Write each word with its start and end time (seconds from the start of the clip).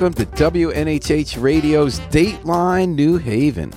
welcome 0.00 0.14
to 0.14 0.32
WNHH 0.32 1.42
Radio's 1.42 2.00
Dateline 2.08 2.94
New 2.94 3.18
Haven. 3.18 3.70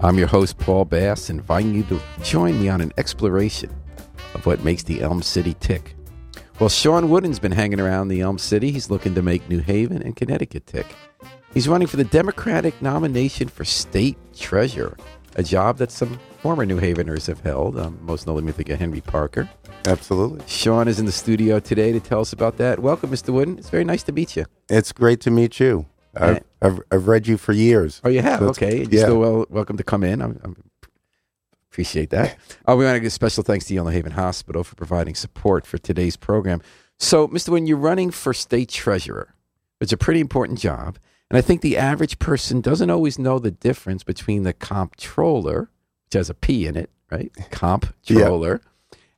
I'm 0.00 0.16
your 0.16 0.28
host, 0.28 0.56
Paul 0.58 0.84
Bass, 0.84 1.28
inviting 1.28 1.74
you 1.74 1.82
to 1.84 2.00
join 2.22 2.60
me 2.60 2.68
on 2.68 2.80
an 2.80 2.92
exploration 2.96 3.74
of 4.34 4.46
what 4.46 4.62
makes 4.62 4.84
the 4.84 5.02
Elm 5.02 5.22
City 5.22 5.56
tick. 5.58 5.96
Well, 6.60 6.68
Sean 6.68 7.10
Wooden's 7.10 7.40
been 7.40 7.50
hanging 7.50 7.80
around 7.80 8.06
the 8.06 8.20
Elm 8.20 8.38
City. 8.38 8.70
He's 8.70 8.90
looking 8.90 9.12
to 9.16 9.22
make 9.22 9.48
New 9.48 9.58
Haven 9.58 10.02
and 10.02 10.14
Connecticut 10.14 10.68
tick. 10.68 10.86
He's 11.52 11.66
running 11.66 11.88
for 11.88 11.96
the 11.96 12.04
Democratic 12.04 12.80
nomination 12.80 13.48
for 13.48 13.64
state 13.64 14.18
treasurer, 14.32 14.96
a 15.36 15.42
job 15.42 15.78
that 15.78 15.90
some 15.90 16.18
former 16.40 16.66
New 16.66 16.78
Haveners 16.78 17.26
have 17.26 17.40
held. 17.40 17.78
Um, 17.78 17.98
most 18.02 18.26
notably, 18.26 18.52
I 18.52 18.56
think 18.56 18.68
of 18.70 18.78
Henry 18.78 19.00
Parker. 19.00 19.48
Absolutely. 19.86 20.44
Sean 20.46 20.88
is 20.88 20.98
in 20.98 21.06
the 21.06 21.12
studio 21.12 21.60
today 21.60 21.92
to 21.92 22.00
tell 22.00 22.20
us 22.20 22.32
about 22.32 22.56
that. 22.58 22.80
Welcome, 22.80 23.10
Mr. 23.10 23.30
Wooden. 23.30 23.58
It's 23.58 23.70
very 23.70 23.84
nice 23.84 24.02
to 24.04 24.12
meet 24.12 24.36
you. 24.36 24.46
It's 24.68 24.92
great 24.92 25.20
to 25.22 25.30
meet 25.30 25.60
you. 25.60 25.86
I've, 26.16 26.42
I've, 26.60 26.80
I've 26.90 27.06
read 27.06 27.26
you 27.26 27.36
for 27.36 27.52
years. 27.52 28.00
Oh, 28.02 28.08
you 28.08 28.20
have? 28.22 28.40
So 28.40 28.48
okay. 28.48 28.78
You're 28.78 28.90
yeah. 28.90 29.02
still 29.02 29.18
well, 29.18 29.46
welcome 29.48 29.76
to 29.76 29.84
come 29.84 30.02
in. 30.02 30.20
I'm, 30.20 30.40
I'm 30.42 30.56
appreciate 31.70 32.10
that. 32.10 32.36
Oh, 32.66 32.76
we 32.78 32.84
want 32.84 32.96
to 32.96 33.00
give 33.00 33.12
special 33.12 33.42
thanks 33.42 33.66
to 33.66 33.74
Yale 33.74 33.84
New 33.84 33.90
Haven 33.90 34.12
Hospital 34.12 34.64
for 34.64 34.74
providing 34.74 35.14
support 35.14 35.64
for 35.66 35.78
today's 35.78 36.16
program. 36.16 36.60
So, 36.98 37.28
Mr. 37.28 37.50
Wooden, 37.50 37.66
you're 37.66 37.76
running 37.76 38.10
for 38.10 38.34
state 38.34 38.68
treasurer. 38.68 39.34
It's 39.80 39.92
a 39.92 39.96
pretty 39.96 40.20
important 40.20 40.58
job. 40.58 40.98
And 41.30 41.38
I 41.38 41.40
think 41.40 41.60
the 41.60 41.76
average 41.76 42.18
person 42.18 42.60
doesn't 42.60 42.90
always 42.90 43.18
know 43.18 43.38
the 43.38 43.52
difference 43.52 44.02
between 44.02 44.42
the 44.42 44.52
comptroller, 44.52 45.70
which 46.06 46.14
has 46.14 46.28
a 46.28 46.34
P 46.34 46.66
in 46.66 46.76
it, 46.76 46.90
right? 47.10 47.32
Comptroller, 47.50 48.60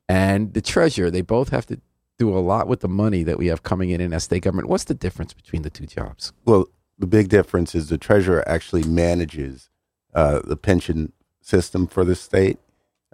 and 0.09 0.53
the 0.53 0.61
treasurer. 0.61 1.11
They 1.11 1.23
both 1.23 1.49
have 1.49 1.67
to 1.67 1.81
do 2.19 2.37
a 2.37 2.41
lot 2.41 2.69
with 2.69 2.81
the 2.81 2.89
money 2.89 3.23
that 3.23 3.39
we 3.39 3.47
have 3.47 3.63
coming 3.63 3.91
in 3.91 4.01
in 4.01 4.13
our 4.13 4.21
state 4.21 4.43
government. 4.43 4.69
What's 4.69 4.85
the 4.85 4.95
difference 4.95 5.33
between 5.33 5.63
the 5.63 5.71
two 5.71 5.87
jobs? 5.87 6.33
Well, 6.45 6.67
the 6.99 7.07
big 7.07 7.29
difference 7.29 7.75
is 7.75 7.89
the 7.89 7.99
treasurer 7.99 8.47
actually 8.47 8.85
manages 8.85 9.71
uh, 10.15 10.41
the 10.45 10.57
pension 10.57 11.13
system 11.41 11.87
for 11.87 12.05
the 12.05 12.15
state, 12.15 12.59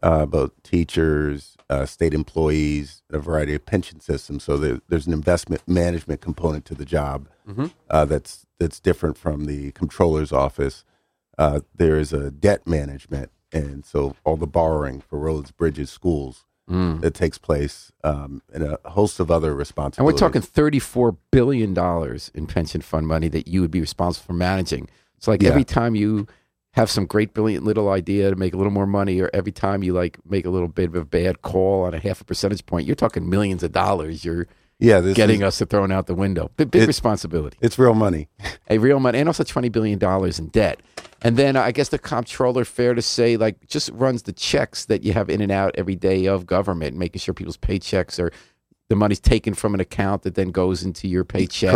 uh, 0.03 0.27
both 0.27 0.53
teachers, 0.63 1.57
uh, 1.71 1.85
state 1.87 2.15
employees, 2.15 3.03
a 3.11 3.19
variety 3.19 3.55
of 3.55 3.65
pension 3.67 4.01
systems. 4.01 4.45
So 4.45 4.57
there, 4.57 4.81
there's 4.89 5.07
an 5.07 5.13
investment 5.13 5.63
management 5.67 6.21
component 6.21 6.65
to 6.67 6.75
the 6.75 6.85
job 6.85 7.29
uh, 7.89 8.05
that's 8.05 8.45
that's 8.59 8.79
different 8.81 9.17
from 9.17 9.47
the 9.47 9.73
comptroller's 9.73 10.33
office. 10.33 10.85
Uh, 11.39 11.61
there 11.75 11.99
is 11.99 12.13
a 12.13 12.31
debt 12.31 12.67
management, 12.67 13.31
and 13.53 13.85
so 13.87 14.15
all 14.25 14.37
the 14.37 14.47
borrowing 14.47 15.01
for 15.01 15.19
roads, 15.19 15.51
bridges, 15.53 15.91
schools 15.91 16.45
that 17.01 17.15
takes 17.15 17.39
place, 17.39 17.91
um, 18.05 18.43
and 18.53 18.63
a 18.63 18.79
host 18.91 19.19
of 19.21 19.31
other 19.31 19.55
responsibilities. 19.55 19.99
And 19.99 20.05
we're 20.35 20.41
talking 20.43 20.43
$34 20.43 21.17
billion 21.31 21.75
in 22.35 22.47
pension 22.47 22.83
fund 22.83 23.07
money 23.07 23.29
that 23.29 23.49
you 23.49 23.63
would 23.63 23.71
be 23.71 23.81
responsible 23.81 24.27
for 24.27 24.33
managing. 24.35 24.91
It's 25.17 25.27
like 25.27 25.41
Yeah. 25.43 25.49
every 25.49 25.65
time 25.65 25.95
you 25.95 26.27
have 26.73 26.91
some 26.91 27.07
great, 27.07 27.35
brilliant 27.35 27.65
little 27.65 27.89
idea 27.89 28.31
to 28.31 28.37
make 28.37 28.55
a 28.55 28.57
little 28.57 28.73
more 28.73 28.87
money, 28.87 29.21
or 29.21 29.31
every 29.33 29.53
time 29.53 29.83
you 29.83 29.93
like 29.93 30.19
make 30.29 30.45
a 30.45 30.51
little 30.51 30.69
bit 30.69 30.89
of 30.89 30.95
a 30.95 31.05
bad 31.05 31.43
call 31.43 31.85
on 31.85 31.95
a 31.95 31.99
half 31.99 32.21
a 32.21 32.25
percentage 32.25 32.65
point, 32.67 32.87
you're 32.87 32.97
talking 32.97 33.29
millions 33.29 33.63
of 33.63 33.73
dollars 33.73 34.25
you're 34.25 34.47
yeah, 34.79 35.01
getting 35.01 35.41
is, 35.41 35.43
us 35.43 35.59
to 35.59 35.67
throwing 35.67 35.91
out 35.91 36.07
the 36.07 36.15
window. 36.15 36.51
Big, 36.57 36.71
big 36.71 36.83
It- 36.83 36.87
responsibility. 36.87 37.59
It's 37.61 37.79
real 37.79 37.95
money. 37.95 38.29
A 38.71 38.79
real 38.79 39.01
money, 39.01 39.19
and 39.19 39.29
also 39.29 39.43
$20 39.43 39.73
billion 39.73 39.99
in 40.39 40.49
debt. 40.49 40.81
And 41.23 41.37
then 41.37 41.57
uh, 41.57 41.63
I 41.63 41.73
guess 41.73 41.89
the 41.89 41.99
comptroller, 41.99 42.65
fair 42.65 42.95
to 42.95 43.03
say, 43.03 43.37
like 43.37 43.67
just 43.67 43.91
runs 43.93 44.23
the 44.23 44.33
checks 44.33 44.85
that 44.85 45.03
you 45.03 45.15
have 45.15 45.31
in 45.31 45.41
and 45.41 45.51
out 45.51 45.75
every 45.77 45.97
day 45.97 46.27
of 46.27 46.47
government, 46.47 46.97
making 46.97 47.21
sure 47.21 47.35
people's 47.35 47.57
paychecks 47.57 48.23
are 48.23 48.31
the 48.89 48.95
money's 48.95 49.21
taken 49.21 49.55
from 49.55 49.75
an 49.75 49.81
account 49.81 50.23
that 50.23 50.35
then 50.35 50.51
goes 50.51 50.83
into 50.83 51.09
your 51.09 51.25
paycheck 51.25 51.73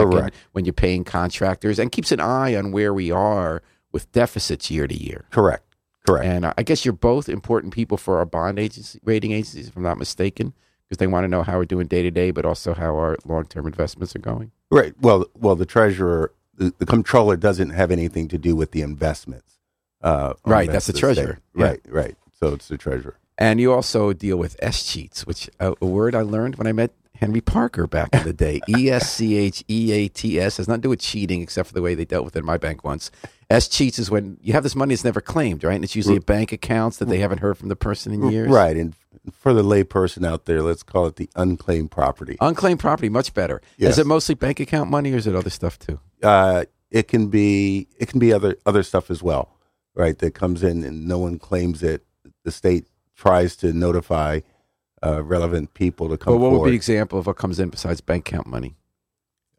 when 0.53 0.65
you're 0.65 0.73
paying 0.73 1.03
contractors 1.03 1.79
and 1.79 1.93
keeps 1.93 2.13
an 2.13 2.21
eye 2.21 2.55
on 2.55 2.73
where 2.73 2.95
we 2.95 3.11
are 3.11 3.63
with 3.93 4.11
deficits 4.13 4.71
year 4.71 4.87
to 4.87 4.95
year. 4.95 5.27
Correct. 5.31 5.65
Correct. 6.07 6.27
And 6.27 6.45
uh, 6.45 6.55
I 6.59 6.63
guess 6.65 6.85
you're 6.85 6.93
both 6.93 7.29
important 7.29 7.73
people 7.73 7.97
for 7.97 8.19
our 8.19 8.25
bond 8.25 8.59
agency, 8.59 8.99
rating 9.05 9.33
agencies, 9.33 9.69
if 9.69 9.77
I'm 9.77 9.83
not 9.85 9.99
mistaken, 9.99 10.53
because 10.89 10.99
they 10.99 11.07
want 11.07 11.25
to 11.25 11.29
know 11.29 11.43
how 11.45 11.59
we're 11.59 11.65
doing 11.65 11.87
day 11.87 12.03
to 12.03 12.11
day, 12.11 12.33
but 12.33 12.45
also 12.45 12.75
how 12.75 12.97
our 12.97 13.17
long 13.25 13.45
term 13.45 13.67
investments 13.67 14.17
are 14.17 14.21
going. 14.21 14.51
right. 14.71 14.95
Well, 15.01 15.27
well, 15.35 15.55
the 15.55 15.67
treasurer, 15.67 16.33
the, 16.57 16.75
the 16.79 16.87
comptroller 16.87 17.37
doesn't 17.37 17.71
have 17.71 17.91
anything 17.91 18.27
to 18.29 18.39
do 18.39 18.57
with 18.57 18.73
the 18.73 18.83
investments. 18.83 19.59
Uh, 20.03 20.35
Right, 20.45 20.69
that's 20.69 20.89
the 20.89 20.93
treasurer. 20.93 21.39
Yeah. 21.55 21.67
Right. 21.67 21.81
Right. 21.89 22.17
So 22.33 22.55
it's 22.55 22.67
the 22.67 22.77
treasurer. 22.77 23.17
And 23.39 23.61
you 23.61 23.73
also 23.73 24.13
deal 24.13 24.37
with 24.37 24.59
escheats, 24.61 25.21
which 25.27 25.49
uh, 25.61 25.75
a 25.81 25.87
word 25.87 26.15
I 26.17 26.23
learned 26.23 26.57
when 26.57 26.67
I 26.67 26.73
met 26.73 26.91
Henry 27.23 27.41
Parker 27.41 27.87
back 27.87 28.13
in 28.15 28.25
the 28.25 28.33
day. 28.33 28.61
E 28.69 28.91
S 28.91 29.13
C 29.13 29.37
H 29.37 29.63
E 29.71 29.93
A 29.93 30.09
T 30.09 30.41
S 30.41 30.57
has 30.57 30.67
nothing 30.67 30.83
to 30.83 30.87
do 30.87 30.91
with 30.91 30.99
cheating, 30.99 31.41
except 31.41 31.69
for 31.69 31.75
the 31.75 31.81
way 31.81 31.95
they 31.95 32.05
dealt 32.05 32.25
with 32.25 32.35
it 32.35 32.41
in 32.41 32.45
my 32.45 32.57
bank 32.57 32.83
once. 32.83 33.13
escheats 33.49 34.01
is 34.01 34.11
when 34.11 34.39
you 34.43 34.53
have 34.55 34.65
this 34.65 34.75
money 34.75 34.93
that's 34.93 35.05
never 35.05 35.21
claimed, 35.21 35.63
right? 35.63 35.77
And 35.77 35.85
it's 35.85 35.95
usually 35.95 36.17
a 36.17 36.21
bank 36.21 36.51
accounts 36.51 36.97
that 36.97 37.05
they 37.05 37.19
haven't 37.19 37.39
heard 37.39 37.57
from 37.57 37.69
the 37.69 37.77
person 37.77 38.13
in 38.13 38.29
years. 38.29 38.51
Right. 38.51 38.77
And 38.77 38.97
for 39.33 39.55
the 39.55 39.63
layperson 39.63 40.27
out 40.27 40.47
there, 40.47 40.63
let's 40.63 40.83
call 40.83 41.07
it 41.07 41.15
the 41.15 41.31
unclaimed 41.37 41.93
property. 41.93 42.37
Unclaimed 42.41 42.81
property, 42.81 43.09
much 43.09 43.35
better. 43.35 43.63
Yes. 43.77 43.93
Is 43.93 43.99
it 44.01 44.07
mostly 44.09 44.35
bank 44.35 44.59
account 44.59 44.91
money, 44.91 45.13
or 45.13 45.17
is 45.17 45.29
it 45.29 45.37
other 45.37 45.51
stuff 45.51 45.79
too? 45.79 46.01
Uh, 46.25 46.65
it 46.91 47.07
can 47.07 47.29
be 47.29 47.87
it 47.99 48.09
can 48.09 48.19
be 48.19 48.33
other 48.33 48.57
other 48.67 48.83
stuff 48.83 49.13
as 49.13 49.23
well, 49.23 49.57
right? 49.95 50.19
That 50.19 50.35
comes 50.35 50.65
in 50.65 50.83
and 50.83 51.07
no 51.07 51.21
one 51.21 51.39
claims 51.39 51.85
it. 51.85 52.05
The 52.43 52.51
state 52.51 52.89
tries 53.15 53.55
to 53.57 53.73
notify 53.73 54.41
uh, 55.05 55.23
relevant 55.23 55.75
people 55.75 56.09
to 56.09 56.17
come 56.17 56.35
But 56.35 56.39
what 56.39 56.53
would 56.53 56.65
be 56.65 56.71
an 56.71 56.75
example 56.77 57.19
of 57.19 57.27
what 57.27 57.37
comes 57.37 57.59
in 57.59 57.69
besides 57.71 58.01
bank 58.01 58.29
account 58.29 58.47
money? 58.47 58.77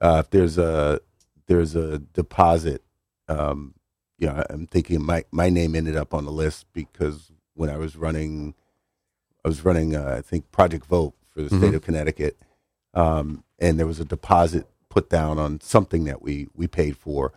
uh, 0.02 0.22
if 0.24 0.30
there's 0.31 0.58
a 0.58 1.00
there's 1.48 1.76
a 1.76 2.00
deposit, 2.00 2.81
um, 3.28 3.74
you 4.18 4.28
know, 4.28 4.44
I'm 4.50 4.68
thinking 4.68 5.03
my 5.03 5.24
my 5.32 5.50
name 5.50 5.76
ended 5.76 5.96
up 5.96 6.14
on 6.14 6.26
the 6.26 6.32
list 6.32 6.66
because 6.74 7.32
when 7.56 7.70
I 7.70 7.78
was 7.78 7.96
running, 7.96 8.53
I 9.46 9.48
was 9.50 9.64
running, 9.66 9.96
uh, 9.96 10.16
I 10.18 10.22
think 10.22 10.52
Project 10.52 10.86
Vote 10.86 11.14
for 11.30 11.42
the 11.42 11.50
state 11.50 11.72
Mhm. 11.72 11.76
of 11.76 11.82
Connecticut, 11.82 12.38
um, 12.94 13.44
and 13.59 13.78
there 13.80 13.88
was 13.88 14.00
a 14.00 14.06
deposit 14.06 14.68
put 14.90 15.09
down 15.09 15.38
on 15.40 15.59
something 15.62 16.03
that 16.06 16.22
we 16.22 16.48
we 16.53 16.68
paid 16.68 16.96
for, 16.98 17.34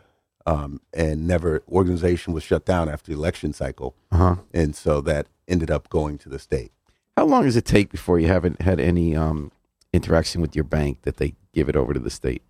um, 0.47 0.81
and 0.93 1.27
never 1.27 1.63
organization 1.69 2.33
was 2.33 2.43
shut 2.43 2.65
down 2.65 2.89
after 2.89 3.11
the 3.13 3.19
election 3.19 3.53
cycle, 3.53 3.95
Uh 4.13 4.17
huh. 4.17 4.37
and 4.53 4.75
so 4.77 5.01
that 5.03 5.27
ended 5.49 5.71
up 5.71 5.89
going 5.89 6.19
to 6.19 6.29
the 6.29 6.39
state. 6.39 6.73
How 7.17 7.25
long 7.25 7.45
does 7.45 7.57
it 7.57 7.65
take 7.65 7.91
before 7.91 8.19
you 8.19 8.29
haven't 8.29 8.61
had 8.61 8.79
any 8.79 9.17
um, 9.17 9.51
interaction 9.93 10.43
with 10.43 10.55
your 10.55 10.65
bank 10.65 11.03
that 11.03 11.17
they 11.17 11.35
give 11.55 11.69
it 11.69 11.77
over 11.77 11.95
to 11.95 12.01
the 12.01 12.11
state? 12.11 12.43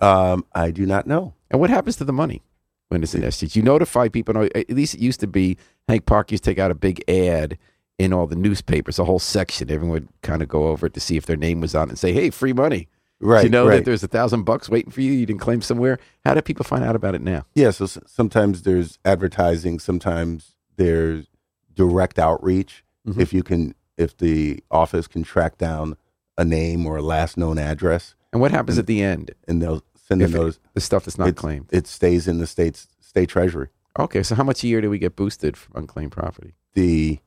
Um, 0.00 0.44
I 0.54 0.70
do 0.70 0.84
not 0.84 1.06
know. 1.06 1.34
And 1.50 1.60
what 1.60 1.70
happens 1.70 1.96
to 1.96 2.04
the 2.04 2.12
money 2.12 2.42
when 2.88 3.02
it's 3.02 3.14
an 3.14 3.22
STG? 3.22 3.56
You 3.56 3.62
notify 3.62 4.08
people. 4.08 4.48
At 4.54 4.70
least 4.70 4.94
it 4.94 5.00
used 5.00 5.20
to 5.20 5.26
be 5.26 5.56
Hank 5.88 6.04
Park 6.04 6.30
used 6.30 6.44
to 6.44 6.50
take 6.50 6.58
out 6.58 6.70
a 6.70 6.74
big 6.74 7.02
ad 7.08 7.56
in 7.98 8.12
all 8.12 8.26
the 8.26 8.36
newspapers, 8.36 8.98
a 8.98 9.04
whole 9.04 9.18
section. 9.18 9.70
Everyone 9.70 9.92
would 9.92 10.08
kind 10.22 10.42
of 10.42 10.48
go 10.48 10.66
over 10.66 10.86
it 10.86 10.94
to 10.94 11.00
see 11.00 11.16
if 11.16 11.26
their 11.26 11.36
name 11.36 11.60
was 11.60 11.74
on 11.74 11.88
it 11.88 11.92
and 11.92 11.98
say, 11.98 12.12
"Hey, 12.12 12.30
free 12.30 12.52
money." 12.52 12.88
Right, 13.20 13.44
you 13.44 13.48
know 13.48 13.66
right. 13.66 13.76
that 13.76 13.84
there's 13.84 14.02
a 14.02 14.08
thousand 14.08 14.42
bucks 14.42 14.68
waiting 14.68 14.90
for 14.90 15.00
you. 15.00 15.12
You 15.12 15.24
didn't 15.24 15.40
claim 15.40 15.62
somewhere. 15.62 15.98
How 16.24 16.34
do 16.34 16.42
people 16.42 16.64
find 16.64 16.84
out 16.84 16.96
about 16.96 17.14
it 17.14 17.22
now? 17.22 17.46
Yeah, 17.54 17.70
so 17.70 17.86
sometimes 17.86 18.62
there's 18.62 18.98
advertising, 19.04 19.78
sometimes 19.78 20.56
there's 20.76 21.28
direct 21.74 22.18
outreach. 22.18 22.83
Mhm. 23.06 23.20
If 23.20 23.32
you 23.32 23.42
can, 23.42 23.74
if 23.96 24.16
the 24.16 24.62
office 24.70 25.06
can 25.06 25.22
track 25.22 25.58
down 25.58 25.96
a 26.38 26.44
name 26.44 26.86
or 26.86 26.96
a 26.96 27.02
last 27.02 27.36
known 27.36 27.58
address, 27.58 28.14
And 28.32 28.40
what 28.40 28.50
happens 28.50 28.78
at 28.78 28.86
the 28.86 29.02
end? 29.02 29.32
and 29.46 29.60
they'll 29.62 29.82
send 29.94 30.22
it- 30.22 30.30
notice, 30.30 30.58
the 30.74 30.80
stuff 30.80 31.04
that's 31.04 31.18
not 31.18 31.34
claimed. 31.36 31.66
it 31.70 31.86
stays 31.86 32.26
in 32.26 32.38
the 32.38 32.46
state's 32.46 32.88
state 33.00 33.28
treasury. 33.28 33.68
Okay, 33.98 34.22
so 34.22 34.34
how 34.34 34.42
much 34.42 34.64
a 34.64 34.66
year 34.68 34.80
do 34.80 34.90
we 34.90 34.98
get 34.98 35.14
boosted 35.16 35.56
from 35.56 35.72
unclaimed 35.82 36.12
property? 36.12 36.54
The 36.74 37.20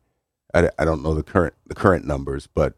I, 0.54 0.70
I 0.80 0.86
don't 0.86 1.04
know 1.04 1.14
the 1.14 1.24
current 1.24 1.54
the 1.66 1.76
current 1.76 2.06
numbers, 2.06 2.48
but 2.48 2.74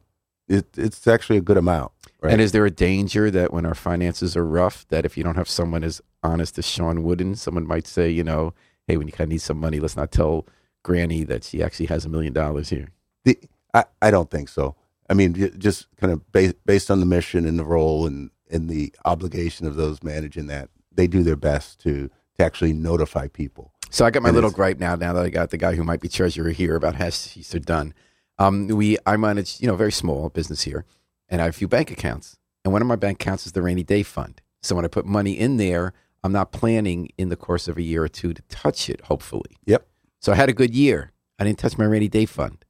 it, 0.48 0.68
it's 0.78 1.08
actually 1.08 1.38
a 1.38 1.42
good 1.42 1.58
amount. 1.58 1.92
Right? 2.22 2.34
And 2.34 2.42
is 2.42 2.52
there 2.52 2.66
a 2.66 2.72
danger 2.72 3.30
that 3.32 3.54
when 3.54 3.66
our 3.66 3.76
finances 3.76 4.36
are 4.36 4.46
rough, 4.46 4.86
that 4.90 5.06
if 5.06 5.16
you 5.18 5.24
don't 5.24 5.36
have 5.36 5.48
someone 5.50 5.84
as 5.84 6.02
honest 6.24 6.58
as 6.58 6.66
Sean 6.66 7.04
Wooden, 7.04 7.36
someone 7.36 7.66
might 7.68 7.88
say, 7.88 8.10
you 8.10 8.24
know, 8.24 8.54
hey, 8.88 8.98
when 8.98 9.08
you 9.08 9.14
kind 9.14 9.28
of 9.28 9.30
need 9.30 9.42
some 9.42 9.60
money, 9.60 9.80
let's 9.80 9.96
not 9.96 10.12
tell 10.12 10.46
Granny 10.84 11.24
that 11.26 11.44
she 11.44 11.62
actually 11.64 11.86
has 11.88 12.06
a 12.06 12.10
million 12.10 12.34
dollars 12.34 12.70
here. 12.70 12.90
The, 13.26 13.38
I, 13.74 13.86
I 14.02 14.12
don't 14.12 14.30
think 14.30 14.50
so. 14.50 14.76
I 15.10 15.14
mean, 15.14 15.34
just 15.58 15.88
kind 15.98 16.14
of 16.14 16.32
based, 16.32 16.56
based 16.66 16.92
on 16.92 17.00
the 17.00 17.06
mission 17.06 17.46
and 17.46 17.58
the 17.58 17.66
role 17.66 18.06
and, 18.06 18.30
and 18.52 18.70
the 18.70 18.94
obligation 19.06 19.66
of 19.66 19.76
those 19.76 20.04
managing 20.04 20.48
that, 20.48 20.70
they 20.92 21.08
do 21.08 21.24
their 21.24 21.36
best 21.36 21.80
to, 21.82 22.10
to 22.38 22.46
actually 22.46 22.74
notify 22.74 23.28
people. 23.28 23.74
So 23.90 24.06
I 24.06 24.12
got 24.12 24.22
my 24.24 24.30
It 24.30 24.34
little 24.34 24.52
gripe 24.52 24.80
now. 24.80 24.96
Now 24.96 25.14
that 25.14 25.26
I 25.26 25.30
got 25.30 25.50
the 25.50 25.58
guy 25.58 25.76
who 25.76 25.84
might 25.84 26.00
be 26.00 26.10
treasurer 26.10 26.52
here 26.52 26.76
about 26.76 26.96
how 26.96 27.10
she's 27.10 27.50
done. 27.50 27.94
Um, 28.38 28.68
we 28.68 28.98
I 29.06 29.18
manage 29.18 29.60
you 29.60 29.68
know 29.68 29.76
very 29.76 29.92
small 29.92 30.30
business 30.30 30.62
here, 30.62 30.86
and 31.28 31.42
I 31.42 31.46
have 31.46 31.56
a 31.56 31.58
few 31.58 31.68
bank 31.68 31.92
accounts. 31.92 32.38
And 32.64 32.72
one 32.72 32.82
of 32.82 32.88
my 32.88 32.96
bank 32.96 33.22
accounts 33.22 33.46
is 33.46 33.54
the 33.54 33.62
rainy 33.62 33.84
day 33.84 34.04
fund. 34.04 34.42
So 34.62 34.76
when 34.76 34.86
I 34.86 34.90
put 34.90 35.06
money 35.06 35.38
in 35.38 35.58
there, 35.58 35.94
I'm 36.24 36.32
not 36.32 36.52
planning 36.52 37.10
in 37.18 37.30
the 37.30 37.36
course 37.36 37.68
of 37.68 37.78
a 37.78 37.82
year 37.82 38.04
or 38.04 38.08
two 38.08 38.34
to 38.34 38.42
touch 38.44 38.90
it. 38.90 39.02
Hopefully, 39.02 39.58
Yep. 39.66 39.88
So 40.22 40.32
I 40.32 40.36
had 40.36 40.50
a 40.50 40.54
good 40.54 40.76
year. 40.76 41.12
I 41.40 41.46
didn't 41.46 41.60
touch 41.60 41.78
my 41.78 41.86
rainy 41.86 42.10
day 42.10 42.26
fund, 42.26 42.64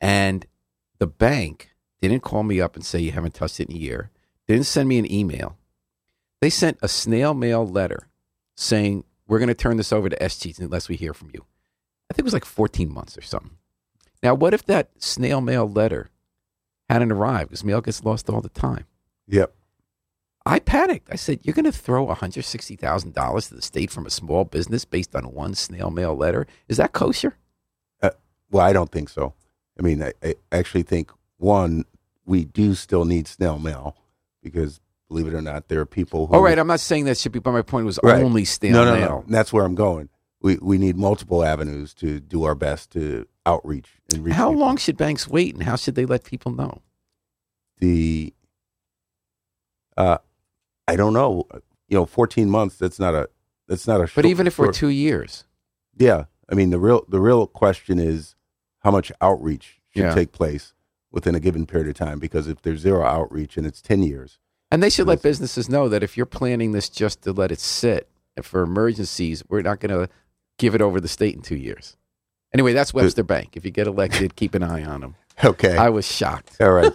and 0.00 0.46
the 0.98 1.06
bank 1.06 1.70
didn't 2.00 2.20
call 2.20 2.42
me 2.42 2.60
up 2.60 2.76
and 2.76 2.84
say 2.84 3.00
you 3.00 3.12
haven't 3.12 3.34
touched 3.34 3.60
it 3.60 3.68
in 3.68 3.76
a 3.76 3.78
year. 3.78 4.10
They 4.46 4.54
didn't 4.54 4.66
send 4.66 4.88
me 4.88 4.98
an 4.98 5.10
email. 5.10 5.56
They 6.40 6.50
sent 6.50 6.78
a 6.82 6.88
snail 6.88 7.34
mail 7.34 7.66
letter 7.66 8.08
saying, 8.56 9.04
We're 9.26 9.38
going 9.38 9.48
to 9.48 9.54
turn 9.54 9.76
this 9.76 9.92
over 9.92 10.08
to 10.08 10.16
escheats 10.18 10.58
unless 10.60 10.88
we 10.88 10.96
hear 10.96 11.12
from 11.12 11.30
you. 11.32 11.44
I 12.10 12.14
think 12.14 12.20
it 12.20 12.24
was 12.24 12.32
like 12.32 12.44
14 12.44 12.92
months 12.92 13.18
or 13.18 13.22
something. 13.22 13.58
Now, 14.22 14.34
what 14.34 14.54
if 14.54 14.64
that 14.66 14.90
snail 14.98 15.40
mail 15.40 15.68
letter 15.68 16.10
hadn't 16.88 17.12
arrived? 17.12 17.50
Because 17.50 17.64
mail 17.64 17.80
gets 17.80 18.04
lost 18.04 18.30
all 18.30 18.40
the 18.40 18.48
time. 18.48 18.86
Yep. 19.26 19.54
I 20.46 20.60
panicked. 20.60 21.08
I 21.12 21.16
said, 21.16 21.40
You're 21.42 21.54
going 21.54 21.64
to 21.66 21.72
throw 21.72 22.06
$160,000 22.06 23.48
to 23.48 23.54
the 23.54 23.62
state 23.62 23.90
from 23.90 24.06
a 24.06 24.10
small 24.10 24.44
business 24.44 24.84
based 24.84 25.14
on 25.14 25.24
one 25.24 25.54
snail 25.54 25.90
mail 25.90 26.16
letter? 26.16 26.46
Is 26.68 26.78
that 26.78 26.92
kosher? 26.92 27.36
Uh, 28.00 28.10
well, 28.50 28.64
I 28.64 28.72
don't 28.72 28.90
think 28.90 29.08
so. 29.08 29.34
I 29.78 29.82
mean, 29.82 30.02
I, 30.02 30.12
I 30.22 30.34
actually 30.52 30.82
think 30.82 31.10
one, 31.36 31.84
we 32.26 32.44
do 32.44 32.74
still 32.74 33.04
need 33.04 33.26
snail 33.28 33.58
mail 33.58 33.96
because 34.42 34.80
believe 35.08 35.26
it 35.28 35.34
or 35.34 35.40
not, 35.42 35.68
there 35.68 35.80
are 35.80 35.86
people 35.86 36.26
who. 36.26 36.34
All 36.34 36.42
right, 36.42 36.58
I'm 36.58 36.66
not 36.66 36.80
saying 36.80 37.04
that 37.06 37.16
should 37.18 37.32
be, 37.32 37.38
but 37.38 37.52
my 37.52 37.62
point 37.62 37.86
was 37.86 37.98
Right. 38.02 38.22
only 38.22 38.44
snail 38.44 38.72
no, 38.72 38.84
no, 38.84 38.92
mail. 38.94 39.08
no. 39.08 39.20
And 39.26 39.34
that's 39.34 39.52
where 39.52 39.64
I'm 39.64 39.74
going. 39.74 40.08
We 40.40 40.56
we 40.60 40.78
need 40.78 40.96
multiple 40.96 41.44
avenues 41.44 41.94
to 41.94 42.20
do 42.20 42.44
our 42.44 42.54
best 42.54 42.90
to 42.92 43.26
outreach 43.46 43.88
and 44.12 44.24
reach. 44.24 44.34
How 44.34 44.50
people. 44.50 44.60
long 44.60 44.76
should 44.76 44.96
banks 44.96 45.26
wait 45.26 45.54
and 45.54 45.62
how 45.64 45.76
should 45.76 45.94
they 45.96 46.06
let 46.06 46.24
people 46.24 46.52
know? 46.52 46.82
The. 47.78 48.32
Uh, 49.96 50.18
I 50.86 50.96
don't 50.96 51.12
know. 51.12 51.46
You 51.88 51.96
know, 51.96 52.06
14 52.06 52.48
months. 52.50 52.76
That's 52.76 52.98
not 53.00 53.14
a. 53.14 53.28
That's 53.66 53.86
not 53.86 53.96
a. 53.96 54.02
But 54.04 54.10
short- 54.10 54.26
even 54.26 54.46
if 54.46 54.58
we're 54.58 54.72
two 54.72 54.88
years, 54.88 55.44
Yeah, 55.96 56.24
I 56.50 56.54
mean 56.54 56.70
the 56.70 56.78
real 56.78 57.04
the 57.08 57.20
real 57.20 57.46
question 57.46 57.98
is 57.98 58.34
how 58.80 58.90
much 58.90 59.10
outreach 59.20 59.80
should 59.94 60.02
Yeah. 60.04 60.14
take 60.14 60.32
place 60.32 60.72
within 61.10 61.34
a 61.34 61.40
given 61.40 61.66
period 61.66 61.88
of 61.88 61.94
time. 61.94 62.18
Because 62.18 62.46
if 62.48 62.62
there's 62.62 62.80
zero 62.80 63.04
outreach 63.04 63.56
and 63.56 63.66
it's 63.66 63.80
10 63.82 64.02
years, 64.02 64.38
and 64.70 64.82
they 64.82 64.90
should 64.90 65.06
let 65.06 65.22
businesses 65.22 65.68
know 65.68 65.88
that 65.88 66.02
if 66.02 66.16
you're 66.16 66.26
planning 66.26 66.72
this 66.72 66.88
just 66.90 67.22
to 67.22 67.32
let 67.32 67.50
it 67.50 67.58
sit 67.60 68.08
for 68.42 68.62
emergencies, 68.62 69.42
we're 69.48 69.62
not 69.62 69.80
going 69.80 69.90
to 69.98 70.12
give 70.58 70.74
it 70.74 70.82
over 70.82 71.00
the 71.00 71.08
state 71.08 71.34
in 71.34 71.40
two 71.40 71.56
years. 71.56 71.96
Anyway, 72.52 72.72
that's 72.74 72.92
Webster 72.92 73.22
Bank. 73.22 73.56
If 73.56 73.64
you 73.64 73.70
get 73.70 73.86
elected, 73.86 74.36
keep 74.36 74.54
an 74.54 74.62
eye 74.62 74.84
on 74.84 75.00
them. 75.00 75.14
okay, 75.44 75.76
I 75.76 75.88
was 75.88 76.06
shocked. 76.06 76.56
all 76.60 76.72
right, 76.72 76.92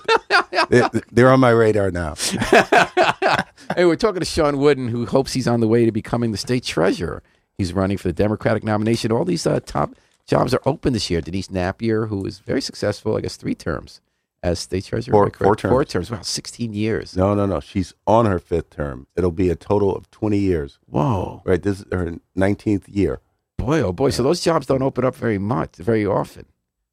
they, 0.70 0.84
they're 1.12 1.32
on 1.32 1.40
my 1.40 1.50
radar 1.52 1.90
now. 1.92 2.16
hey, 3.76 3.86
we're 3.86 3.96
talking 3.96 4.20
to 4.20 4.26
Sean 4.26 4.58
Wooden, 4.58 4.88
who 4.90 5.06
hopes 5.06 5.34
he's 5.34 5.48
on 5.48 5.60
the 5.60 5.68
way 5.68 5.86
to 5.86 5.92
becoming 5.92 6.32
the 6.32 6.38
state 6.38 6.64
treasurer. 6.64 7.24
He's 7.58 7.74
running 7.74 7.98
for 7.98 8.08
the 8.08 8.14
Democratic 8.14 8.64
nomination. 8.64 9.12
All 9.12 9.26
these 9.26 9.46
uh, 9.48 9.60
top 9.66 9.96
jobs 10.28 10.54
are 10.54 10.62
open 10.66 10.94
this 10.94 11.10
year. 11.10 11.22
Denise 11.22 11.48
Nappier, 11.50 12.08
who 12.08 12.18
was 12.22 12.40
very 12.40 12.62
successful, 12.62 13.18
I 13.18 13.22
guess 13.22 13.36
three 13.36 13.56
terms 13.56 14.02
as 14.42 14.60
state 14.60 14.86
treasurer. 14.86 15.14
Four- 15.14 15.28
I 15.28 15.30
correct? 15.30 15.62
four 15.62 15.70
Four 15.70 15.86
terms. 15.86 16.10
terms. 16.10 16.12
Wow, 16.20 16.22
16 16.24 16.74
years. 16.74 17.16
No, 17.16 17.34
no, 17.34 17.46
no. 17.46 17.60
She's 17.60 17.94
on 18.06 18.26
her 18.26 18.40
fifth 18.40 18.70
term. 18.72 19.08
It'll 19.16 19.32
be 19.32 19.50
a 19.50 19.56
total 19.56 19.96
of 19.96 20.12
20 20.12 20.38
years. 20.38 20.80
Whoa. 20.86 21.42
Right, 21.46 21.62
this 21.62 21.80
is 21.80 21.86
her 21.92 22.18
19th 22.38 22.84
year. 22.88 23.22
Boy, 23.58 23.80
oh 23.82 23.94
boy. 23.94 24.10
So 24.10 24.24
those 24.24 24.42
jobs 24.42 24.66
don't 24.68 24.82
open 24.82 25.06
up 25.06 25.16
very 25.16 25.38
much, 25.38 25.78
very 25.78 26.06
often. 26.06 26.46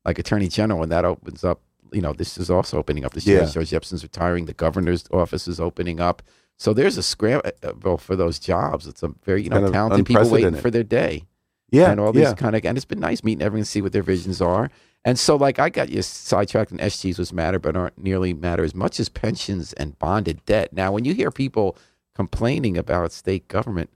Like 0.05 0.19
Attorney 0.19 0.49
General, 0.49 0.79
when 0.81 0.89
that 0.91 1.05
opens 1.05 1.43
up, 1.43 1.61
you 1.93 2.01
know, 2.01 2.13
this 2.13 2.39
is 2.39 2.51
also 2.51 2.79
opening 2.79 3.05
up 3.05 3.13
this 3.15 3.27
year. 3.27 3.41
Yeah. 3.41 3.47
George 3.51 3.71
Jepsen's 3.71 4.05
retiring. 4.05 4.45
The 4.47 4.53
governor's 4.55 5.05
office 5.13 5.49
is 5.49 5.59
opening 5.59 5.99
up. 5.99 6.23
So 6.57 6.73
there's 6.73 6.97
a 6.97 7.03
scramble 7.03 7.51
uh, 7.65 7.73
uh, 7.85 7.97
for 7.97 8.15
those 8.15 8.39
jobs. 8.39 8.87
It's 8.87 9.03
a 9.03 9.09
very, 9.25 9.43
you 9.43 9.51
know, 9.51 9.57
Kind 9.57 9.67
of 9.67 9.73
talented 9.73 10.07
people 10.07 10.31
waiting 10.31 10.55
for 10.55 10.71
their 10.71 10.85
day. 10.85 11.25
Yeah, 11.71 11.91
and 11.91 12.01
all 12.01 12.13
these 12.13 12.23
yeah. 12.23 12.35
kind 12.35 12.57
of, 12.57 12.65
and 12.65 12.77
it's 12.77 12.85
been 12.85 13.01
nice 13.01 13.23
meeting 13.23 13.43
everyone, 13.43 13.65
see 13.65 13.83
what 13.83 13.93
their 13.93 14.03
visions 14.03 14.41
are. 14.41 14.71
And 15.05 15.19
so, 15.19 15.37
like, 15.37 15.59
I 15.59 15.71
got 15.71 15.89
you 15.89 16.03
sidetracked, 16.03 16.71
and 16.71 16.81
escheats 16.81 17.19
was 17.19 17.33
matter, 17.33 17.59
but 17.59 17.77
aren't 17.77 17.97
nearly 17.97 18.35
matter 18.35 18.65
as 18.65 18.75
much 18.75 19.01
as 19.01 19.09
pensions 19.09 19.73
and 19.75 19.99
bonded 19.99 20.45
debt. 20.45 20.73
Now, 20.73 20.93
when 20.93 21.05
you 21.05 21.15
hear 21.15 21.31
people 21.31 21.77
complaining 22.15 22.77
about 22.77 23.13
state 23.13 23.49
government, 23.49 23.89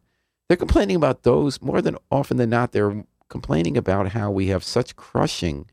they're 0.49 0.57
complaining 0.57 0.97
about 0.97 1.23
those 1.23 1.61
more 1.61 1.83
than 1.83 1.97
often 2.11 2.37
than 2.37 2.51
not. 2.51 2.73
They're 2.73 3.05
complaining 3.29 3.77
about 3.77 4.09
how 4.09 4.31
we 4.31 4.47
have 4.47 4.65
such 4.65 4.97
crushing 4.97 5.71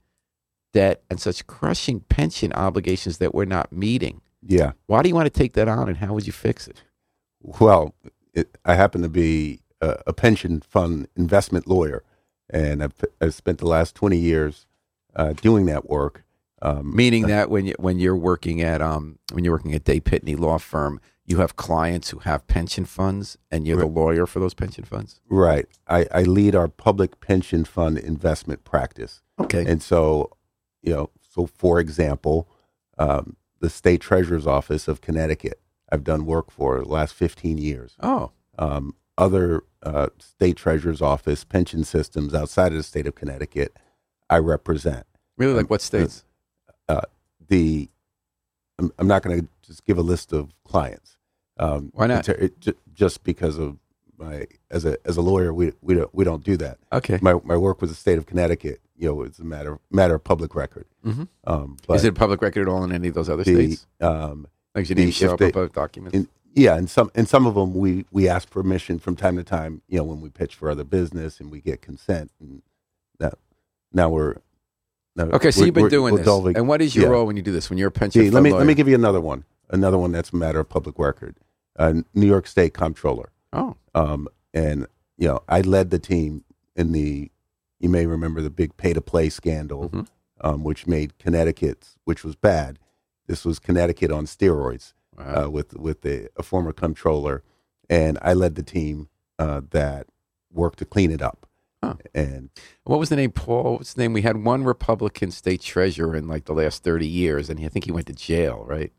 debt 0.73 1.03
and 1.09 1.19
such 1.19 1.47
crushing 1.47 2.01
pension 2.01 2.51
obligations 2.53 3.19
that 3.19 3.35
we're 3.35 3.45
not 3.45 3.71
meeting. 3.71 4.21
Yeah. 4.45 4.71
Why 4.87 5.03
do 5.03 5.09
you 5.09 5.15
want 5.15 5.31
to 5.31 5.39
take 5.39 5.53
that 5.53 5.67
on, 5.67 5.87
and 5.87 5.97
how 5.97 6.13
would 6.13 6.25
you 6.25 6.33
fix 6.33 6.67
it? 6.67 6.81
Well, 7.41 7.93
it, 8.33 8.57
I 8.65 8.75
happen 8.75 9.01
to 9.01 9.09
be 9.09 9.61
a, 9.81 10.01
a 10.07 10.13
pension 10.13 10.61
fund 10.61 11.07
investment 11.15 11.67
lawyer, 11.67 12.03
and 12.49 12.83
I've, 12.83 12.93
I've 13.19 13.33
spent 13.33 13.57
the 13.59 13.67
last 13.67 13.95
20 13.95 14.17
years 14.17 14.65
uh, 15.15 15.33
doing 15.33 15.65
that 15.65 15.89
work. 15.89 16.23
Um, 16.61 16.95
Meaning 16.95 17.25
that 17.27 17.49
when 17.49 17.65
you 17.65 17.73
when 17.79 17.97
you're 17.99 18.15
working 18.15 18.61
at 18.61 18.83
um 18.83 19.17
when 19.33 19.43
you're 19.43 19.53
working 19.53 19.73
at 19.73 19.83
Day 19.83 19.99
Pitney 19.99 20.37
Law 20.37 20.59
Firm, 20.59 21.01
you 21.25 21.37
have 21.37 21.55
clients 21.55 22.11
who 22.11 22.19
have 22.19 22.45
pension 22.45 22.85
funds, 22.85 23.35
and 23.49 23.65
you're 23.65 23.77
the 23.79 23.87
lawyer 23.87 24.27
for 24.27 24.39
those 24.39 24.53
pension 24.53 24.83
funds. 24.83 25.21
Right. 25.27 25.65
I, 25.87 26.05
I 26.13 26.21
lead 26.21 26.53
our 26.55 26.67
public 26.67 27.19
pension 27.19 27.65
fund 27.65 27.97
investment 27.97 28.63
practice. 28.63 29.23
Okay. 29.39 29.65
And 29.65 29.81
so, 29.81 30.29
you 30.83 30.93
know, 30.93 31.09
so 31.19 31.47
for 31.47 31.79
example, 31.79 32.47
um, 32.99 33.37
the 33.59 33.69
state 33.69 34.01
treasurer's 34.01 34.45
office 34.45 34.87
of 34.87 35.01
Connecticut, 35.01 35.59
I've 35.91 36.03
done 36.03 36.25
work 36.25 36.51
for 36.51 36.79
the 36.79 36.87
last 36.87 37.15
15 37.15 37.57
years. 37.57 37.95
oh, 38.03 38.31
Um, 38.59 38.93
other 39.25 39.63
uh, 39.83 40.07
state 40.19 40.57
treasurer's 40.57 41.01
office 41.01 41.43
pension 41.43 41.83
systems 41.83 42.33
outside 42.33 42.71
of 42.71 42.77
the 42.77 42.83
state 42.83 43.05
of 43.05 43.13
Connecticut, 43.15 43.77
I 44.29 44.37
represent. 44.39 45.05
really? 45.37 45.53
Like 45.53 45.69
what 45.69 45.81
states? 45.81 46.25
Uh, 46.89 47.01
the 47.47 47.87
I'm, 48.79 48.91
I'm 48.97 49.07
not 49.07 49.21
going 49.21 49.41
to 49.41 49.47
just 49.61 49.85
give 49.85 49.97
a 49.99 50.01
list 50.01 50.33
of 50.33 50.49
clients. 50.65 51.17
Um, 51.59 51.91
Why 51.93 52.07
not? 52.07 52.27
It, 52.27 52.39
it, 52.41 52.59
ju- 52.59 52.77
just 52.95 53.23
because 53.23 53.57
of 53.59 53.77
my 54.17 54.47
as 54.71 54.85
a 54.85 54.97
as 55.05 55.17
a 55.17 55.21
lawyer, 55.21 55.53
we 55.53 55.73
we 55.81 55.93
don't 55.93 56.13
we 56.15 56.23
don't 56.23 56.43
do 56.43 56.57
that. 56.57 56.79
Okay. 56.91 57.19
My 57.21 57.35
my 57.43 57.55
work 57.57 57.79
with 57.81 57.91
the 57.91 57.95
state 57.95 58.17
of 58.17 58.25
Connecticut, 58.25 58.81
you 58.97 59.07
know, 59.09 59.21
it's 59.21 59.37
a 59.39 59.43
matter 59.43 59.77
matter 59.91 60.15
of 60.15 60.23
public 60.23 60.55
record. 60.55 60.85
Mhm. 61.05 61.27
Um, 61.45 61.77
Is 61.89 62.03
it 62.03 62.09
a 62.09 62.13
public 62.13 62.41
record 62.41 62.63
at 62.63 62.67
all 62.71 62.83
in 62.83 62.91
any 62.91 63.09
of 63.09 63.13
those 63.13 63.29
other 63.29 63.43
the 63.43 63.53
states? 63.53 63.87
um, 63.99 64.47
Like 64.73 64.89
your 64.89 64.95
the- 64.95 65.03
name 65.03 65.11
show 65.11 65.33
up 65.33 65.39
they- 65.39 65.49
above 65.49 65.73
documents? 65.73 66.15
in, 66.15 66.27
yeah, 66.53 66.75
and 66.75 66.89
some 66.89 67.11
in 67.15 67.25
some 67.25 67.45
of 67.47 67.55
them 67.55 67.73
we 67.73 68.05
we 68.11 68.27
ask 68.27 68.49
permission 68.49 68.99
from 68.99 69.15
time 69.15 69.37
to 69.37 69.43
time. 69.43 69.81
You 69.87 69.97
know, 69.99 70.03
when 70.03 70.21
we 70.21 70.29
pitch 70.29 70.55
for 70.55 70.69
other 70.69 70.83
business 70.83 71.39
and 71.39 71.51
we 71.51 71.61
get 71.61 71.81
consent, 71.81 72.31
and 72.39 72.61
now 73.19 73.31
now 73.93 74.09
we're 74.09 74.35
now 75.15 75.25
okay, 75.25 75.51
so 75.51 75.59
we're- 75.61 75.67
you've 75.67 75.75
been 75.75 75.89
doing 75.89 76.15
this. 76.15 76.25
delving- 76.25 76.55
and 76.57 76.67
what 76.67 76.81
is 76.81 76.95
your 76.95 77.05
yeah. 77.05 77.11
role 77.11 77.25
when 77.25 77.35
you 77.37 77.41
do 77.43 77.51
this? 77.51 77.69
When 77.69 77.77
you're 77.77 77.89
a 77.89 77.91
pension 77.91 78.21
See, 78.23 78.29
let 78.29 78.43
me 78.43 78.51
lawyer? 78.51 78.59
let 78.59 78.67
me 78.67 78.73
give 78.73 78.87
you 78.87 78.95
another 78.95 79.21
one. 79.21 79.43
Another 79.69 79.97
one 79.97 80.11
that's 80.11 80.31
a 80.31 80.35
matter 80.35 80.59
of 80.59 80.67
public 80.69 80.99
record. 80.99 81.37
Uh, 81.77 81.93
New 82.13 82.27
York 82.27 82.45
State 82.47 82.73
Comptroller. 82.73 83.31
Oh, 83.53 83.75
Um, 83.95 84.27
and 84.53 84.87
you 85.17 85.27
know, 85.27 85.41
I 85.47 85.61
led 85.61 85.89
the 85.91 85.99
team 85.99 86.43
in 86.75 86.91
the. 86.91 87.31
You 87.79 87.89
may 87.89 88.05
remember 88.05 88.41
the 88.41 88.49
big 88.49 88.77
pay 88.77 88.93
to 88.93 89.01
play 89.01 89.29
scandal, 89.29 89.89
Mhm. 89.89 90.07
um, 90.41 90.63
which 90.63 90.85
made 90.87 91.17
Connecticut, 91.17 91.95
which 92.03 92.23
was 92.23 92.35
bad. 92.35 92.77
This 93.27 93.43
was 93.45 93.57
Connecticut 93.59 94.11
on 94.11 94.25
steroids 94.25 94.93
wow. 95.25 95.45
uh, 95.45 95.49
with 95.49 95.75
with 95.75 96.01
the, 96.01 96.29
a 96.37 96.43
former 96.43 96.73
comptroller, 96.73 97.43
and 97.89 98.17
I 98.21 98.33
led 98.33 98.55
the 98.55 98.63
team 98.63 99.09
uh, 99.39 99.61
that 99.71 100.07
worked 100.51 100.79
to 100.79 100.85
clean 100.85 101.11
it 101.11 101.21
up. 101.21 101.47
Huh. 101.83 101.95
And 102.13 102.49
what 102.83 102.99
was 102.99 103.09
the 103.09 103.15
name? 103.15 103.31
Paul. 103.31 103.77
What's 103.77 103.93
the 103.93 104.03
name? 104.03 104.13
We 104.13 104.21
had 104.21 104.43
one 104.43 104.63
Republican 104.63 105.31
state 105.31 105.61
treasurer 105.61 106.15
in 106.15 106.27
like 106.27 106.45
the 106.45 106.53
last 106.53 106.83
thirty 106.83 107.07
years, 107.07 107.49
and 107.49 107.63
I 107.63 107.69
think 107.69 107.85
he 107.85 107.91
went 107.91 108.07
to 108.07 108.13
jail, 108.13 108.63
right? 108.67 108.91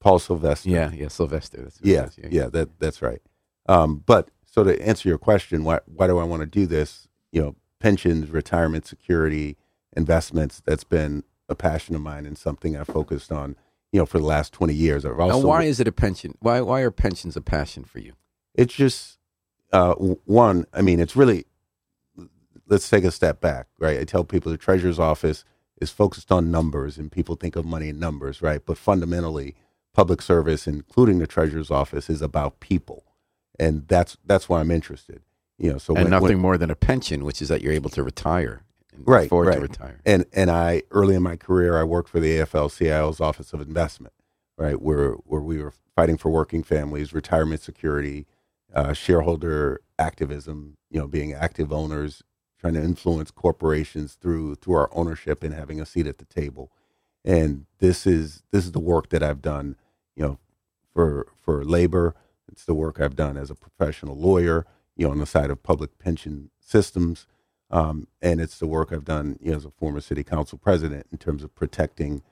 Paul 0.00 0.18
Silvester. 0.18 0.70
Yeah, 0.70 0.90
yeah, 0.92 1.08
Silvester. 1.08 1.62
That's 1.62 1.78
who 1.78 1.88
yeah, 1.88 2.08
yeah, 2.18 2.46
that 2.48 2.80
that's 2.80 3.00
right. 3.02 3.20
Um, 3.68 4.02
but 4.04 4.30
so 4.44 4.64
to 4.64 4.80
answer 4.82 5.08
your 5.08 5.18
question, 5.18 5.62
why 5.62 5.80
why 5.86 6.06
do 6.06 6.18
I 6.18 6.24
want 6.24 6.40
to 6.40 6.46
do 6.46 6.66
this? 6.66 7.06
You 7.30 7.42
know, 7.42 7.56
pensions, 7.78 8.30
retirement 8.30 8.86
security, 8.86 9.56
investments. 9.96 10.62
That's 10.64 10.84
been 10.84 11.22
a 11.48 11.54
passion 11.54 11.94
of 11.94 12.00
mine 12.00 12.26
and 12.26 12.36
something 12.36 12.76
I 12.76 12.84
focused 12.84 13.30
on. 13.30 13.56
You 13.92 13.98
know, 13.98 14.06
for 14.06 14.18
the 14.18 14.24
last 14.24 14.52
twenty 14.52 14.74
years. 14.74 15.04
I've 15.04 15.18
also 15.18 15.40
Now, 15.40 15.46
why 15.48 15.64
is 15.64 15.80
it 15.80 15.88
a 15.88 15.92
pension? 15.92 16.34
Why 16.40 16.60
why 16.60 16.80
are 16.82 16.90
pensions 16.90 17.36
a 17.36 17.40
passion 17.40 17.84
for 17.84 17.98
you? 17.98 18.12
it's 18.54 18.74
just 18.74 19.18
uh, 19.72 19.94
one. 19.94 20.66
I 20.72 20.82
mean, 20.82 21.00
it's 21.00 21.16
really. 21.16 21.46
Let's 22.68 22.88
take 22.88 23.02
a 23.02 23.10
step 23.10 23.40
back, 23.40 23.66
right? 23.80 23.98
I 23.98 24.04
tell 24.04 24.22
people 24.22 24.52
the 24.52 24.58
treasurer's 24.58 24.98
office 25.00 25.44
is 25.80 25.90
focused 25.90 26.30
on 26.30 26.52
numbers, 26.52 26.98
and 26.98 27.10
people 27.10 27.34
think 27.34 27.56
of 27.56 27.64
money 27.64 27.88
in 27.88 27.98
numbers, 27.98 28.42
right? 28.42 28.64
But 28.64 28.78
fundamentally, 28.78 29.56
public 29.92 30.22
service, 30.22 30.68
including 30.68 31.18
the 31.18 31.26
treasurer's 31.26 31.70
office, 31.70 32.08
is 32.08 32.22
about 32.22 32.60
people, 32.60 33.04
and 33.58 33.88
that's 33.88 34.16
that's 34.24 34.48
why 34.48 34.60
I'm 34.60 34.70
interested. 34.70 35.22
You 35.58 35.72
know, 35.72 35.78
so 35.78 35.94
and 35.94 36.04
when- 36.04 36.10
nothing 36.10 36.28
when- 36.28 36.38
more 36.38 36.58
than 36.58 36.70
a 36.70 36.76
pension, 36.76 37.24
which 37.24 37.42
is 37.42 37.48
that 37.48 37.60
you're 37.60 37.72
able 37.72 37.90
to 37.90 38.04
retire, 38.04 38.62
Right, 38.96 39.26
afford 39.26 39.52
to 39.52 39.60
right. 39.60 39.62
retire. 39.62 40.00
and 40.06 40.26
and 40.32 40.50
I 40.50 40.82
early 40.90 41.14
in 41.16 41.22
my 41.22 41.36
career 41.36 41.78
I 41.78 41.84
worked 41.84 42.10
for 42.10 42.20
the 42.20 42.38
AFL-CIO's 42.38 43.20
Office 43.20 43.52
of 43.52 43.60
Investment, 43.60 44.14
right, 44.58 44.80
where 44.80 45.12
where 45.12 45.42
we 45.42 45.62
were 45.62 45.74
fighting 45.96 46.18
for 46.18 46.30
working 46.30 46.62
families, 46.62 47.12
retirement 47.14 47.62
security, 47.62 48.26
uh, 48.74 48.92
shareholder 48.94 49.80
activism, 49.98 50.76
you 50.90 51.00
know, 51.00 51.08
being 51.08 51.32
active 51.34 51.72
owners, 51.72 52.22
trying 52.60 52.74
to 52.74 52.82
influence 52.82 53.30
corporations 53.30 54.14
through 54.14 54.56
through 54.56 54.74
our 54.74 54.90
ownership 54.94 55.42
and 55.44 55.54
having 55.54 55.80
a 55.80 55.86
seat 55.86 56.06
at 56.06 56.18
the 56.18 56.26
table. 56.26 56.72
And 57.24 57.66
this 57.80 58.06
is 58.06 58.42
this 58.52 58.66
is 58.66 58.72
the 58.72 58.80
work 58.80 59.10
that 59.10 59.22
I've 59.22 59.42
done, 59.42 59.76
you 60.16 60.24
know, 60.24 60.38
for 60.94 61.28
for 61.42 61.64
labor, 61.64 62.14
It's 62.50 62.64
the 62.64 62.74
work 62.74 63.00
I've 63.00 63.16
done 63.16 63.36
as 63.36 63.50
a 63.50 63.54
professional 63.54 64.16
lawyer, 64.16 64.66
you 64.96 65.06
know, 65.06 65.12
on 65.12 65.18
the 65.18 65.26
side 65.26 65.50
of 65.50 65.62
public 65.62 65.98
pension 65.98 66.50
systems, 66.60 67.26
um, 67.70 68.06
and 68.20 68.40
it's 68.40 68.58
the 68.58 68.66
work 68.66 68.92
I've 68.92 69.04
done 69.04 69.38
you 69.40 69.52
know, 69.52 69.56
as 69.56 69.64
a 69.64 69.70
former 69.70 70.00
city 70.00 70.24
council 70.24 70.58
president 70.58 71.06
in 71.12 71.18
terms 71.18 71.44
of 71.44 71.54
protecting 71.54 72.22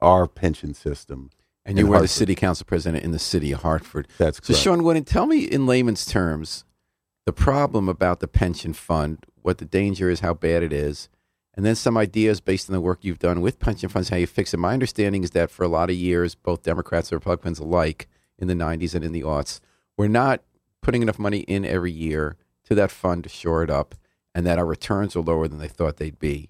our 0.00 0.26
pension 0.26 0.74
system. 0.74 1.30
And 1.64 1.78
you 1.78 1.86
were 1.86 2.00
the 2.00 2.08
city 2.08 2.34
council 2.34 2.64
president 2.64 3.04
in 3.04 3.10
the 3.10 3.18
city 3.18 3.52
of 3.52 3.62
Hartford. 3.62 4.08
That's 4.16 4.40
correct. 4.40 4.58
So. 4.58 4.70
Sean 4.70 4.82
Wooden, 4.82 5.04
tell 5.04 5.26
me 5.26 5.44
in 5.44 5.66
layman's 5.66 6.06
terms 6.06 6.64
the 7.26 7.32
problem 7.32 7.90
about 7.90 8.20
the 8.20 8.28
pension 8.28 8.72
fund, 8.72 9.18
what 9.42 9.58
the 9.58 9.66
danger 9.66 10.08
is, 10.08 10.20
how 10.20 10.32
bad 10.32 10.62
it 10.62 10.72
is, 10.72 11.10
and 11.54 11.66
then 11.66 11.74
some 11.74 11.98
ideas 11.98 12.40
based 12.40 12.70
on 12.70 12.72
the 12.72 12.80
work 12.80 13.00
you've 13.02 13.18
done 13.18 13.40
with 13.40 13.58
pension 13.58 13.88
funds, 13.88 14.08
how 14.08 14.16
you 14.16 14.26
fix 14.26 14.54
it. 14.54 14.58
My 14.58 14.72
understanding 14.72 15.24
is 15.24 15.32
that 15.32 15.50
for 15.50 15.64
a 15.64 15.68
lot 15.68 15.90
of 15.90 15.96
years, 15.96 16.34
both 16.34 16.62
Democrats 16.62 17.10
and 17.10 17.16
Republicans 17.16 17.58
alike 17.58 18.08
in 18.38 18.46
the 18.48 18.54
90s 18.54 18.94
and 18.94 19.04
in 19.04 19.12
the 19.12 19.22
aughts 19.22 19.60
were 19.96 20.08
not 20.08 20.40
putting 20.80 21.02
enough 21.02 21.18
money 21.18 21.40
in 21.40 21.64
every 21.64 21.92
year 21.92 22.36
to 22.64 22.74
that 22.76 22.90
fund 22.90 23.24
to 23.24 23.28
shore 23.28 23.62
it 23.62 23.70
up, 23.70 23.94
and 24.38 24.46
that 24.46 24.56
our 24.56 24.64
returns 24.64 25.16
are 25.16 25.20
lower 25.20 25.48
than 25.48 25.58
they 25.58 25.66
thought 25.66 25.96
they'd 25.96 26.20
be. 26.20 26.48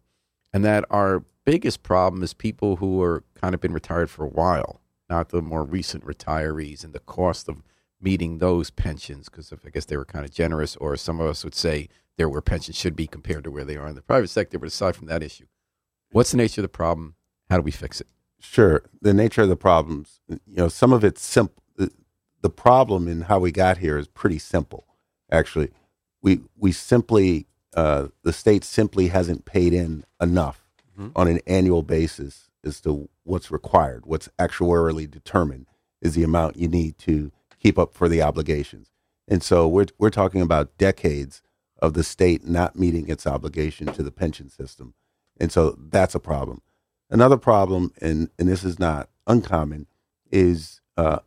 And 0.53 0.63
that 0.63 0.85
our 0.91 1.25
biggest 1.47 1.83
problem 1.83 2.23
is 2.23 2.35
people 2.35 2.77
who 2.77 3.01
are 3.01 3.25
kind 3.35 3.55
of 3.55 3.63
been 3.63 3.73
retired 3.73 4.11
for 4.11 4.27
a 4.27 4.29
while, 4.29 4.83
not 5.09 5.31
the 5.31 5.41
more 5.41 5.65
recent 5.65 6.05
retirees, 6.05 6.85
and 6.85 6.93
the 6.93 6.99
cost 6.99 7.49
of 7.49 7.63
meeting 7.99 8.39
those 8.39 8.69
pensions 8.69 9.31
because 9.31 9.55
I 9.65 9.71
guess 9.71 9.87
they 9.87 9.97
were 9.97 10.05
kind 10.05 10.27
of 10.27 10.31
generous, 10.31 10.77
or 10.77 10.99
some 10.99 11.19
of 11.19 11.29
us 11.29 11.45
would 11.45 11.55
say 11.55 11.89
they're 12.19 12.29
where 12.29 12.43
pensions 12.43 12.77
should 12.77 12.95
be 12.95 13.07
compared 13.07 13.45
to 13.45 13.51
where 13.51 13.65
they 13.65 13.79
are 13.79 13.89
in 13.89 13.95
the 13.95 14.03
private 14.03 14.29
sector. 14.29 14.59
But 14.59 14.69
aside 14.69 14.95
from 14.95 15.07
that 15.07 15.23
issue, 15.23 15.47
what's 16.13 16.33
the 16.33 16.37
nature 16.37 16.61
of 16.61 16.65
the 16.65 16.69
problem? 16.69 17.15
How 17.49 17.57
do 17.57 17.63
we 17.63 17.71
fix 17.71 18.03
it? 18.03 18.09
Sure. 18.39 18.83
The 19.01 19.15
nature 19.15 19.41
of 19.41 19.49
the 19.49 19.57
problems, 19.57 20.21
you 20.29 20.39
know, 20.47 20.69
some 20.69 20.93
of 20.93 21.05
it's 21.05 21.23
simple. 21.23 21.63
The, 21.75 22.51
problem 22.51 23.09
in 23.09 23.23
how 23.23 23.39
we 23.39 23.53
got 23.53 23.79
here 23.79 23.99
is 23.99 24.09
pretty 24.09 24.39
simple, 24.39 24.87
actually. 25.31 25.71
We, 26.23 26.41
we 26.57 26.73
simply, 26.73 27.47
uh, 27.75 28.09
the 28.23 28.33
state 28.33 28.65
simply 28.65 29.09
hasn't 29.09 29.45
paid 29.45 29.73
in 29.73 30.05
enough 30.21 30.65
Mhm. 30.99 31.13
on 31.15 31.29
an 31.29 31.41
annual 31.47 31.83
basis 31.83 32.51
as 32.65 32.81
to 32.81 33.09
what's 33.23 33.51
required, 33.53 34.05
what's 34.07 34.29
actuarially 34.39 35.09
determined 35.09 35.67
is 36.03 36.15
the 36.15 36.25
amount 36.25 36.57
you 36.57 36.67
need 36.69 36.99
to 36.99 37.31
keep 37.61 37.79
up 37.79 37.95
for 37.95 38.09
the 38.09 38.21
obligations. 38.23 38.91
And 39.29 39.43
so 39.43 39.69
we're, 39.69 39.87
we're 39.99 40.11
talking 40.11 40.41
about 40.41 40.77
decades 40.79 41.41
of 41.81 41.95
the 41.95 42.03
state 42.03 42.47
not 42.49 42.77
meeting 42.77 43.09
its 43.09 43.27
obligation 43.27 43.87
to 43.93 44.03
the 44.03 44.11
pension 44.11 44.49
system. 44.49 44.95
And 45.39 45.53
so 45.53 45.77
that's 45.79 46.15
a 46.17 46.21
problem. 46.21 46.63
Another 47.11 47.37
problem, 47.37 47.93
and, 48.01 48.31
and 48.39 48.49
this 48.49 48.65
is 48.65 48.79
not 48.79 49.09
uncommon, 49.27 49.87
is 50.33 50.81
uh, 50.97 51.21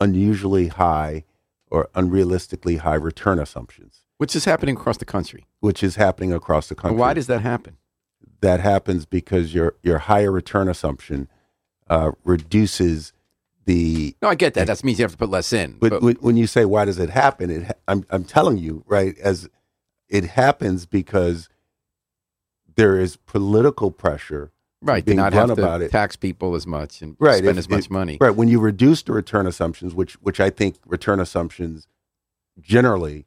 unusually 0.00 0.68
high 0.68 1.24
or 1.70 1.88
unrealistically 1.94 2.78
high 2.78 2.94
return 2.96 3.38
assumptions, 3.38 4.01
Which 4.18 4.36
is 4.36 4.44
happening 4.44 4.76
across 4.76 4.98
the 4.98 5.04
country. 5.04 5.46
which 5.60 5.82
is 5.82 5.96
happening 5.96 6.32
across 6.32 6.68
the 6.68 6.74
And 6.74 6.80
country. 6.82 6.98
why 6.98 7.14
does 7.14 7.26
that 7.26 7.40
happen? 7.42 7.76
that 8.40 8.60
happens? 8.60 9.06
Because 9.06 9.54
your 9.54 9.74
your 9.82 9.98
higher 9.98 10.30
return 10.32 10.68
assumption 10.68 11.28
uh, 11.88 12.12
reduces 12.24 13.12
the. 13.64 14.16
No, 14.22 14.28
I 14.28 14.34
get 14.34 14.54
that. 14.54 14.66
That 14.66 14.82
means 14.84 14.98
you 14.98 15.04
have 15.04 15.12
to 15.12 15.18
put 15.18 15.28
less 15.30 15.52
in. 15.52 15.76
But, 15.80 16.02
when, 16.02 16.16
when 16.16 16.36
you 16.36 16.46
say 16.48 16.64
why 16.64 16.84
does 16.84 16.98
it 16.98 17.10
happen, 17.10 17.50
it 17.50 17.78
I'm 17.88 18.04
I'm 18.10 18.24
telling 18.24 18.58
you 18.58 18.84
right 18.86 19.16
as 19.18 19.48
it 20.08 20.24
happens 20.24 20.86
because 20.86 21.48
there 22.74 22.98
is 22.98 23.16
political 23.16 23.90
pressure 23.90 24.50
right, 24.80 25.00
to 25.00 25.04
being 25.04 25.16
not 25.18 25.30
to 25.30 25.52
about 25.52 25.82
it. 25.82 25.90
tax 25.90 26.16
people 26.16 26.54
as 26.54 26.66
much 26.66 27.00
and 27.02 27.16
Right, 27.20 27.38
spend 27.38 27.50
if- 27.50 27.58
as 27.58 27.68
much 27.68 27.84
if- 27.86 27.90
money. 27.90 28.18
Right. 28.20 28.34
When 28.34 28.48
you 28.48 28.58
reduce 28.60 29.02
the 29.02 29.12
return 29.12 29.46
assumptions, 29.46 29.94
which 29.94 30.14
which 30.14 30.38
I 30.40 30.50
think 30.50 30.76
return 30.86 31.18
assumptions 31.20 31.86
generally 32.60 33.24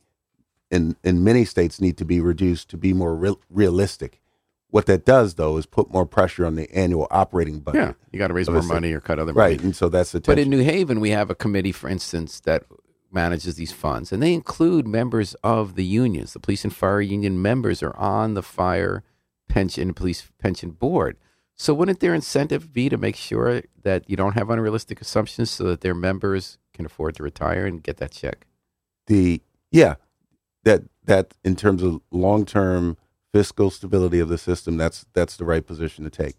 in 0.72 0.96
in 1.04 1.24
many 1.24 1.46
states 1.46 1.80
need 1.82 1.98
to 1.98 2.06
be 2.06 2.20
reduced 2.22 2.70
to 2.70 2.78
be 2.78 2.94
more 2.94 3.16
real, 3.16 3.40
realistic. 3.50 4.22
What 4.70 4.88
that 4.88 5.06
does 5.06 5.36
though 5.36 5.58
is 5.58 5.66
put 5.66 5.92
more 5.92 6.06
pressure 6.06 6.46
on 6.46 6.56
the 6.56 6.70
annual 6.74 7.08
operating 7.12 7.60
budget. 7.60 7.82
Yeah, 7.82 7.94
you 8.12 8.20
got 8.20 8.28
to 8.28 8.34
raise 8.34 8.50
more 8.50 8.62
money 8.64 8.92
or 8.94 9.00
cut 9.00 9.20
other 9.20 9.32
Right. 9.32 9.44
money. 9.44 9.56
Right, 9.56 9.64
and 9.64 9.76
so 9.76 9.90
that's 9.90 10.12
the 10.12 10.20
But 10.20 10.40
in 10.40 10.50
New 10.50 10.64
Haven, 10.64 11.00
we 11.00 11.12
have 11.12 11.30
a 11.30 11.36
committee, 11.36 11.72
for 11.72 11.88
instance, 11.90 12.40
that 12.42 12.64
manages 13.12 13.56
these 13.56 13.72
funds, 13.72 14.12
and 14.12 14.22
they 14.22 14.34
include 14.34 14.86
members 14.88 15.34
of 15.36 15.76
the 15.76 15.86
unions. 15.86 16.34
The 16.34 16.40
police 16.40 16.66
and 16.66 16.76
fire 16.76 17.00
union 17.00 17.42
members 17.42 17.82
are 17.82 17.96
on 17.96 18.34
the 18.34 18.44
fire 18.44 19.04
pension 19.48 19.94
police 19.94 20.30
pension 20.40 20.72
board. 20.72 21.16
So 21.56 21.74
wouldn't 21.74 22.02
their 22.02 22.14
incentive 22.14 22.74
be 22.74 22.90
to 22.90 22.98
make 22.98 23.16
sure 23.16 23.62
that 23.84 24.10
you 24.10 24.18
don't 24.18 24.34
have 24.34 24.50
unrealistic 24.50 25.00
assumptions, 25.00 25.52
so 25.52 25.64
that 25.66 25.80
their 25.82 25.94
members 25.94 26.58
can 26.74 26.86
afford 26.86 27.16
to 27.16 27.24
retire 27.24 27.66
and 27.66 27.82
get 27.82 27.98
that 27.98 28.12
check? 28.12 28.48
the 29.08 29.40
yeah 29.72 29.96
that 30.66 30.84
that 31.06 31.34
in 31.46 31.56
terms 31.56 31.82
of 31.82 32.02
long 32.12 32.46
term 32.46 32.98
fiscal 33.32 33.70
stability 33.70 34.20
of 34.20 34.28
the 34.30 34.38
system, 34.38 34.76
that's 34.78 35.06
that's 35.14 35.38
the 35.38 35.46
right 35.46 35.66
position 35.66 36.04
to 36.04 36.10
take. 36.10 36.36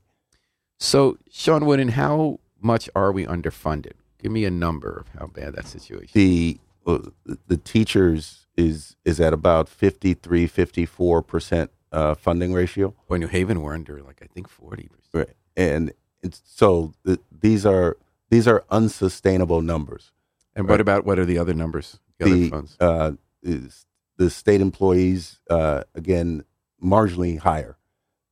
So, 0.78 1.16
Sean 1.30 1.64
Wooden, 1.64 1.88
how 1.88 2.40
much 2.61 2.90
are 2.95 3.11
we 3.12 3.25
underfunded? 3.25 3.92
Give 4.23 4.30
me 4.30 4.45
a 4.45 4.50
number 4.50 4.90
of 4.99 5.18
how 5.18 5.26
bad 5.28 5.54
that 5.54 5.66
situation. 5.66 6.09
is. 6.09 6.12
the 6.12 6.59
uh, 6.87 6.99
the 7.47 7.56
teachers 7.56 8.47
is 8.56 8.97
is 9.04 9.21
at 9.21 9.33
about 9.33 9.68
53 9.68 10.47
54 10.47 11.23
percent 11.23 11.71
uh, 11.92 12.14
funding 12.14 12.52
ratio 12.52 12.95
Boy, 13.09 13.16
New 13.18 13.26
Haven, 13.28 13.62
we're 13.62 13.75
under 13.75 14.02
like 14.02 14.21
I 14.23 14.26
think 14.26 14.49
forty 14.49 14.88
percent. 14.88 15.28
right 15.28 15.37
and 15.56 15.92
it's, 16.23 16.42
so 16.45 16.92
the, 17.04 17.18
these 17.40 17.64
are 17.66 17.97
these 18.30 18.47
are 18.49 18.64
unsustainable 18.71 19.62
numbers 19.62 20.12
And 20.54 20.66
Right. 20.66 20.73
what 20.75 20.80
about 20.80 21.04
what 21.04 21.18
are 21.18 21.25
the 21.26 21.38
other 21.38 21.54
numbers? 21.54 22.00
The, 22.18 22.25
other 22.25 22.49
funds. 22.49 22.76
uh, 22.80 23.12
is 23.42 23.87
the 24.16 24.30
state 24.30 24.61
employees 24.61 25.40
uh, 25.50 25.82
again 25.94 26.44
marginally 26.82 27.38
higher 27.38 27.76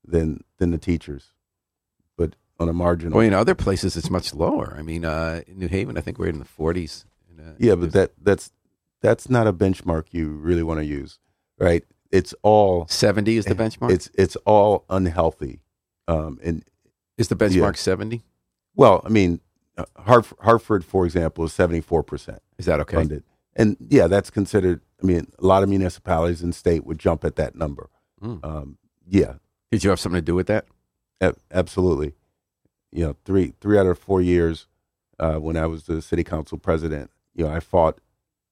than 0.04 0.44
than 0.58 0.70
the 0.70 0.78
teachers 0.78 1.32
but 2.16 2.34
on 2.60 2.68
a 2.68 2.72
marginal 2.72 3.16
Well, 3.18 3.26
in 3.26 3.34
other 3.34 3.54
places, 3.54 3.96
it's 3.96 4.10
much 4.10 4.32
lower. 4.34 4.76
I 4.78 4.82
mean, 4.82 5.04
uh, 5.04 5.42
in 5.48 5.58
New 5.58 5.66
Haven, 5.68 5.98
I 5.98 6.00
think 6.00 6.18
we're 6.18 6.28
in 6.28 6.38
the 6.38 6.44
40s. 6.44 7.04
Uh, 7.36 7.52
Yeah, 7.58 7.74
but 7.74 7.92
that 7.92 8.12
that's 8.22 8.52
that's 9.00 9.28
not 9.28 9.46
a 9.46 9.52
benchmark 9.52 10.04
you 10.12 10.28
really 10.30 10.62
want 10.62 10.78
to 10.80 10.84
use, 10.84 11.18
right? 11.58 11.84
It's 12.12 12.32
all 12.42 12.86
70 12.88 13.36
is 13.36 13.44
the 13.46 13.54
benchmark. 13.56 13.90
it's 13.90 14.08
it's 14.14 14.36
all 14.46 14.84
unhealthy, 14.88 15.60
um, 16.06 16.38
and 16.44 16.64
is 17.18 17.28
the 17.28 17.36
benchmark 17.36 17.76
70? 17.76 18.22
well, 18.76 19.02
I 19.04 19.08
mean, 19.08 19.40
uh, 19.76 19.84
Hartford, 19.96 20.38
Hartford, 20.40 20.84
for 20.84 21.04
example, 21.04 21.44
is 21.44 21.52
seventy 21.52 21.80
four 21.80 22.02
percent 22.04 22.40
Is 22.56 22.66
that 22.66 22.78
okay? 22.80 22.96
funded, 22.96 23.24
and 23.56 23.76
yeah, 23.80 24.06
that's 24.06 24.30
considered. 24.30 24.80
I 25.04 25.06
mean, 25.06 25.26
a 25.38 25.46
lot 25.46 25.62
of 25.62 25.68
municipalities 25.68 26.42
and 26.42 26.54
state 26.54 26.87
would 26.87 26.99
jump 26.99 27.25
at 27.25 27.37
that 27.37 27.54
number. 27.54 27.90
Mm. 28.23 28.42
Um, 28.42 28.78
yeah, 29.06 29.34
Did 29.70 29.84
you 29.84 29.90
have 29.90 30.00
something 30.00 30.16
to 30.20 30.25
do 30.25 30.34
with 30.34 30.46
that? 30.46 30.64
a- 31.20 31.34
absolutely. 31.52 32.14
You 32.90 33.04
know, 33.04 33.16
three 33.26 33.52
three 33.61 33.78
out 33.78 33.87
of 33.87 33.99
four 33.99 34.23
years 34.23 34.66
uh, 35.18 35.34
when 35.34 35.56
I 35.56 35.66
was 35.66 35.84
the 35.84 36.00
city 36.00 36.25
council 36.25 36.56
president, 36.58 37.11
you 37.34 37.44
know, 37.44 37.52
I 37.52 37.61
fought 37.61 37.99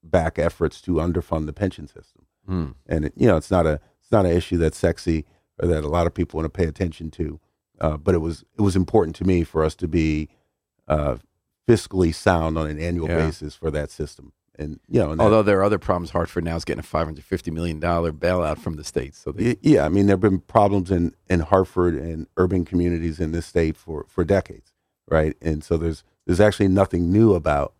back 0.05 0.39
efforts 0.39 0.81
to 0.83 0.93
underfund 0.95 1.47
the 1.47 1.53
pension 1.53 1.87
system. 1.87 2.27
Mm. 2.49 2.75
and 2.89 3.05
it, 3.05 3.13
you 3.17 3.29
know 3.29 3.37
it's 3.37 3.53
not 3.53 3.67
a 3.67 3.79
it's 4.01 4.11
not 4.11 4.27
an 4.27 4.33
issue 4.33 4.57
that's 4.57 4.77
sexy 4.77 5.25
or 5.61 5.69
that 5.69 5.85
a 5.85 5.89
lot 5.89 6.09
of 6.09 6.13
people 6.13 6.39
want 6.39 6.53
to 6.53 6.57
pay 6.61 6.67
attention 6.67 7.09
to 7.13 7.39
uh, 7.81 7.97
but 7.97 8.17
it 8.17 8.19
was 8.19 8.43
it 8.59 8.63
was 8.63 8.75
important 8.75 9.15
to 9.15 9.25
me 9.25 9.45
for 9.45 9.63
us 9.65 9.77
to 9.77 9.87
be 9.87 10.29
uh, 10.89 11.17
fiscally 11.69 12.13
sound 12.13 12.59
on 12.59 12.67
an 12.69 12.81
annual 12.81 13.09
Yeah. 13.09 13.19
basis 13.27 13.55
for 13.55 13.71
that 13.71 13.93
system 13.93 14.33
and 14.59 14.81
you 14.89 15.01
know 15.01 15.13
and 15.13 15.21
that- 15.21 15.25
Although 15.25 15.43
there 15.43 15.61
are 15.61 15.65
other 15.65 15.79
problems, 15.79 16.11
Hartford 16.11 16.45
now 16.45 16.57
is 16.57 16.65
getting 16.65 16.81
a 16.81 16.83
$550 16.83 17.53
million 17.53 17.81
bailout 17.81 18.59
from 18.59 18.77
the 18.77 18.85
states. 18.85 19.19
So 19.19 19.33
they, 19.33 19.57
yeah 19.63 19.85
i 19.87 19.89
mean 19.89 20.07
there 20.07 20.15
have 20.15 20.21
been 20.21 20.41
problems 20.41 20.91
in 20.91 21.15
in 21.29 21.41
hartford 21.41 21.95
and 21.95 22.27
urban 22.37 22.65
communities 22.65 23.21
in 23.21 23.33
this 23.33 23.47
state 23.47 23.77
for 23.77 24.05
for 24.09 24.25
decades 24.25 24.73
right 25.09 25.37
and 25.43 25.65
so 25.65 25.77
there's 25.77 26.05
there's 26.27 26.41
actually 26.41 26.69
nothing 26.69 27.13
new 27.13 27.35
about 27.35 27.75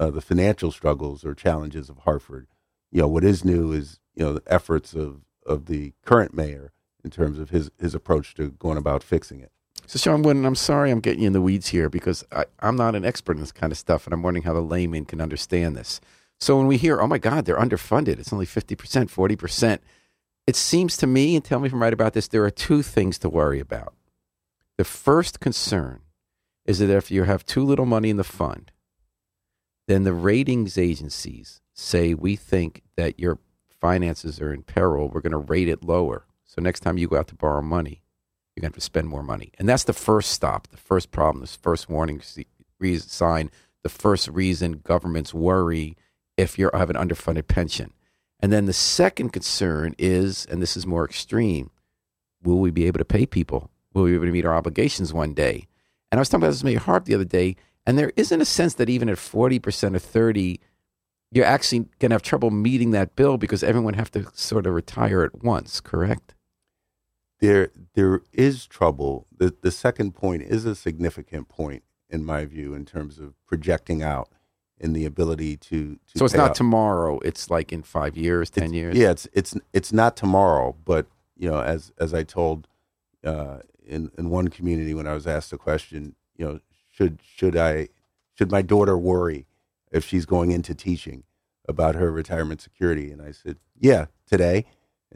uh, 0.00 0.10
the 0.10 0.20
financial 0.20 0.72
struggles 0.72 1.24
or 1.24 1.34
challenges 1.34 1.88
of 1.90 1.98
hartford 2.00 2.46
you 2.92 3.00
know 3.00 3.08
what 3.08 3.24
is 3.24 3.44
new 3.44 3.72
is 3.72 4.00
you 4.14 4.24
know 4.24 4.34
the 4.34 4.42
efforts 4.46 4.94
of 4.94 5.22
of 5.46 5.66
the 5.66 5.92
current 6.04 6.34
mayor 6.34 6.72
in 7.04 7.10
terms 7.10 7.38
of 7.38 7.50
his 7.50 7.70
his 7.78 7.94
approach 7.94 8.34
to 8.34 8.50
going 8.52 8.78
about 8.78 9.02
fixing 9.02 9.40
it 9.40 9.52
So, 9.86 10.00
Sean 10.00 10.44
I'm 10.44 10.54
sorry 10.56 10.90
I'm 10.90 11.00
getting 11.00 11.22
you 11.22 11.28
in 11.28 11.32
the 11.32 11.40
weeds 11.40 11.68
here 11.68 11.88
because 11.88 12.24
I, 12.32 12.46
I'm 12.58 12.74
not 12.74 12.96
an 12.96 13.04
expert 13.04 13.36
in 13.36 13.40
this 13.40 13.52
kind 13.52 13.72
of 13.72 13.78
stuff, 13.78 14.04
and 14.04 14.12
I'm 14.12 14.22
wondering 14.22 14.42
how 14.42 14.52
the 14.52 14.60
layman 14.60 15.04
can 15.04 15.20
understand 15.20 15.76
this. 15.76 16.00
So, 16.40 16.56
when 16.56 16.66
we 16.66 16.76
hear, 16.76 17.00
oh 17.00 17.06
my 17.06 17.18
God, 17.18 17.44
they're 17.44 17.56
underfunded, 17.56 18.18
it's 18.18 18.32
only 18.32 18.46
50%, 18.46 18.76
40%, 18.76 19.78
it 20.46 20.56
seems 20.56 20.96
to 20.96 21.06
me, 21.06 21.36
and 21.36 21.44
tell 21.44 21.60
me 21.60 21.68
if 21.68 21.72
I'm 21.72 21.82
right 21.82 21.92
about 21.92 22.14
this, 22.14 22.26
there 22.26 22.44
are 22.44 22.50
two 22.50 22.82
things 22.82 23.16
to 23.18 23.28
worry 23.28 23.60
about. 23.60 23.94
The 24.76 24.84
first 24.84 25.38
concern 25.38 26.00
is 26.64 26.80
that 26.80 26.90
if 26.90 27.10
you 27.12 27.22
have 27.22 27.46
too 27.46 27.64
little 27.64 27.86
money 27.86 28.10
in 28.10 28.16
the 28.16 28.24
fund, 28.24 28.72
then 29.86 30.02
the 30.02 30.12
ratings 30.12 30.76
agencies 30.76 31.60
say, 31.72 32.12
we 32.12 32.34
think 32.34 32.82
that 32.96 33.20
your 33.20 33.38
finances 33.80 34.40
are 34.40 34.52
in 34.52 34.64
peril, 34.64 35.08
we're 35.08 35.20
going 35.20 35.30
to 35.30 35.38
rate 35.38 35.68
it 35.68 35.84
lower. 35.84 36.26
So, 36.44 36.60
next 36.60 36.80
time 36.80 36.98
you 36.98 37.06
go 37.06 37.18
out 37.18 37.28
to 37.28 37.36
borrow 37.36 37.62
money, 37.62 38.02
you're 38.56 38.62
going 38.62 38.72
to 38.72 38.76
have 38.76 38.80
to 38.80 38.84
spend 38.84 39.08
more 39.08 39.22
money. 39.22 39.52
And 39.58 39.68
that's 39.68 39.84
the 39.84 39.92
first 39.92 40.30
stop, 40.30 40.68
the 40.68 40.78
first 40.78 41.10
problem, 41.10 41.42
the 41.42 41.46
first 41.46 41.90
warning 41.90 42.22
sign, 42.22 43.50
the 43.82 43.88
first 43.88 44.28
reason 44.28 44.80
governments 44.82 45.34
worry 45.34 45.96
if 46.38 46.58
you 46.58 46.70
have 46.72 46.88
an 46.88 46.96
underfunded 46.96 47.48
pension. 47.48 47.92
And 48.40 48.52
then 48.52 48.66
the 48.66 48.72
second 48.72 49.30
concern 49.30 49.94
is, 49.98 50.46
and 50.46 50.62
this 50.62 50.76
is 50.76 50.86
more 50.86 51.04
extreme, 51.04 51.70
will 52.42 52.58
we 52.58 52.70
be 52.70 52.86
able 52.86 52.98
to 52.98 53.04
pay 53.04 53.26
people? 53.26 53.70
Will 53.92 54.04
we 54.04 54.10
be 54.10 54.16
able 54.16 54.26
to 54.26 54.32
meet 54.32 54.46
our 54.46 54.54
obligations 54.54 55.12
one 55.12 55.34
day? 55.34 55.68
And 56.10 56.18
I 56.18 56.20
was 56.20 56.28
talking 56.28 56.44
about 56.44 56.52
this 56.52 56.62
with 56.62 56.72
Mayor 56.72 56.80
Harp 56.80 57.04
the 57.04 57.14
other 57.14 57.24
day, 57.24 57.56
and 57.86 57.98
there 57.98 58.12
isn't 58.16 58.40
a 58.40 58.46
sense 58.46 58.74
that 58.74 58.88
even 58.88 59.08
at 59.08 59.16
40% 59.16 59.94
or 59.94 59.98
30, 59.98 60.60
you're 61.32 61.44
actually 61.44 61.80
going 61.98 62.10
to 62.10 62.14
have 62.14 62.22
trouble 62.22 62.50
meeting 62.50 62.92
that 62.92 63.16
bill 63.16 63.36
because 63.36 63.62
everyone 63.62 63.94
have 63.94 64.10
to 64.12 64.26
sort 64.32 64.66
of 64.66 64.74
retire 64.74 65.22
at 65.22 65.42
once, 65.42 65.80
correct? 65.80 66.34
There, 67.40 67.70
there 67.94 68.22
is 68.32 68.66
trouble. 68.66 69.26
The, 69.36 69.54
the 69.60 69.70
second 69.70 70.12
point 70.14 70.42
is 70.42 70.64
a 70.64 70.74
significant 70.74 71.48
point, 71.48 71.82
in 72.08 72.24
my 72.24 72.44
view, 72.46 72.72
in 72.74 72.84
terms 72.86 73.18
of 73.18 73.34
projecting 73.46 74.02
out 74.02 74.30
in 74.78 74.92
the 74.94 75.04
ability 75.04 75.56
to. 75.58 75.94
to 76.12 76.18
So 76.18 76.24
it's 76.24 76.34
not 76.34 76.50
out. 76.50 76.56
tomorrow, 76.56 77.18
it's 77.20 77.50
like 77.50 77.72
in 77.72 77.82
five 77.82 78.16
years, 78.16 78.48
10 78.50 78.64
It's- 78.64 78.74
years? 78.74 78.96
Yeah, 78.96 79.10
it's 79.10 79.28
it's 79.32 79.54
it's 79.72 79.92
not 79.92 80.16
tomorrow, 80.16 80.76
but 80.84 81.06
you 81.36 81.50
know, 81.50 81.60
as 81.60 81.92
as 81.98 82.14
I 82.14 82.22
told 82.22 82.68
uh, 83.24 83.58
in 83.86 84.10
in 84.18 84.30
one 84.30 84.48
community 84.48 84.94
when 84.94 85.06
I 85.06 85.12
was 85.14 85.26
asked 85.26 85.50
the 85.50 85.58
question, 85.58 86.14
you 86.36 86.44
know, 86.46 86.60
should 86.90 87.20
should 87.22 87.56
I 87.56 87.88
should 88.34 88.50
my 88.50 88.62
daughter 88.62 88.96
worry 88.96 89.46
if 89.92 90.04
she's 90.06 90.24
going 90.26 90.52
into 90.52 90.74
teaching 90.74 91.24
about 91.68 91.94
her 91.96 92.10
retirement 92.10 92.60
security? 92.62 93.10
And 93.10 93.20
I 93.20 93.30
said, 93.32 93.56
yeah, 93.78 94.06
today, 94.26 94.64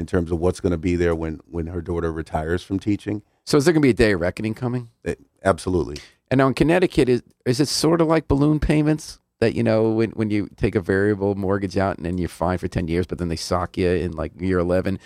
in 0.01 0.07
terms 0.07 0.33
of 0.33 0.41
what's 0.41 0.61
going 0.61 0.73
to 0.73 0.79
be 0.79 0.97
there 0.97 1.15
when 1.15 1.39
when 1.49 1.67
her 1.67 1.83
daughter 1.83 2.11
retires 2.11 2.63
from 2.63 2.79
teaching, 2.81 3.23
So 3.45 3.59
is 3.59 3.65
there 3.67 3.75
going 3.75 3.83
to 3.83 3.87
be 3.87 3.91
a 3.91 3.95
day 4.07 4.13
of 4.13 4.21
reckoning 4.21 4.55
coming? 4.55 4.89
eh, 5.05 5.15
absolutely. 5.45 5.99
And 6.31 6.39
now 6.39 6.47
in 6.49 6.55
Connecticut, 6.55 7.09
is 7.09 7.23
is 7.45 7.61
it 7.61 7.69
sort 7.69 8.01
of 8.01 8.09
like 8.09 8.27
balloon 8.27 8.59
payments 8.59 9.21
that 9.41 9.55
you 9.55 9.63
know 9.63 9.91
when 9.91 10.11
when 10.13 10.31
you 10.31 10.49
take 10.57 10.75
a 10.75 10.81
variable 10.81 11.35
mortgage 11.35 11.77
out 11.77 11.97
and 11.99 12.07
then 12.07 12.17
you're 12.19 12.29
fine 12.29 12.59
for 12.59 12.67
ten 12.69 12.89
years, 12.89 13.07
but 13.07 13.19
then 13.19 13.29
they 13.29 13.37
sock 13.37 13.77
you 13.77 13.89
in 13.91 14.13
like 14.13 14.33
year 14.41 14.59
eleven? 14.59 14.99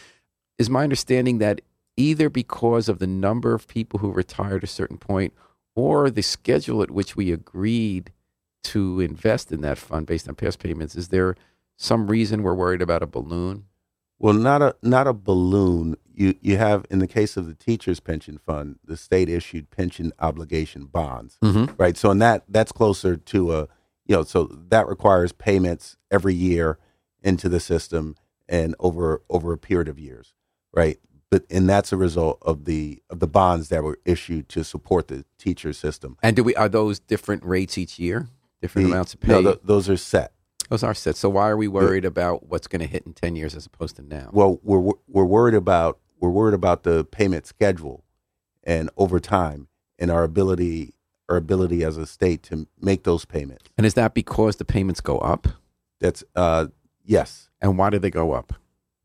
Is 0.58 0.70
my 0.70 0.84
understanding 0.84 1.38
that 1.38 1.60
either 1.96 2.30
because 2.30 2.88
of 2.88 2.98
the 3.00 3.06
number 3.06 3.52
of 3.54 3.66
people 3.66 3.98
who 3.98 4.10
retired 4.12 4.62
at 4.62 4.70
a 4.70 4.72
certain 4.72 4.98
point, 4.98 5.32
or 5.74 6.08
the 6.10 6.22
schedule 6.22 6.82
at 6.82 6.90
which 6.90 7.16
we 7.16 7.32
agreed 7.32 8.12
to 8.62 9.00
invest 9.00 9.50
in 9.50 9.60
that 9.62 9.78
fund 9.78 10.06
based 10.06 10.28
on 10.28 10.34
past 10.36 10.58
payments, 10.60 10.94
is 10.94 11.08
there 11.08 11.34
some 11.76 12.06
reason 12.06 12.42
we're 12.42 12.54
worried 12.54 12.82
about 12.82 13.02
a 13.02 13.06
balloon? 13.06 13.64
Well, 14.18 14.34
not 14.34 14.62
a 14.62 14.76
not 14.82 15.06
a 15.06 15.12
balloon. 15.12 15.96
You 16.14 16.34
you 16.40 16.56
have 16.56 16.86
in 16.90 16.98
the 17.00 17.06
case 17.08 17.36
of 17.36 17.46
the 17.46 17.54
teachers 17.54 18.00
pension 18.00 18.38
fund, 18.38 18.78
the 18.84 18.96
state 18.96 19.28
issued 19.28 19.70
pension 19.70 20.12
obligation 20.18 20.84
bonds. 20.86 21.38
Mm-hmm. 21.42 21.74
right? 21.76 21.96
So 21.96 22.10
in 22.10 22.18
that 22.18 22.44
that's 22.48 22.72
closer 22.72 23.16
to 23.16 23.52
a 23.54 23.60
you 24.06 24.16
know 24.16 24.22
so 24.22 24.44
that 24.68 24.86
requires 24.88 25.32
payments 25.32 25.96
every 26.10 26.34
year 26.34 26.78
into 27.22 27.48
the 27.48 27.60
system 27.60 28.16
and 28.48 28.74
over 28.78 29.22
over 29.30 29.52
a 29.52 29.58
period 29.58 29.88
of 29.88 29.98
years, 29.98 30.34
right? 30.72 30.98
But 31.30 31.44
and 31.50 31.68
that's 31.68 31.92
a 31.92 31.96
result 31.96 32.38
of 32.42 32.64
the 32.66 33.02
of 33.10 33.18
the 33.18 33.26
bonds 33.26 33.68
that 33.70 33.82
were 33.82 33.98
issued 34.04 34.48
to 34.50 34.62
support 34.62 35.08
the 35.08 35.24
teacher 35.38 35.72
system. 35.72 36.16
And 36.22 36.36
do 36.36 36.44
we 36.44 36.54
are 36.54 36.68
those 36.68 37.00
different 37.00 37.44
rates 37.44 37.76
each 37.76 37.98
year? 37.98 38.28
Different 38.62 38.86
The- 38.88 38.92
amounts 38.94 39.14
of 39.14 39.20
pay? 39.20 39.32
no, 39.32 39.42
th- 39.42 39.60
those 39.64 39.88
are 39.88 39.96
set. 39.96 40.32
Those 40.70 40.82
are 40.82 40.94
set. 40.94 41.16
So 41.16 41.28
why 41.28 41.48
are 41.48 41.56
we 41.56 41.68
worried 41.68 42.04
about 42.04 42.48
what's 42.48 42.66
going 42.66 42.80
to 42.80 42.86
hit 42.86 43.04
in 43.06 43.12
ten 43.12 43.36
years 43.36 43.54
as 43.54 43.66
opposed 43.66 43.96
to 43.96 44.02
now? 44.02 44.30
Well, 44.32 44.60
we're 44.62 44.92
we're 45.06 45.24
worried 45.24 45.54
about 45.54 45.98
we're 46.20 46.30
worried 46.30 46.54
about 46.54 46.82
the 46.82 47.04
payment 47.04 47.46
schedule 47.46 48.04
and 48.62 48.90
over 48.96 49.20
time 49.20 49.68
and 49.98 50.10
our 50.10 50.24
ability 50.24 50.94
our 51.28 51.36
ability 51.36 51.82
as 51.84 51.96
a 51.96 52.06
state 52.06 52.42
to 52.44 52.66
make 52.80 53.04
those 53.04 53.24
payments. 53.24 53.64
And 53.78 53.86
is 53.86 53.94
that 53.94 54.14
because 54.14 54.56
the 54.56 54.64
payments 54.64 55.00
go 55.00 55.18
up? 55.18 55.48
That's 56.00 56.24
uh 56.34 56.66
yes. 57.04 57.50
And 57.60 57.78
why 57.78 57.90
do 57.90 57.98
they 57.98 58.10
go 58.10 58.32
up? 58.32 58.54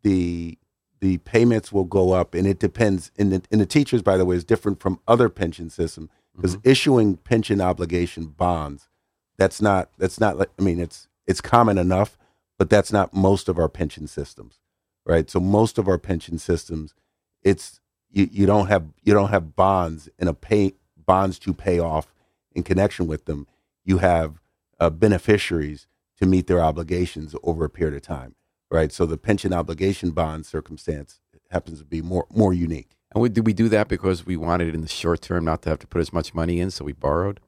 the 0.04 0.58
the 1.02 1.18
payments 1.20 1.72
will 1.72 1.86
go 1.86 2.12
up, 2.12 2.34
and 2.34 2.46
it 2.46 2.60
depends. 2.60 3.12
In 3.16 3.30
the 3.30 3.42
in 3.52 3.60
the 3.60 3.66
teachers, 3.66 4.02
by 4.02 4.18
the 4.18 4.26
way, 4.26 4.36
is 4.36 4.44
different 4.44 4.80
from 4.82 5.00
other 5.08 5.30
pension 5.30 5.70
systems 5.70 6.10
because 6.36 6.58
issuing 6.64 7.18
pension 7.18 7.62
obligation 7.62 8.28
bonds, 8.28 8.90
that's 9.38 9.62
not 9.62 9.90
that's 9.98 10.20
not 10.20 10.38
like 10.38 10.50
I 10.60 10.62
mean 10.62 10.80
it's 10.80 11.08
it's 11.30 11.42
common 11.42 11.80
enough, 11.80 12.20
but 12.60 12.70
that's 12.72 12.94
not 12.94 13.16
most 13.16 13.50
of 13.50 13.60
our 13.60 13.70
pension 13.70 14.08
systems, 14.08 14.60
right? 15.08 15.32
So 15.32 15.40
most 15.40 15.80
of 15.80 15.88
our 15.90 16.00
pension 16.00 16.40
systems, 16.40 16.96
it's 17.44 17.82
you, 18.12 18.30
you 18.32 18.48
don't 18.48 18.68
have 18.70 18.88
you 19.04 19.16
don't 19.16 19.32
have 19.32 19.56
bonds 19.56 20.10
in 20.20 20.28
a 20.30 20.36
pay 20.36 20.74
bonds 20.98 21.40
to 21.42 21.56
pay 21.56 21.80
off 21.80 22.14
in 22.54 22.64
connection 22.64 23.08
with 23.08 23.26
them. 23.28 23.48
You 23.86 24.00
have 24.00 24.42
uh, 24.82 24.92
beneficiaries 24.92 25.88
to 26.20 26.28
meet 26.28 26.48
their 26.48 26.62
obligations 26.62 27.36
over 27.44 27.66
a 27.66 27.72
period 27.72 27.96
of 27.98 28.04
time 28.04 28.32
right? 28.70 28.92
So 28.92 29.06
the 29.06 29.18
pension 29.18 29.54
obligation 29.54 30.12
bond 30.12 30.46
circumstance 30.46 31.20
happens 31.52 31.80
to 31.80 31.86
be 31.86 32.02
more 32.02 32.26
more 32.34 32.54
unique. 32.54 32.92
And 33.14 33.22
we, 33.22 33.30
did 33.30 33.46
we 33.46 33.54
do 33.54 33.70
that 33.70 33.88
because 33.88 34.26
we 34.26 34.38
wanted 34.38 34.76
in 34.76 34.82
the 34.82 34.88
short 34.88 35.22
term 35.22 35.46
not 35.46 35.62
to 35.64 35.70
have 35.70 35.80
to 35.80 35.88
put 35.88 36.02
as 36.02 36.12
much 36.14 36.34
money 36.34 36.60
in, 36.60 36.72
so 36.72 36.86
we 36.86 36.94
borrowed? 36.94 37.40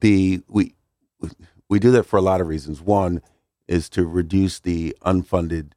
The 0.00 0.42
we 0.48 0.74
we 1.72 1.78
do 1.78 1.90
that 1.92 2.04
for 2.04 2.16
a 2.18 2.22
lot 2.30 2.40
of 2.42 2.46
reasons. 2.54 2.80
One 2.80 3.22
is 3.66 3.88
to 3.96 4.06
reduce 4.06 4.60
the 4.60 4.80
unfunded 5.12 5.72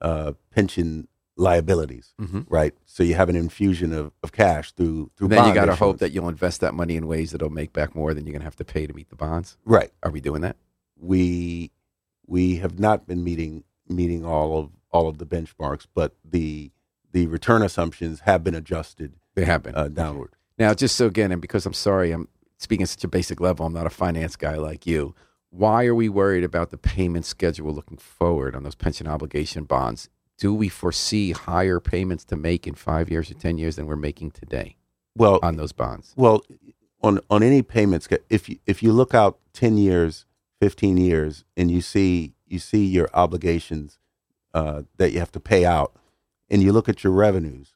uh, 0.00 0.32
pension 0.50 1.08
liabilities, 1.36 2.14
Mm-hmm. 2.20 2.42
right? 2.48 2.74
So 2.86 3.02
you 3.02 3.14
have 3.16 3.28
an 3.28 3.36
infusion 3.36 3.92
of, 3.92 4.12
of 4.22 4.32
cash 4.32 4.72
through 4.72 5.10
through. 5.16 5.26
And 5.28 5.32
then 5.32 5.48
you 5.48 5.54
got 5.54 5.66
to 5.66 5.74
hope 5.74 5.98
that 5.98 6.12
you'll 6.12 6.28
invest 6.28 6.60
that 6.60 6.74
money 6.74 6.96
in 6.96 7.06
ways 7.06 7.32
that'll 7.32 7.50
make 7.50 7.72
back 7.72 7.94
more 7.94 8.14
than 8.14 8.24
you're 8.24 8.32
going 8.32 8.40
to 8.46 8.50
have 8.52 8.56
to 8.56 8.64
pay 8.64 8.86
to 8.86 8.94
meet 8.94 9.08
the 9.10 9.16
bonds. 9.16 9.56
right. 9.64 9.90
Are 10.02 10.10
we 10.10 10.20
doing 10.20 10.42
that? 10.42 10.56
We 10.96 11.70
we 12.26 12.56
have 12.56 12.78
not 12.78 13.06
been 13.06 13.22
meeting 13.24 13.64
meeting 13.88 14.24
all 14.24 14.58
of 14.58 14.70
all 14.90 15.08
of 15.08 15.18
the 15.18 15.26
benchmarks, 15.26 15.86
but 15.94 16.14
the 16.24 16.70
the 17.12 17.26
return 17.26 17.62
assumptions 17.62 18.20
have 18.20 18.42
been 18.44 18.54
adjusted 18.54 19.14
They 19.34 19.44
have 19.44 19.62
been. 19.64 19.74
uh, 19.74 19.88
downward. 19.88 20.30
Now, 20.58 20.72
just 20.74 20.94
so 20.96 21.06
again, 21.06 21.32
and 21.32 21.40
because 21.42 21.66
I'm 21.66 21.72
sorry, 21.74 22.12
I'm 22.12 22.28
speaking 22.58 22.84
at 22.84 22.88
such 22.90 23.04
a 23.04 23.08
basic 23.08 23.40
level, 23.40 23.66
I'm 23.66 23.72
not 23.72 23.86
a 23.86 23.90
finance 23.90 24.36
guy 24.36 24.54
like 24.54 24.86
you. 24.86 25.14
Why 25.56 25.86
are 25.86 25.94
we 25.94 26.08
worried 26.08 26.42
about 26.42 26.70
the 26.70 26.76
payment 26.76 27.24
schedule 27.24 27.72
looking 27.72 27.96
forward 27.96 28.56
on 28.56 28.64
those 28.64 28.74
pension 28.74 29.06
obligation 29.06 29.62
bonds? 29.62 30.08
Do 30.36 30.52
we 30.52 30.68
foresee 30.68 31.30
higher 31.30 31.78
payments 31.78 32.24
to 32.24 32.36
make 32.36 32.66
in 32.66 32.74
five 32.74 33.08
years 33.08 33.30
or 33.30 33.34
10 33.34 33.56
years 33.58 33.76
than 33.76 33.86
we're 33.86 33.94
making 33.94 34.32
today 34.32 34.74
Well, 35.16 35.38
on 35.44 35.54
those 35.54 35.70
bonds? 35.70 36.12
Well, 36.16 36.42
on 37.04 37.20
on 37.30 37.44
any 37.44 37.62
payments, 37.62 38.08
if 38.28 38.48
you 38.48 38.58
if 38.66 38.82
you 38.82 38.90
look 38.90 39.14
out 39.14 39.38
ten 39.52 39.76
years, 39.76 40.26
fifteen 40.58 40.96
years, 40.96 41.44
and 41.56 41.70
you 41.70 41.80
see 41.80 42.34
you 42.48 42.58
see 42.58 42.84
your 42.84 43.08
obligations 43.14 44.00
uh, 44.54 44.82
that 44.96 45.12
you 45.12 45.20
have 45.20 45.30
to 45.32 45.40
pay 45.40 45.64
out, 45.64 45.94
and 46.50 46.64
you 46.64 46.72
look 46.72 46.88
at 46.88 47.04
your 47.04 47.12
revenues, 47.12 47.74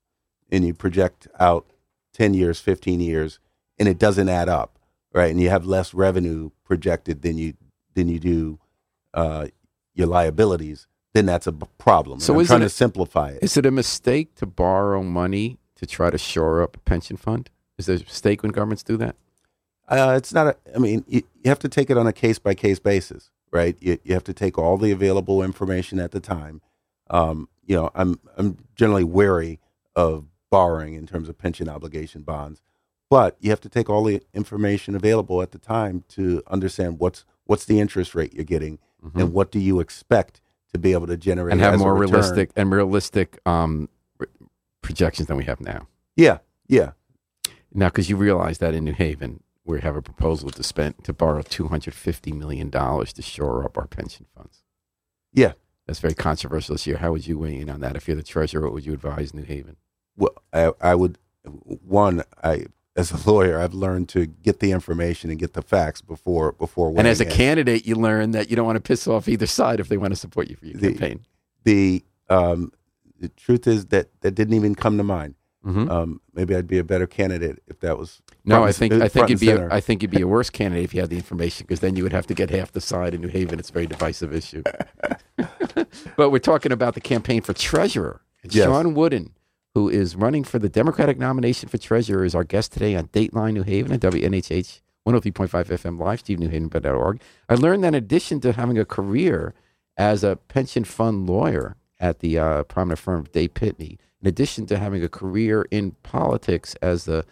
and 0.50 0.66
you 0.66 0.74
project 0.74 1.28
out 1.38 1.66
ten 2.12 2.34
years, 2.34 2.58
fifteen 2.58 2.98
years, 3.00 3.38
and 3.78 3.86
it 3.86 3.98
doesn't 4.00 4.28
add 4.28 4.48
up, 4.48 4.80
right? 5.12 5.30
And 5.30 5.40
you 5.40 5.50
have 5.50 5.64
less 5.64 5.94
revenue 5.94 6.50
projected 6.64 7.22
than 7.22 7.38
you 7.38 7.54
than 7.98 8.08
you 8.08 8.20
do 8.20 8.58
uh, 9.14 9.48
your 9.94 10.06
liabilities. 10.06 10.86
Then 11.14 11.26
that's 11.26 11.46
a 11.46 11.52
problem. 11.52 12.20
So 12.20 12.32
and 12.32 12.40
I'm 12.40 12.46
trying 12.46 12.60
it 12.60 12.64
to 12.64 12.70
simplify 12.70 13.30
it. 13.30 13.42
Is 13.42 13.56
it 13.56 13.66
a 13.66 13.70
mistake 13.70 14.34
to 14.36 14.46
borrow 14.46 15.02
money 15.02 15.58
to 15.76 15.86
try 15.86 16.10
to 16.10 16.18
shore 16.18 16.62
up 16.62 16.76
a 16.76 16.80
pension 16.80 17.16
fund? 17.16 17.50
Is 17.76 17.86
there 17.86 17.96
a 17.96 18.00
mistake 18.00 18.42
when 18.42 18.52
governments 18.52 18.82
do 18.82 18.96
that? 18.98 19.16
Uh, 19.88 20.14
it's 20.16 20.32
not. 20.32 20.46
A, 20.48 20.56
I 20.74 20.78
mean, 20.78 21.04
you, 21.08 21.22
you 21.42 21.48
have 21.48 21.58
to 21.60 21.68
take 21.68 21.90
it 21.90 21.96
on 21.96 22.06
a 22.06 22.12
case 22.12 22.38
by 22.38 22.54
case 22.54 22.78
basis, 22.78 23.30
right? 23.50 23.76
You, 23.80 23.98
you 24.04 24.14
have 24.14 24.24
to 24.24 24.34
take 24.34 24.58
all 24.58 24.76
the 24.76 24.92
available 24.92 25.42
information 25.42 25.98
at 25.98 26.12
the 26.12 26.20
time. 26.20 26.60
Um, 27.10 27.48
you 27.66 27.74
know, 27.74 27.90
I'm 27.94 28.20
I'm 28.36 28.58
generally 28.76 29.04
wary 29.04 29.60
of 29.96 30.26
borrowing 30.50 30.94
in 30.94 31.06
terms 31.06 31.28
of 31.28 31.38
pension 31.38 31.68
obligation 31.68 32.22
bonds, 32.22 32.60
but 33.08 33.36
you 33.40 33.50
have 33.50 33.62
to 33.62 33.68
take 33.68 33.88
all 33.88 34.04
the 34.04 34.22
information 34.34 34.94
available 34.94 35.40
at 35.42 35.52
the 35.52 35.58
time 35.58 36.04
to 36.08 36.42
understand 36.48 36.98
what's 36.98 37.24
what's 37.48 37.64
the 37.64 37.80
interest 37.80 38.14
rate 38.14 38.32
you're 38.32 38.44
getting 38.44 38.78
and 39.14 39.32
what 39.32 39.50
do 39.50 39.58
you 39.58 39.80
expect 39.80 40.40
to 40.72 40.78
be 40.78 40.92
able 40.92 41.06
to 41.08 41.16
generate 41.16 41.54
Mm-hmm. 41.54 41.64
and 41.64 41.72
have 41.72 41.80
more 41.80 41.94
realistic 41.96 42.50
and 42.56 42.70
realistic 42.70 43.40
um, 43.46 43.88
projections 44.82 45.26
than 45.28 45.36
we 45.36 45.44
have 45.44 45.60
now. 45.60 45.88
Yeah, 46.16 46.38
yeah, 46.68 46.90
Now, 47.72 47.88
because 47.88 48.08
you 48.10 48.16
realize 48.16 48.58
that 48.58 48.74
in 48.74 48.84
New 48.84 48.92
Haven, 48.92 49.42
we 49.64 49.80
have 49.80 49.96
a 49.96 50.02
proposal 50.02 50.50
to 50.50 50.62
spend 50.62 51.02
to 51.04 51.12
borrow 51.12 51.42
two 51.42 51.68
hundred 51.68 51.94
fifty 51.94 52.32
million 52.32 52.70
dollars 52.70 53.12
to 53.14 53.22
shore 53.22 53.64
up 53.64 53.76
our 53.78 53.86
pension 53.86 54.26
funds. 54.36 54.62
yeah. 55.32 55.52
That's 55.86 56.00
very 56.00 56.12
controversial 56.12 56.74
this 56.74 56.86
year. 56.86 56.98
How 56.98 57.12
would 57.12 57.26
you 57.26 57.38
weigh 57.38 57.58
in 57.58 57.70
on 57.70 57.80
that? 57.80 57.96
If 57.96 58.06
you're 58.06 58.16
the 58.16 58.22
treasurer, 58.22 58.60
what 58.64 58.74
would 58.74 58.84
you 58.84 58.92
advise 58.92 59.32
New 59.32 59.44
Haven? 59.44 59.76
Well, 60.18 60.34
I, 60.52 60.72
I 60.82 60.94
would 60.94 61.16
one. 61.44 62.24
I 62.44 62.66
as 62.98 63.12
a 63.12 63.30
lawyer, 63.30 63.58
I've 63.60 63.74
learned 63.74 64.08
to 64.10 64.26
get 64.26 64.58
the 64.60 64.72
information 64.72 65.30
and 65.30 65.38
get 65.38 65.52
the 65.54 65.62
facts 65.62 66.00
before 66.02 66.52
before. 66.52 66.92
And 66.98 67.06
as 67.06 67.20
a 67.20 67.24
in. 67.26 67.30
candidate, 67.30 67.86
you 67.86 67.94
learn 67.94 68.32
that 68.32 68.50
you 68.50 68.56
don't 68.56 68.66
want 68.66 68.76
to 68.76 68.80
piss 68.80 69.06
off 69.06 69.28
either 69.28 69.46
side 69.46 69.78
if 69.80 69.88
they 69.88 69.96
want 69.96 70.12
to 70.12 70.16
support 70.16 70.48
you 70.50 70.56
for 70.56 70.66
your 70.66 70.78
The- 70.78 70.88
campaign. 70.90 71.20
the 71.64 72.04
um, 72.28 72.72
the 73.20 73.28
truth 73.30 73.66
is 73.66 73.86
that 73.86 74.08
that 74.20 74.32
didn't 74.34 74.54
even 74.54 74.74
come 74.74 74.96
to 74.98 75.04
mind. 75.04 75.34
Mhm. 75.66 75.90
Um, 75.90 76.20
maybe 76.34 76.54
I'd 76.54 76.68
be 76.68 76.78
a 76.78 76.84
better 76.84 77.06
candidate 77.06 77.60
if 77.66 77.80
that 77.80 77.98
was. 77.98 78.20
No, 78.44 78.62
I 78.64 78.70
think 78.72 78.92
I 78.94 79.08
think 79.08 79.28
you'd 79.28 79.40
be 79.40 79.50
a. 79.50 79.68
I 79.72 79.80
think 79.80 80.02
you'd 80.02 80.10
be 80.10 80.22
a 80.22 80.26
worse 80.28 80.50
candidate 80.50 80.84
if 80.84 80.94
you 80.94 81.00
had 81.00 81.10
the 81.10 81.16
information 81.16 81.66
because 81.66 81.80
then 81.80 81.96
you 81.96 82.02
would 82.04 82.12
have 82.12 82.26
to 82.28 82.34
get 82.34 82.50
half 82.50 82.70
the 82.72 82.80
side 82.80 83.12
in 83.14 83.20
New 83.20 83.28
Haven. 83.28 83.58
It's 83.58 83.70
a 83.70 83.72
very 83.72 83.86
divisive 83.86 84.32
issue. 84.32 84.62
but 86.16 86.30
we're 86.30 86.38
talking 86.38 86.72
about 86.72 86.94
the 86.94 87.00
campaign 87.00 87.42
for 87.42 87.52
treasurer. 87.52 88.20
Yes. 88.48 88.66
Sean 88.66 88.94
Wooden, 88.94 89.32
who 89.78 89.88
is 89.88 90.16
running 90.16 90.42
for 90.42 90.58
the 90.58 90.68
Democratic 90.68 91.18
nomination 91.18 91.68
for 91.68 91.78
treasurer, 91.78 92.24
is 92.24 92.34
our 92.34 92.42
guest 92.42 92.72
today 92.72 92.96
on 92.96 93.06
Dateline 93.08 93.52
New 93.54 93.62
Haven 93.62 93.92
at 93.92 94.00
WNHH 94.00 94.80
103.5 95.06 95.48
FM 95.66 96.00
live, 96.00 96.22
stevenewhaven.org. 96.24 97.20
I 97.48 97.54
learned 97.54 97.84
that 97.84 97.88
in 97.88 97.94
addition 97.94 98.40
to 98.40 98.52
having 98.54 98.76
a 98.76 98.84
career 98.84 99.54
as 99.96 100.24
a 100.24 100.34
pension 100.34 100.82
fund 100.82 101.28
lawyer 101.28 101.76
at 102.00 102.18
the 102.18 102.38
uh, 102.38 102.62
prominent 102.64 102.98
firm 102.98 103.20
of 103.20 103.30
Day 103.32 103.46
Pitney, 103.48 103.98
in 104.20 104.26
addition 104.26 104.66
to 104.66 104.78
having 104.78 105.02
a 105.04 105.08
career 105.08 105.64
in 105.70 105.92
politics 106.02 106.74
as 106.82 107.04
the 107.04 107.24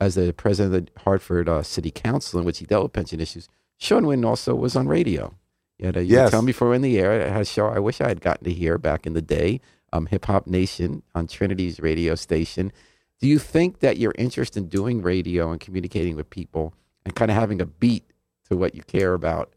as 0.00 0.14
the 0.14 0.32
president 0.32 0.74
of 0.90 0.94
the 0.94 1.00
Hartford 1.00 1.48
uh, 1.48 1.62
City 1.62 1.90
Council, 1.90 2.38
in 2.38 2.44
which 2.46 2.58
he 2.58 2.66
dealt 2.66 2.84
with 2.84 2.92
pension 2.92 3.18
issues, 3.18 3.48
Sean 3.78 4.06
Wynn 4.06 4.24
also 4.24 4.54
was 4.54 4.76
on 4.76 4.86
radio. 4.88 5.34
You 5.78 5.86
had 5.86 5.96
a, 5.96 6.04
you 6.04 6.16
Yes. 6.16 6.30
tell 6.30 6.42
me 6.42 6.52
before 6.52 6.74
in 6.74 6.82
the 6.82 6.98
air. 6.98 7.24
I 7.26 7.28
had 7.30 7.40
a 7.42 7.44
show 7.46 7.66
I 7.66 7.78
wish 7.78 8.00
I 8.00 8.08
had 8.08 8.20
gotten 8.20 8.44
to 8.44 8.52
hear 8.52 8.76
back 8.78 9.06
in 9.06 9.14
the 9.14 9.22
day, 9.22 9.60
um, 9.92 10.06
Hip 10.06 10.24
Hop 10.26 10.46
Nation 10.46 11.02
on 11.14 11.26
Trinity's 11.26 11.80
radio 11.80 12.14
station. 12.14 12.72
Do 13.20 13.28
you 13.28 13.38
think 13.38 13.80
that 13.80 13.98
your 13.98 14.14
interest 14.18 14.56
in 14.56 14.68
doing 14.68 15.02
radio 15.02 15.50
and 15.50 15.60
communicating 15.60 16.16
with 16.16 16.30
people 16.30 16.74
and 17.04 17.14
kind 17.14 17.30
of 17.30 17.36
having 17.36 17.60
a 17.60 17.66
beat 17.66 18.04
to 18.48 18.56
what 18.56 18.74
you 18.74 18.82
care 18.82 19.14
about 19.14 19.52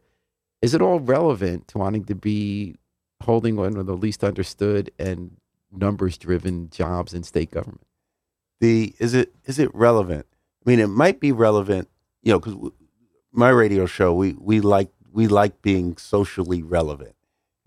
is 0.62 0.74
it 0.74 0.82
all 0.82 1.00
relevant 1.00 1.67
to 1.67 1.78
wanting 1.78 2.06
to 2.06 2.15
be 2.15 2.76
holding 3.21 3.56
one 3.56 3.78
of 3.78 3.86
the 3.86 3.95
least 3.95 4.24
understood 4.24 4.89
and 4.98 5.38
numbers 5.71 6.17
driven 6.17 6.69
jobs 6.69 7.13
in 7.13 7.21
state 7.21 7.52
government? 7.52 7.86
the 8.60 8.93
is 9.00 9.13
it 9.13 9.34
is 9.45 9.60
it 9.60 9.74
relevant? 9.74 10.26
I 10.65 10.69
mean, 10.69 10.80
it 10.80 10.88
might 10.88 11.19
be 11.19 11.32
relevant, 11.32 11.89
you 12.24 12.32
know, 12.32 12.39
because 12.39 12.71
my 13.32 13.50
radio 13.50 13.86
show 13.86 14.13
we 14.13 14.34
we 14.34 14.62
like 14.62 14.89
we 15.12 15.28
like 15.28 15.62
being 15.62 15.98
socially 15.98 16.63
relevant 16.63 17.15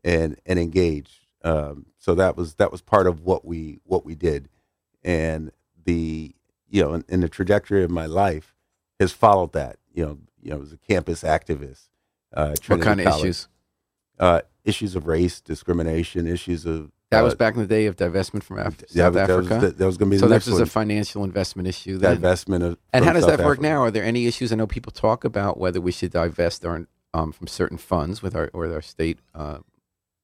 and 0.05 0.37
and 0.47 0.59
engaged. 0.59 1.27
Um, 1.49 1.87
so 1.99 2.15
that 2.15 2.37
was 2.37 2.55
that 2.55 2.71
was 2.73 2.83
part 2.83 3.07
of 3.07 3.21
what 3.23 3.45
we 3.45 3.81
what 3.85 4.05
we 4.05 4.15
did, 4.15 4.49
and 5.03 5.51
the 5.85 6.35
you 6.69 6.83
know, 6.83 6.93
and, 6.93 7.05
and 7.09 7.23
the 7.23 7.29
trajectory 7.29 7.83
of 7.83 7.91
my 7.91 8.07
life 8.07 8.55
has 9.01 9.13
followed 9.13 9.53
that. 9.53 9.77
You 9.93 10.05
know, 10.07 10.19
you 10.43 10.51
know, 10.51 10.63
as 10.63 10.73
a 10.73 10.77
campus 10.77 11.23
activist. 11.23 11.89
Uh, 12.35 12.55
What 12.67 12.83
kind 12.83 13.01
of 13.01 13.07
College. 13.07 13.25
issues? 13.25 13.49
Uh, 14.19 14.41
issues 14.65 14.95
of 14.95 15.07
race, 15.07 15.41
discrimination, 15.41 16.27
issues 16.27 16.67
of 16.67 16.91
That 17.11 17.23
uh, 17.23 17.25
was 17.25 17.35
back 17.35 17.55
in 17.55 17.61
the 17.61 17.67
day 17.67 17.87
of 17.87 17.97
divestment 17.97 18.43
from 18.43 18.59
Af- 18.59 18.85
yeah, 18.91 19.05
South 19.05 19.15
that 19.15 19.29
was, 19.29 19.47
Africa. 19.47 19.67
that, 19.67 19.79
that 19.79 19.87
was 19.87 19.97
going 19.97 20.11
to 20.11 20.15
be 20.17 20.19
so 20.19 20.27
the 20.29 20.35
this 20.35 20.47
is 20.49 20.61
a 20.61 20.67
financial 20.67 21.25
investment 21.25 21.67
issue. 21.69 21.97
Then. 21.99 22.19
divestment 22.21 22.63
of 22.63 22.79
and 22.93 23.05
how 23.05 23.13
does 23.15 23.23
South 23.25 23.39
that 23.39 23.45
work 23.47 23.59
Africa. 23.59 23.69
now? 23.75 23.81
Are 23.81 23.91
there 23.91 24.05
any 24.05 24.27
issues? 24.27 24.53
I 24.53 24.57
know 24.57 24.67
people 24.67 24.93
talk 24.93 25.25
about 25.25 25.57
whether 25.59 25.81
we 25.81 25.93
should 25.93 26.11
divest 26.13 26.65
our, 26.67 26.87
um, 27.15 27.33
from 27.33 27.47
certain 27.47 27.79
funds 27.79 28.23
with 28.23 28.35
our 28.37 28.51
or 28.53 28.71
our 28.73 28.83
state 28.83 29.19
uh, 29.35 29.61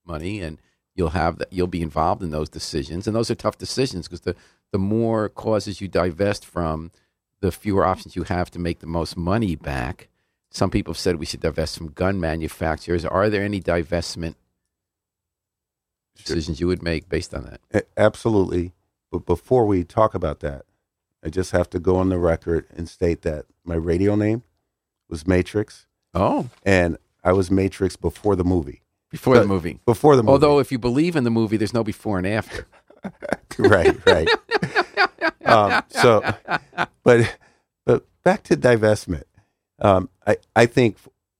money, 0.04 0.40
and 0.40 0.58
you'll 0.94 1.10
have 1.10 1.38
that. 1.38 1.52
You'll 1.52 1.66
be 1.66 1.82
involved 1.82 2.22
in 2.22 2.30
those 2.30 2.48
decisions, 2.48 3.06
and 3.06 3.14
those 3.14 3.30
are 3.30 3.34
tough 3.34 3.58
decisions 3.58 4.06
because 4.08 4.22
the 4.22 4.36
the 4.72 4.78
more 4.78 5.28
causes 5.28 5.80
you 5.80 5.86
divest 5.88 6.44
from, 6.44 6.90
the 7.40 7.52
fewer 7.52 7.84
options 7.84 8.16
you 8.16 8.24
have 8.24 8.50
to 8.50 8.58
make 8.58 8.80
the 8.80 8.86
most 8.86 9.16
money 9.16 9.54
back. 9.54 10.08
Some 10.50 10.70
people 10.70 10.92
have 10.94 10.98
said 10.98 11.16
we 11.16 11.26
should 11.26 11.40
divest 11.40 11.76
from 11.76 11.88
gun 11.92 12.18
manufacturers. 12.20 13.04
Are 13.04 13.28
there 13.28 13.42
any 13.42 13.60
divestment 13.60 14.34
decisions 16.16 16.60
you 16.60 16.66
would 16.66 16.82
make 16.82 17.08
based 17.08 17.34
on 17.34 17.58
that? 17.72 17.86
Absolutely. 17.96 18.72
But 19.10 19.26
before 19.26 19.66
we 19.66 19.84
talk 19.84 20.14
about 20.14 20.40
that, 20.40 20.64
I 21.24 21.28
just 21.28 21.52
have 21.52 21.70
to 21.70 21.78
go 21.78 21.96
on 21.96 22.08
the 22.08 22.18
record 22.18 22.66
and 22.76 22.88
state 22.88 23.22
that 23.22 23.46
my 23.64 23.74
radio 23.74 24.14
name 24.14 24.42
was 25.08 25.26
Matrix, 25.26 25.86
Oh, 26.14 26.48
and 26.64 26.98
I 27.24 27.32
was 27.32 27.50
Matrix 27.50 27.96
before 27.96 28.36
the 28.36 28.44
movie. 28.44 28.82
Before 29.14 29.38
the 29.38 29.46
movie. 29.46 29.78
Before 29.86 30.16
the 30.16 30.24
movie. 30.24 30.32
Although, 30.32 30.58
if 30.58 30.72
you 30.72 30.78
believe 30.78 31.14
in 31.14 31.22
the 31.22 31.30
movie, 31.30 31.56
there's 31.56 31.72
no 31.72 31.84
before 31.84 32.18
and 32.18 32.26
after. 32.26 32.66
right, 33.58 33.96
right. 34.04 34.28
um, 35.44 35.84
so, 35.88 36.20
but 37.04 37.36
but 37.86 38.04
back 38.24 38.42
to 38.44 38.56
divestment. 38.56 39.22
Um, 39.78 40.08
I 40.26 40.38
I 40.56 40.66
think 40.66 40.96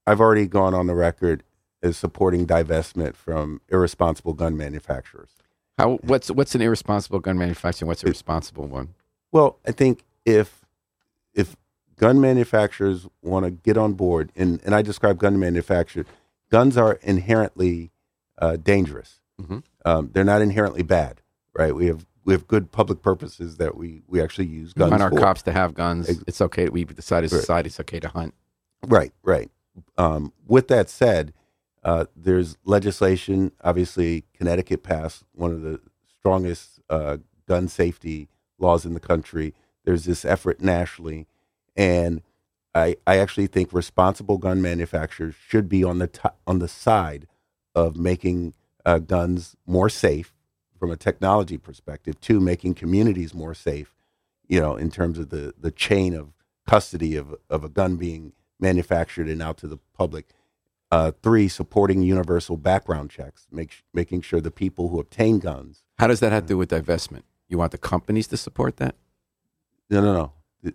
I've 0.06 0.20
already 0.20 0.46
gone 0.46 0.72
on 0.72 0.86
the 0.86 0.94
record 0.94 1.42
as 1.82 1.96
supporting 1.96 2.46
divestment 2.46 3.16
from 3.16 3.60
irresponsible 3.68 4.34
gun 4.34 4.56
manufacturers. 4.56 5.30
How? 5.76 5.96
What's 6.02 6.30
what's 6.30 6.54
an 6.54 6.60
irresponsible 6.60 7.18
gun 7.18 7.36
manufacturer? 7.36 7.88
What's 7.88 8.04
a 8.04 8.06
responsible 8.06 8.68
one? 8.68 8.94
Well, 9.32 9.58
I 9.66 9.72
think 9.72 10.04
if 10.24 10.64
if 11.34 11.56
gun 11.96 12.20
manufacturers 12.20 13.08
want 13.20 13.46
to 13.46 13.50
get 13.50 13.76
on 13.76 13.94
board, 13.94 14.30
and, 14.36 14.60
and 14.64 14.76
I 14.76 14.82
describe 14.82 15.18
gun 15.18 15.40
manufacturers, 15.40 16.06
guns 16.50 16.76
are 16.76 16.94
inherently 17.02 17.90
uh, 18.38 18.56
dangerous. 18.56 19.20
Mhm. 19.40 19.62
Um, 19.84 20.10
they're 20.12 20.24
not 20.24 20.42
inherently 20.42 20.82
bad, 20.82 21.20
right? 21.56 21.74
We 21.74 21.86
have 21.86 22.06
we 22.24 22.32
have 22.32 22.46
good 22.46 22.72
public 22.72 23.02
purposes 23.02 23.58
that 23.58 23.76
we 23.76 24.02
we 24.06 24.20
actually 24.22 24.46
use 24.46 24.74
We 24.74 24.80
guns 24.80 24.90
want 24.92 25.02
our 25.02 25.10
for. 25.10 25.18
cops 25.18 25.42
to 25.42 25.52
have 25.52 25.74
guns. 25.74 26.08
It's 26.26 26.40
okay. 26.40 26.68
We 26.68 26.84
decide 26.84 27.24
as 27.24 27.32
Right. 27.32 27.40
society 27.40 27.66
it's 27.68 27.80
okay 27.80 28.00
to 28.00 28.08
hunt. 28.08 28.34
Right, 28.86 29.12
right. 29.22 29.50
Um, 29.98 30.32
with 30.46 30.68
that 30.68 30.88
said, 30.88 31.32
uh, 31.82 32.06
there's 32.16 32.56
legislation. 32.64 33.52
Obviously, 33.62 34.24
Connecticut 34.34 34.82
passed 34.82 35.24
one 35.34 35.52
of 35.52 35.62
the 35.62 35.80
strongest 36.18 36.80
uh, 36.88 37.18
gun 37.46 37.68
safety 37.68 38.28
laws 38.58 38.84
in 38.86 38.94
the 38.94 39.00
country. 39.00 39.52
There's 39.84 40.04
this 40.04 40.24
effort 40.24 40.60
nationally, 40.60 41.26
and 41.76 42.22
I, 42.74 42.96
I 43.06 43.18
actually 43.18 43.46
think 43.46 43.72
responsible 43.72 44.38
gun 44.38 44.60
manufacturers 44.60 45.34
should 45.48 45.68
be 45.68 45.84
on 45.84 45.98
the 45.98 46.08
to 46.08 46.32
on 46.46 46.58
the 46.58 46.68
side 46.68 47.26
of 47.74 47.96
making 47.96 48.54
uh, 48.84 48.98
guns 48.98 49.56
more 49.66 49.88
safe 49.88 50.32
from 50.78 50.90
a 50.90 50.96
technology 50.96 51.56
perspective. 51.56 52.20
Two, 52.20 52.40
making 52.40 52.74
communities 52.74 53.34
more 53.34 53.54
safe. 53.54 53.94
You 54.48 54.60
know, 54.60 54.76
in 54.76 54.90
terms 54.90 55.18
of 55.18 55.30
the 55.30 55.54
the 55.58 55.70
chain 55.70 56.14
of 56.14 56.32
custody 56.66 57.16
of 57.16 57.34
of 57.48 57.64
a 57.64 57.68
gun 57.68 57.96
being 57.96 58.32
manufactured 58.58 59.28
and 59.28 59.42
out 59.42 59.56
to 59.58 59.66
the 59.66 59.78
public. 59.96 60.26
Uh, 60.90 61.10
three, 61.22 61.48
supporting 61.48 62.02
universal 62.02 62.56
background 62.56 63.10
checks, 63.10 63.48
make, 63.50 63.82
making 63.92 64.20
sure 64.20 64.40
the 64.40 64.50
people 64.50 64.90
who 64.90 65.00
obtain 65.00 65.40
guns. 65.40 65.82
How 65.98 66.06
does 66.06 66.20
that 66.20 66.30
have 66.30 66.44
to 66.44 66.48
do 66.50 66.56
with 66.56 66.70
divestment? 66.70 67.22
You 67.48 67.58
want 67.58 67.72
the 67.72 67.78
companies 67.78 68.28
to 68.28 68.36
support 68.36 68.76
that? 68.76 68.94
No, 69.90 70.00
no, 70.00 70.12
no. 70.12 70.72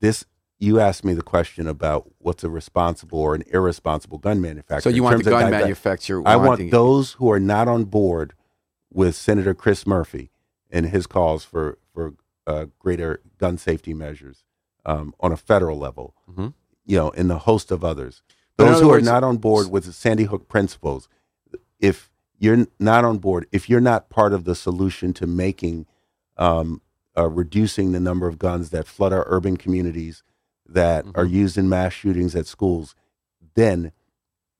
This 0.00 0.26
you 0.58 0.80
asked 0.80 1.04
me 1.04 1.14
the 1.14 1.22
question 1.22 1.66
about 1.66 2.10
what's 2.18 2.44
a 2.44 2.48
responsible 2.50 3.18
or 3.18 3.34
an 3.34 3.42
irresponsible 3.52 4.18
gun 4.18 4.40
manufacturer. 4.40 4.80
So 4.92 4.94
you 4.94 5.02
in 5.02 5.04
want 5.04 5.24
the 5.24 5.30
gun 5.30 5.50
manufacturer? 5.50 6.22
I 6.26 6.36
want 6.36 6.70
those 6.70 7.12
who 7.12 7.30
are 7.30 7.40
not 7.40 7.68
on 7.68 7.84
board 7.84 8.34
with 8.92 9.14
Senator 9.16 9.54
Chris 9.54 9.86
Murphy 9.86 10.30
and 10.70 10.86
his 10.86 11.06
calls 11.06 11.44
for 11.44 11.78
for 11.92 12.14
uh, 12.46 12.66
greater 12.78 13.20
gun 13.38 13.58
safety 13.58 13.94
measures 13.94 14.44
um, 14.84 15.14
on 15.20 15.32
a 15.32 15.36
federal 15.36 15.78
level. 15.78 16.14
Mhm. 16.30 16.54
You 16.84 16.98
know, 16.98 17.10
and 17.10 17.30
the 17.30 17.38
host 17.38 17.70
of 17.70 17.82
others. 17.84 18.22
Those 18.56 18.80
who 18.80 18.88
words- 18.88 19.06
are 19.08 19.10
not 19.10 19.24
on 19.24 19.38
board 19.38 19.70
with 19.70 19.84
the 19.84 19.92
Sandy 19.92 20.24
Hook 20.24 20.48
principles, 20.48 21.08
if 21.80 22.10
you're 22.38 22.66
not 22.78 23.04
on 23.04 23.18
board, 23.18 23.46
if 23.50 23.68
you're 23.68 23.80
not 23.80 24.10
part 24.10 24.32
of 24.32 24.44
the 24.44 24.54
solution 24.54 25.12
to 25.14 25.26
making 25.26 25.86
um, 26.36 26.80
uh, 27.16 27.28
reducing 27.28 27.92
the 27.92 28.00
number 28.00 28.26
of 28.26 28.38
guns 28.38 28.70
that 28.70 28.86
flood 28.86 29.12
our 29.12 29.24
urban 29.28 29.56
communities 29.56 30.22
that 30.68 31.04
are 31.14 31.24
used 31.24 31.56
in 31.58 31.68
mass 31.68 31.92
shootings 31.92 32.34
at 32.34 32.46
schools, 32.46 32.94
then 33.54 33.92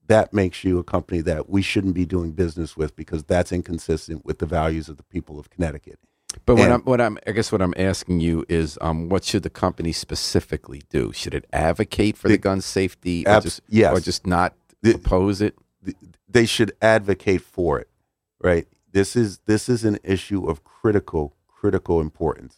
that 0.06 0.32
makes 0.34 0.64
you 0.64 0.78
a 0.78 0.84
company 0.84 1.20
that 1.22 1.48
we 1.48 1.62
shouldn't 1.62 1.94
be 1.94 2.04
doing 2.04 2.32
business 2.32 2.76
with 2.76 2.94
because 2.94 3.24
that's 3.24 3.52
inconsistent 3.52 4.24
with 4.24 4.38
the 4.38 4.46
values 4.46 4.88
of 4.88 4.96
the 4.98 5.02
people 5.04 5.38
of 5.38 5.48
Connecticut. 5.50 5.98
But 6.46 6.56
what 6.56 6.64
And- 6.64 6.72
I'm, 6.74 6.80
what 6.82 7.00
I'm, 7.00 7.18
I 7.26 7.32
guess 7.32 7.50
what 7.52 7.62
I'm 7.62 7.74
asking 7.76 8.20
you 8.20 8.44
is, 8.48 8.76
um, 8.80 9.08
what 9.08 9.24
should 9.24 9.44
the 9.44 9.50
company 9.50 9.92
specifically 9.92 10.82
do? 10.90 11.12
Should 11.12 11.32
it 11.32 11.46
advocate 11.52 12.16
for 12.16 12.28
the, 12.28 12.34
The- 12.34 12.38
gun 12.38 12.60
safety, 12.60 13.24
or 13.26 13.30
Abs- 13.30 13.44
just, 13.44 13.60
yes. 13.68 13.96
or 13.96 14.00
just 14.00 14.26
not 14.26 14.54
The- 14.82 14.96
oppose 14.96 15.40
it? 15.40 15.56
th- 15.84 15.96
they 16.28 16.44
should 16.44 16.72
advocate 16.82 17.40
for 17.40 17.78
it, 17.78 17.88
right? 18.42 18.66
This 18.92 19.16
is 19.16 19.38
this 19.46 19.68
is 19.68 19.84
an 19.84 19.98
issue 20.04 20.46
of 20.48 20.64
critical 20.64 21.34
critical 21.48 22.00
importance. 22.00 22.56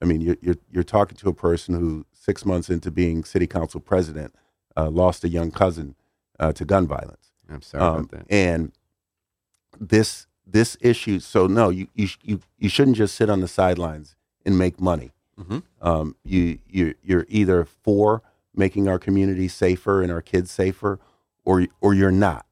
I 0.00 0.04
mean, 0.04 0.20
you're 0.20 0.36
you're, 0.40 0.56
you're 0.70 0.84
talking 0.84 1.16
to 1.18 1.28
a 1.28 1.34
person 1.34 1.74
who 1.74 2.06
six 2.12 2.44
months 2.44 2.70
into 2.70 2.90
being 2.90 3.24
city 3.24 3.46
council 3.46 3.80
president 3.80 4.34
uh, 4.76 4.88
lost 4.90 5.24
a 5.24 5.28
young 5.28 5.50
cousin 5.50 5.94
uh, 6.38 6.52
to 6.52 6.64
gun 6.64 6.86
violence, 6.86 7.32
I'm 7.50 7.62
sorry 7.62 7.82
Um, 7.84 7.96
about 7.96 8.10
that. 8.10 8.26
and 8.30 8.72
this 9.80 10.26
this 10.46 10.76
issue. 10.80 11.20
So 11.20 11.46
no, 11.46 11.68
you 11.70 11.88
you 11.94 12.08
you 12.22 12.40
you 12.58 12.68
shouldn't 12.68 12.96
just 12.96 13.14
sit 13.14 13.28
on 13.30 13.40
the 13.40 13.48
sidelines 13.48 14.16
and 14.44 14.58
make 14.58 14.80
money. 14.80 15.12
Mhm. 15.38 15.62
Um, 15.80 16.16
you 16.24 16.58
you 16.68 16.94
you're 17.02 17.26
either 17.28 17.64
for 17.64 18.22
making 18.54 18.88
our 18.88 18.98
community 18.98 19.46
safer 19.48 20.02
and 20.02 20.10
our 20.10 20.22
kids 20.22 20.50
safer, 20.50 20.98
or 21.44 21.66
or 21.80 21.94
you're 21.94 22.10
not, 22.12 22.46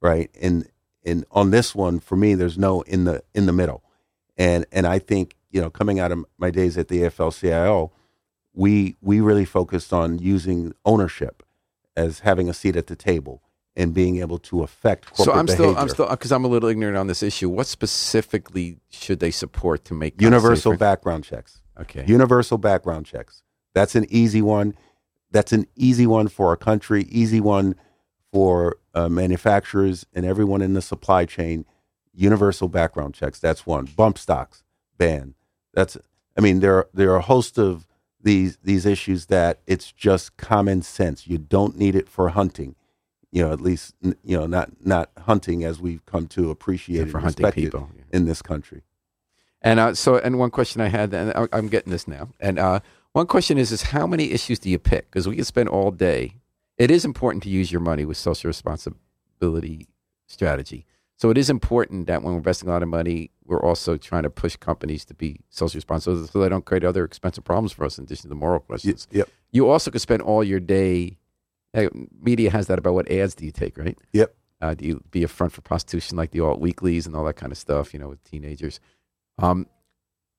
right? 0.00 0.30
And 0.40 0.68
and 1.04 1.24
on 1.30 1.50
this 1.50 1.74
one, 1.74 2.00
for 2.00 2.16
me, 2.16 2.34
there's 2.34 2.58
no 2.58 2.82
in 2.82 3.04
the 3.04 3.22
in 3.34 3.46
the 3.46 3.52
middle, 3.52 3.82
and 4.36 4.66
and 4.72 4.86
I 4.86 4.98
think 4.98 5.34
you 5.50 5.60
know, 5.60 5.70
coming 5.70 5.98
out 5.98 6.12
of 6.12 6.24
my 6.38 6.50
days 6.50 6.76
at 6.76 6.88
the 6.88 7.02
AFL-CIO, 7.02 7.92
we 8.54 8.96
we 9.00 9.20
really 9.20 9.44
focused 9.44 9.92
on 9.92 10.18
using 10.18 10.72
ownership 10.84 11.42
as 11.96 12.20
having 12.20 12.48
a 12.48 12.54
seat 12.54 12.76
at 12.76 12.86
the 12.86 12.96
table 12.96 13.42
and 13.76 13.94
being 13.94 14.18
able 14.18 14.38
to 14.38 14.62
affect 14.62 15.06
corporate 15.06 15.34
So 15.34 15.38
I'm 15.38 15.46
still, 15.46 15.76
I'm 15.76 15.88
still, 15.88 16.08
because 16.08 16.32
I'm 16.32 16.44
a 16.44 16.48
little 16.48 16.68
ignorant 16.68 16.96
on 16.96 17.06
this 17.06 17.22
issue. 17.22 17.48
What 17.48 17.66
specifically 17.66 18.78
should 18.90 19.20
they 19.20 19.30
support 19.30 19.84
to 19.86 19.94
make 19.94 20.20
universal 20.20 20.76
background 20.76 21.24
checks. 21.24 21.60
Okay. 21.78 22.04
Universal 22.06 22.58
background 22.58 23.06
checks. 23.06 23.42
That's 23.74 23.94
an 23.94 24.06
easy 24.08 24.42
one. 24.42 24.74
That's 25.30 25.52
an 25.52 25.66
easy 25.76 26.06
one 26.06 26.26
for 26.28 26.48
our 26.48 26.56
country. 26.56 27.04
Easy 27.04 27.40
one 27.40 27.76
for 28.32 28.78
uh, 28.94 29.08
manufacturers 29.08 30.04
and 30.12 30.26
everyone 30.26 30.60
in 30.60 30.74
the 30.74 30.82
supply 30.82 31.24
chain. 31.24 31.64
Universal 32.12 32.68
background 32.68 33.14
checks. 33.14 33.38
That's 33.38 33.64
one. 33.64 33.84
Bump 33.84 34.18
stocks 34.18 34.64
ban. 34.98 35.34
That's. 35.74 35.96
I 36.36 36.40
mean, 36.40 36.60
there 36.60 36.74
are, 36.74 36.88
there 36.94 37.10
are 37.12 37.16
a 37.16 37.22
host 37.22 37.58
of 37.58 37.86
these 38.22 38.58
these 38.62 38.86
issues 38.86 39.26
that 39.26 39.60
it's 39.66 39.92
just 39.92 40.36
common 40.36 40.82
sense. 40.82 41.26
You 41.26 41.38
don't 41.38 41.76
need 41.76 41.94
it 41.94 42.08
for 42.08 42.28
hunting. 42.30 42.74
You 43.30 43.44
know, 43.44 43.52
at 43.52 43.60
least 43.60 43.94
you 44.02 44.36
know 44.36 44.46
not 44.46 44.70
not 44.84 45.10
hunting 45.26 45.64
as 45.64 45.80
we've 45.80 46.04
come 46.06 46.26
to 46.28 46.50
appreciate 46.50 47.06
Yeah, 47.06 47.12
for 47.12 47.18
hunting 47.20 47.50
people, 47.52 47.90
yeah. 47.96 48.02
in 48.12 48.24
this 48.24 48.40
country. 48.42 48.82
And 49.60 49.80
uh, 49.80 49.94
so, 49.94 50.16
and 50.18 50.38
one 50.38 50.50
question 50.50 50.80
I 50.80 50.86
had, 50.88 51.12
and 51.12 51.32
I- 51.34 51.48
I'm 51.52 51.68
getting 51.68 51.90
this 51.90 52.06
now. 52.06 52.28
And 52.38 52.58
uh, 52.60 52.78
one 53.12 53.26
question 53.26 53.58
is, 53.58 53.72
is 53.72 53.82
how 53.82 54.06
many 54.06 54.30
issues 54.30 54.60
do 54.60 54.70
you 54.70 54.78
pick? 54.78 55.10
Because 55.10 55.26
we 55.26 55.34
can 55.34 55.44
spend 55.44 55.68
all 55.68 55.90
day. 55.90 56.34
It 56.76 56.92
is 56.92 57.04
important 57.04 57.42
to 57.42 57.48
use 57.48 57.72
your 57.72 57.80
money 57.80 58.04
with 58.04 58.16
social 58.16 58.46
responsibility 58.48 59.88
strategy. 60.28 60.86
So 61.18 61.30
it 61.30 61.36
is 61.36 61.50
important 61.50 62.06
that 62.06 62.22
when 62.22 62.32
we're 62.32 62.38
investing 62.38 62.68
a 62.68 62.72
lot 62.72 62.84
of 62.84 62.88
money, 62.88 63.32
we're 63.44 63.60
also 63.60 63.96
trying 63.96 64.22
to 64.22 64.30
push 64.30 64.54
companies 64.54 65.04
to 65.06 65.14
be 65.14 65.40
socially 65.50 65.78
responsible, 65.78 66.24
so 66.24 66.38
they 66.38 66.48
don't 66.48 66.64
create 66.64 66.84
other 66.84 67.04
expensive 67.04 67.42
problems 67.42 67.72
for 67.72 67.84
us 67.84 67.98
in 67.98 68.04
addition 68.04 68.22
to 68.22 68.28
the 68.28 68.36
moral 68.36 68.60
questions. 68.60 69.08
Yep. 69.10 69.28
You 69.50 69.68
also 69.68 69.90
could 69.90 70.00
spend 70.00 70.22
all 70.22 70.44
your 70.44 70.60
day. 70.60 71.18
Media 72.22 72.50
has 72.52 72.68
that 72.68 72.78
about 72.78 72.94
what 72.94 73.10
ads 73.10 73.34
do 73.34 73.44
you 73.44 73.50
take, 73.50 73.76
right? 73.76 73.98
Yep. 74.12 74.34
Uh, 74.60 74.74
do 74.74 74.84
you 74.84 75.04
be 75.10 75.24
a 75.24 75.28
front 75.28 75.52
for 75.52 75.60
prostitution 75.60 76.16
like 76.16 76.30
the 76.30 76.40
alt 76.40 76.60
weeklies 76.60 77.04
and 77.06 77.16
all 77.16 77.24
that 77.24 77.34
kind 77.34 77.50
of 77.50 77.58
stuff? 77.58 77.92
You 77.92 77.98
know, 77.98 78.08
with 78.08 78.22
teenagers. 78.22 78.78
Um, 79.38 79.66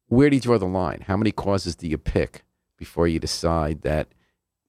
where 0.07 0.29
do 0.29 0.37
you 0.37 0.41
draw 0.41 0.57
the 0.57 0.65
line? 0.65 1.03
How 1.07 1.17
many 1.17 1.31
causes 1.31 1.75
do 1.75 1.87
you 1.87 1.97
pick 1.97 2.43
before 2.77 3.07
you 3.07 3.19
decide 3.19 3.81
that 3.81 4.07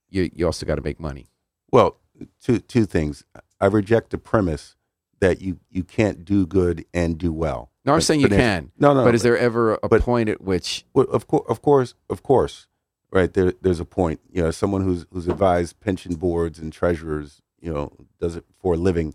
you 0.09 0.29
you 0.35 0.45
also 0.45 0.67
got 0.67 0.75
to 0.75 0.83
make 0.83 0.99
money? 0.99 1.29
Well, 1.71 1.99
two 2.43 2.59
two 2.59 2.85
things. 2.85 3.25
I 3.61 3.67
reject 3.67 4.11
the 4.11 4.19
premise 4.19 4.77
that 5.21 5.41
you 5.41 5.59
you 5.71 5.85
can't 5.85 6.25
do 6.25 6.47
good 6.47 6.85
and 6.93 7.19
do 7.19 7.33
well. 7.33 7.71
No, 7.85 7.93
I'm 7.93 7.99
But- 7.99 8.05
saying 8.05 8.21
you 8.21 8.29
can. 8.29 8.73
No, 8.79 8.93
no. 8.95 9.05
but 9.05 9.15
is 9.15 9.23
there 9.23 9.39
ever 9.39 9.75
a 9.83 9.89
but- 9.89 10.03
point 10.03 10.29
at 10.29 10.41
which 10.41 10.85
Well, 10.95 11.07
of 11.07 11.27
course, 11.27 11.45
of 11.49 11.63
course, 11.63 11.95
of 12.09 12.23
course. 12.23 12.67
Right 13.13 13.33
there, 13.35 13.53
there's 13.61 13.81
a 13.81 13.85
point. 13.85 14.21
You 14.31 14.43
know, 14.43 14.51
someone 14.53 14.83
who's 14.83 15.05
who's 15.13 15.27
advised 15.27 15.81
pension 15.81 16.15
boards 16.15 16.59
and 16.61 16.73
treasurers, 16.73 17.43
you 17.61 17.73
know, 17.73 17.93
does 18.21 18.37
it 18.37 18.45
for 18.61 18.75
a 18.75 18.77
living. 18.77 19.15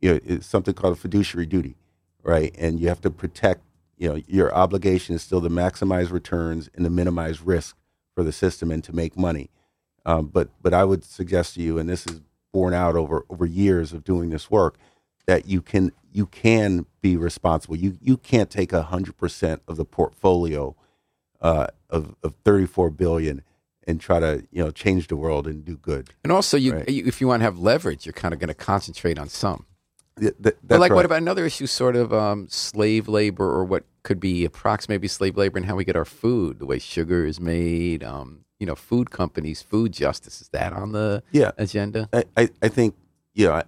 You 0.00 0.14
know, 0.14 0.20
it's 0.24 0.46
something 0.46 0.74
called 0.74 0.92
a 0.92 1.00
fiduciary 1.00 1.46
duty, 1.46 1.76
right? 2.22 2.54
And 2.58 2.78
you 2.80 2.88
have 2.88 3.00
to 3.02 3.10
protect. 3.10 3.62
You 3.98 4.08
know, 4.10 4.22
your 4.26 4.54
obligation 4.54 5.14
is 5.16 5.22
still 5.22 5.40
to 5.42 5.48
maximize 5.48 6.10
returns 6.12 6.68
and 6.74 6.84
to 6.84 6.90
minimize 6.90 7.40
risk 7.42 7.76
for 8.14 8.22
the 8.24 8.32
system 8.32 8.70
and 8.70 8.82
to 8.84 8.92
make 8.94 9.16
money. 9.16 9.50
Um, 10.06 10.26
but 10.26 10.48
but 10.62 10.72
I 10.74 10.84
would 10.84 11.02
suggest 11.04 11.54
to 11.54 11.62
you, 11.62 11.78
and 11.78 11.88
this 11.88 12.06
is 12.06 12.20
borne 12.52 12.74
out 12.74 12.94
over 12.96 13.24
over 13.28 13.44
years 13.46 13.92
of 13.92 14.04
doing 14.04 14.30
this 14.30 14.50
work, 14.52 14.76
that 15.26 15.46
you 15.46 15.60
can 15.62 15.92
you 16.12 16.26
can 16.26 16.86
be 17.00 17.16
responsible. 17.16 17.76
You 17.76 17.96
you 18.00 18.16
can't 18.16 18.50
take 18.50 18.72
hundred 18.72 19.16
percent 19.16 19.62
of 19.68 19.76
the 19.76 19.84
portfolio 19.84 20.74
uh, 21.40 21.66
of 21.90 22.14
of 22.22 22.34
thirty 22.44 22.66
four 22.66 22.90
billion 22.90 23.42
and 23.86 24.00
try 24.00 24.20
to 24.20 24.46
you 24.50 24.62
know 24.64 24.70
change 24.70 25.08
the 25.08 25.16
world 25.16 25.46
and 25.46 25.64
do 25.64 25.76
good. 25.76 26.10
and 26.22 26.32
also 26.32 26.56
you, 26.56 26.74
Right. 26.74 26.88
you 26.88 27.04
if 27.06 27.20
you 27.20 27.26
want 27.28 27.40
to 27.40 27.44
have 27.44 27.58
leverage, 27.58 28.06
you're 28.06 28.12
kind 28.12 28.32
of 28.34 28.40
going 28.40 28.48
to 28.48 28.54
concentrate 28.54 29.18
on 29.18 29.28
some. 29.28 29.66
Th- 30.20 30.34
But 30.40 30.54
like, 30.78 30.90
right. 30.90 30.92
what 30.92 31.04
about 31.06 31.18
another 31.22 31.46
issue, 31.46 31.66
sort 31.66 31.96
of 31.96 32.12
um, 32.12 32.46
slave 32.48 33.08
labor, 33.08 33.46
or 33.50 33.64
what 33.64 33.84
could 34.02 34.20
be 34.20 34.44
approximately 34.44 35.08
slave 35.08 35.36
labor, 35.38 35.56
and 35.56 35.66
how 35.66 35.74
we 35.74 35.84
get 35.84 35.96
our 35.96 36.04
food, 36.04 36.58
the 36.58 36.66
way 36.66 36.78
sugar 36.78 37.24
is 37.24 37.40
made, 37.40 38.04
um, 38.04 38.44
you 38.60 38.66
know, 38.66 38.74
food 38.74 39.10
companies, 39.10 39.62
food 39.62 39.92
justice. 39.92 40.42
Is 40.42 40.48
that 40.50 40.74
on 40.74 40.92
the 40.92 41.22
yeah? 41.32 41.52
agenda? 41.56 42.08
I, 42.12 42.24
I, 42.36 42.48
I 42.62 42.68
think 42.68 42.94
I- 43.38 43.64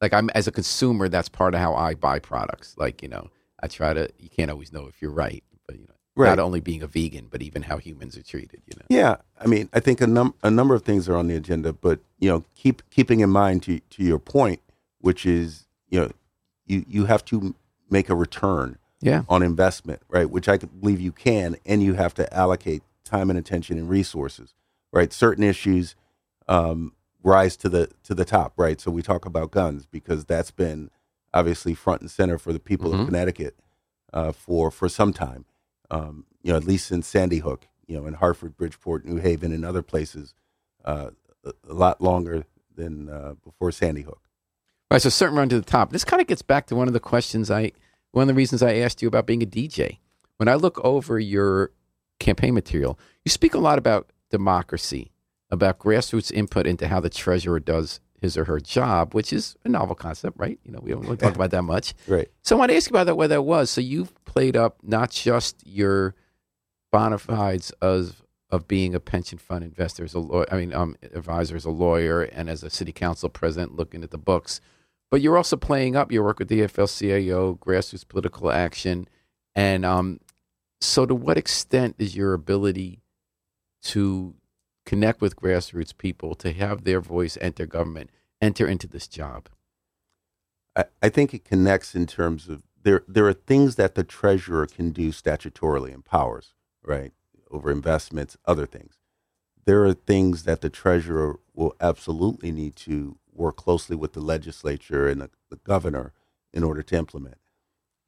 Like, 0.00 0.12
I'm 0.12 0.30
as 0.30 0.46
a 0.46 0.52
consumer, 0.52 1.08
that's 1.08 1.28
part 1.28 1.54
of 1.54 1.60
how 1.60 1.74
I 1.74 1.94
buy 1.94 2.18
products. 2.18 2.74
Like, 2.76 3.02
you 3.02 3.08
know, 3.08 3.30
I 3.62 3.68
try 3.68 3.94
to. 3.94 4.10
You 4.18 4.28
can't 4.28 4.50
always 4.50 4.72
know 4.72 4.86
if 4.86 5.00
you're 5.00 5.10
right, 5.10 5.42
but 5.66 5.76
you 5.76 5.84
know, 5.86 5.94
Right. 6.14 6.30
not 6.30 6.38
only 6.38 6.60
being 6.60 6.82
a 6.82 6.86
vegan, 6.86 7.28
but 7.30 7.42
even 7.42 7.62
how 7.62 7.76
humans 7.76 8.16
are 8.16 8.22
treated. 8.22 8.62
You 8.66 8.74
know, 8.78 8.86
Yeah, 8.88 9.16
I 9.38 9.46
mean, 9.46 9.68
I 9.74 9.80
think 9.80 10.00
a 10.00 10.06
num 10.06 10.34
a 10.42 10.50
number 10.50 10.74
of 10.74 10.82
things 10.82 11.08
are 11.08 11.16
on 11.16 11.26
the 11.28 11.36
agenda, 11.36 11.72
but 11.74 12.00
you 12.18 12.30
know, 12.30 12.44
keep 12.54 12.88
keeping 12.90 13.20
in 13.20 13.30
mind 13.30 13.62
to 13.64 13.80
to 13.80 14.02
your 14.02 14.18
point, 14.18 14.60
which 15.00 15.26
is 15.26 15.66
you 15.88 16.00
know, 16.00 16.10
you 16.66 16.84
you 16.88 17.04
have 17.06 17.24
to 17.26 17.54
make 17.90 18.08
a 18.08 18.14
return 18.14 18.78
yeah. 19.00 19.22
on 19.28 19.42
investment, 19.42 20.00
right? 20.08 20.28
Which 20.28 20.48
I 20.48 20.56
believe 20.56 21.00
you 21.00 21.12
can, 21.12 21.56
and 21.66 21.82
you 21.82 21.94
have 21.94 22.14
to 22.14 22.34
allocate 22.34 22.82
time 23.04 23.30
and 23.30 23.38
attention 23.38 23.78
and 23.78 23.88
resources, 23.88 24.54
right? 24.92 25.12
Certain 25.12 25.44
issues 25.44 25.94
um, 26.48 26.92
rise 27.26 27.56
to 27.58 27.68
the 27.68 27.88
to 28.04 28.14
the 28.14 28.24
top, 28.24 28.52
right? 28.56 28.80
So 28.80 28.90
we 28.90 29.02
talk 29.02 29.26
about 29.26 29.50
guns 29.50 29.84
because 29.86 30.24
that's 30.24 30.50
been 30.52 30.90
obviously 31.34 31.74
front 31.74 32.00
and 32.00 32.10
center 32.10 32.38
for 32.38 32.52
the 32.52 32.60
people 32.60 32.90
Mhm. 32.92 33.00
of 33.00 33.06
Connecticut 33.06 33.56
uh, 34.12 34.32
for 34.32 34.70
for 34.70 34.88
some 34.88 35.12
time. 35.12 35.44
Um, 35.90 36.24
you 36.42 36.52
know, 36.52 36.56
at 36.56 36.64
least 36.64 36.90
in 36.92 37.02
Sandy 37.02 37.38
Hook, 37.38 37.66
you 37.86 37.96
know, 37.98 38.06
in 38.06 38.14
Hartford, 38.14 38.56
Bridgeport, 38.56 39.04
New 39.04 39.16
Haven, 39.16 39.52
and 39.52 39.64
other 39.64 39.82
places, 39.82 40.34
uh, 40.84 41.10
a, 41.44 41.52
a 41.68 41.74
lot 41.74 42.00
longer 42.00 42.44
than 42.74 43.08
uh, 43.08 43.34
before 43.44 43.72
Sandy 43.72 44.02
Hook. 44.02 44.20
Right, 44.90 45.02
so 45.02 45.08
certain 45.08 45.36
run 45.36 45.48
to 45.48 45.58
the 45.58 45.66
top. 45.66 45.90
This 45.90 46.04
kind 46.04 46.20
of 46.20 46.28
gets 46.28 46.42
back 46.42 46.66
to 46.68 46.76
one 46.76 46.86
of 46.86 46.94
the 46.94 47.00
questions 47.00 47.50
I, 47.50 47.72
one 48.12 48.22
of 48.22 48.28
the 48.28 48.34
reasons 48.34 48.62
I 48.62 48.74
asked 48.76 49.02
you 49.02 49.08
about 49.08 49.26
being 49.26 49.42
a 49.42 49.46
DJ. 49.46 49.98
When 50.36 50.48
I 50.48 50.54
look 50.54 50.78
over 50.84 51.18
your 51.18 51.72
campaign 52.20 52.54
material, 52.54 52.98
you 53.24 53.30
speak 53.30 53.54
a 53.54 53.58
lot 53.58 53.78
about 53.78 54.10
democracy, 54.30 55.10
about 55.50 55.78
grassroots 55.78 56.32
input 56.32 56.66
into 56.66 56.88
how 56.88 57.00
the 57.00 57.10
treasurer 57.10 57.60
does 57.60 58.00
his 58.20 58.36
or 58.36 58.44
her 58.44 58.60
job, 58.60 59.14
which 59.14 59.32
is 59.32 59.56
a 59.64 59.68
novel 59.68 59.94
concept, 59.94 60.38
right? 60.38 60.58
You 60.64 60.72
know, 60.72 60.80
we 60.82 60.90
don't 60.90 61.02
really 61.02 61.16
talk 61.16 61.34
about 61.34 61.50
that 61.50 61.62
much. 61.62 61.94
Right. 62.08 62.28
So 62.42 62.56
I 62.56 62.58
want 62.58 62.70
to 62.70 62.76
ask 62.76 62.88
you 62.88 62.94
about 62.94 63.04
that, 63.04 63.16
where 63.16 63.28
that 63.28 63.42
was. 63.42 63.70
So 63.70 63.80
you've 63.80 64.12
played 64.24 64.56
up 64.56 64.78
not 64.82 65.10
just 65.10 65.66
your 65.66 66.14
bona 66.92 67.18
fides 67.18 67.70
of 67.82 68.22
of 68.48 68.68
being 68.68 68.94
a 68.94 69.00
pension 69.00 69.38
fund 69.38 69.64
investor, 69.64 70.04
as 70.04 70.14
a 70.14 70.20
lawyer, 70.20 70.46
I 70.52 70.56
mean, 70.56 70.72
um, 70.72 70.96
advisor, 71.12 71.56
as 71.56 71.64
a 71.64 71.70
lawyer, 71.70 72.22
and 72.22 72.48
as 72.48 72.62
a 72.62 72.70
city 72.70 72.92
council 72.92 73.28
president, 73.28 73.74
looking 73.74 74.04
at 74.04 74.12
the 74.12 74.18
books. 74.18 74.60
But 75.10 75.20
you're 75.20 75.36
also 75.36 75.56
playing 75.56 75.96
up 75.96 76.12
your 76.12 76.22
work 76.22 76.38
with 76.38 76.46
the 76.46 76.60
AFL-CIO, 76.60 77.56
grassroots 77.56 78.06
political 78.06 78.52
action, 78.52 79.08
and 79.56 79.84
um, 79.84 80.20
so 80.80 81.06
to 81.06 81.14
what 81.14 81.36
extent 81.36 81.96
is 81.98 82.14
your 82.16 82.34
ability 82.34 83.02
to 83.82 84.34
connect 84.86 85.20
with 85.20 85.36
grassroots 85.36 85.96
people 85.96 86.34
to 86.36 86.52
have 86.52 86.84
their 86.84 87.00
voice 87.00 87.36
enter 87.40 87.66
government, 87.66 88.08
enter 88.40 88.66
into 88.66 88.86
this 88.86 89.06
job? 89.06 89.48
I, 90.74 90.84
I 91.02 91.08
think 91.10 91.34
it 91.34 91.44
connects 91.44 91.94
in 91.94 92.06
terms 92.06 92.48
of 92.48 92.62
there 92.82 93.02
there 93.06 93.26
are 93.26 93.32
things 93.32 93.74
that 93.76 93.96
the 93.96 94.04
treasurer 94.04 94.66
can 94.66 94.92
do 94.92 95.10
statutorily 95.10 95.92
and 95.92 96.04
powers, 96.04 96.54
right? 96.84 97.12
Over 97.50 97.70
investments, 97.70 98.38
other 98.46 98.64
things. 98.64 98.94
There 99.64 99.84
are 99.84 99.94
things 99.94 100.44
that 100.44 100.60
the 100.60 100.70
treasurer 100.70 101.40
will 101.52 101.74
absolutely 101.80 102.52
need 102.52 102.76
to 102.76 103.18
work 103.32 103.56
closely 103.56 103.96
with 103.96 104.12
the 104.12 104.20
legislature 104.20 105.08
and 105.08 105.20
the, 105.20 105.30
the 105.50 105.56
governor 105.56 106.12
in 106.52 106.62
order 106.62 106.82
to 106.82 106.96
implement. 106.96 107.38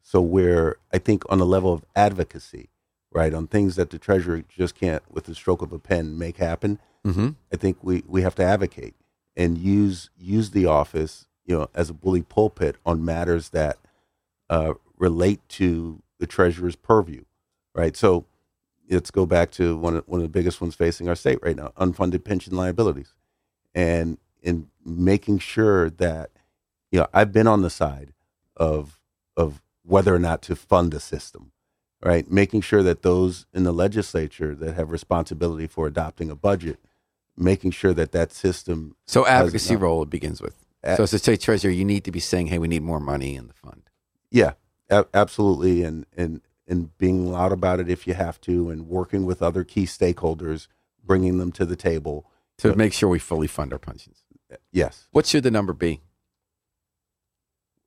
So 0.01 0.21
where 0.21 0.77
I 0.93 0.99
think 0.99 1.25
on 1.29 1.39
the 1.39 1.47
level 1.47 1.73
of 1.73 1.85
advocacy, 1.97 2.71
right, 3.13 3.33
on 3.35 3.47
things 3.47 3.77
that 3.77 3.91
the 3.91 3.99
treasurer 3.99 4.43
just 4.49 4.75
can't 4.75 5.03
with 5.11 5.25
the 5.25 5.35
stroke 5.35 5.63
of 5.63 5.73
a 5.73 5.79
pen 5.79 6.19
make 6.19 6.37
happen, 6.37 6.79
Mm-hmm. 7.09 7.31
I 7.53 7.57
think 7.57 7.79
we, 7.83 8.03
we 8.07 8.23
have 8.23 8.35
to 8.37 8.45
advocate 8.45 8.95
and 9.37 9.57
use 9.57 10.11
use 10.19 10.51
the 10.51 10.67
office, 10.67 11.27
you 11.45 11.57
know, 11.57 11.69
as 11.75 11.91
a 11.91 11.95
bully 11.95 12.23
pulpit 12.23 12.77
on 12.85 13.05
matters 13.05 13.51
that 13.51 13.79
uh, 14.51 14.75
relate 14.97 15.41
to 15.51 16.03
the 16.19 16.27
treasurer's 16.27 16.77
purview, 16.77 17.25
right? 17.75 17.97
So 17.97 18.27
let's 18.91 19.11
go 19.11 19.27
back 19.27 19.51
to 19.53 19.77
one 19.77 19.97
of, 19.97 20.09
one 20.09 20.21
of 20.21 20.25
the 20.25 20.29
biggest 20.29 20.61
ones 20.61 20.75
facing 20.75 21.09
our 21.09 21.15
state 21.15 21.39
right 21.43 21.57
now: 21.57 21.73
unfunded 21.79 22.25
pension 22.25 22.57
liabilities, 22.57 23.15
and 23.75 24.19
in 24.43 24.69
making 24.85 25.39
sure 25.39 25.89
that 25.89 26.31
you 26.91 26.99
know 26.99 27.07
I've 27.15 27.33
been 27.33 27.47
on 27.47 27.63
the 27.63 27.71
side 27.71 28.13
of 28.57 28.99
of 29.37 29.63
whether 29.83 30.15
or 30.15 30.19
not 30.19 30.43
to 30.43 30.57
fund 30.57 30.93
a 30.93 31.01
system, 31.01 31.53
right? 32.03 32.31
Making 32.31 32.61
sure 32.61 32.83
that 32.83 33.03
those 33.03 33.47
in 33.53 33.65
the 33.65 33.73
legislature 33.73 34.55
that 34.55 34.75
have 34.75 34.91
responsibility 34.91 35.67
for 35.67 35.87
adopting 35.87 36.31
a 36.31 36.37
budget, 36.37 36.79
making 37.37 37.71
sure 37.73 37.93
that 37.95 38.13
that 38.13 38.33
system 38.33 38.97
So 39.07 39.27
advocacy 39.27 39.75
enough- 39.75 39.83
role 39.83 40.03
it 40.03 40.11
begins 40.11 40.41
with. 40.41 40.55
A- 40.83 40.97
so 40.97 41.03
as 41.03 41.13
a 41.13 41.19
state 41.19 41.41
treasurer, 41.41 41.71
you 41.73 41.85
need 41.85 42.05
to 42.05 42.13
be 42.13 42.21
saying, 42.21 42.47
"Hey, 42.49 42.59
we 42.59 42.69
need 42.69 42.83
more 42.83 43.01
money 43.01 43.35
in 43.35 43.49
the 43.49 43.53
fund." 43.55 43.83
Yeah, 44.31 44.53
a- 44.91 45.07
absolutely, 45.13 45.83
and 45.83 46.07
and 46.17 46.41
and 46.67 46.97
being 46.99 47.33
loud 47.33 47.51
about 47.51 47.81
it 47.81 47.89
if 47.89 48.07
you 48.07 48.13
have 48.15 48.41
to, 48.43 48.69
and 48.71 48.89
working 48.89 49.25
with 49.25 49.43
other 49.43 49.65
key 49.65 49.85
stakeholders, 49.87 50.69
bringing 51.05 51.39
them 51.39 51.51
to 51.53 51.65
the 51.67 51.77
table. 51.77 52.27
to 52.59 52.75
make 52.75 52.93
sure 52.93 53.09
we 53.09 53.21
fully 53.21 53.47
fund 53.47 53.73
our 53.73 53.79
pensions. 53.79 54.25
Yes. 54.73 55.07
What 55.13 55.27
should 55.27 55.45
the 55.45 55.51
number 55.51 55.73
be 55.73 56.01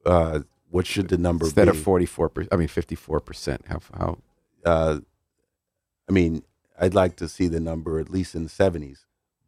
Uh, 0.05 0.39
what 0.71 0.87
should 0.87 1.09
the 1.09 1.17
number 1.17 1.45
instead 1.45 1.65
be? 1.65 1.77
of 1.77 1.79
forty 1.83 2.05
four 2.05 2.29
percent? 2.29 2.53
I 2.53 2.57
mean 2.57 2.67
fifty 2.67 2.95
four 2.95 3.19
percent. 3.19 3.65
How 3.67 3.79
how? 3.97 4.17
uh, 4.65 4.99
I 6.09 6.11
mean, 6.11 6.43
I'd 6.79 6.93
like 6.93 7.15
to 7.17 7.27
see 7.27 7.47
the 7.47 7.59
number 7.59 7.99
at 7.99 8.09
least 8.09 8.35
in 8.35 8.43
the 8.43 8.49
seventies. 8.49 9.05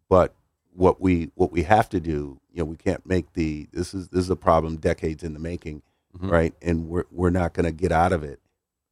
But 0.09 0.33
what 0.73 1.01
we 1.01 1.31
what 1.35 1.51
we 1.51 1.63
have 1.63 1.89
to 1.89 1.99
do, 1.99 2.39
you 2.51 2.59
know, 2.59 2.65
we 2.65 2.77
can't 2.77 3.05
make 3.05 3.33
the 3.33 3.67
this 3.71 3.93
is 3.93 4.09
this 4.09 4.21
is 4.25 4.29
a 4.29 4.35
problem 4.35 4.77
decades 4.77 5.23
in 5.23 5.33
the 5.33 5.39
making, 5.39 5.81
Mhm. 6.17 6.29
right? 6.31 6.53
And 6.61 6.87
we're 6.89 7.05
we're 7.11 7.29
not 7.31 7.53
going 7.53 7.65
to 7.65 7.71
get 7.71 7.91
out 7.91 8.11
of 8.13 8.23
it 8.23 8.39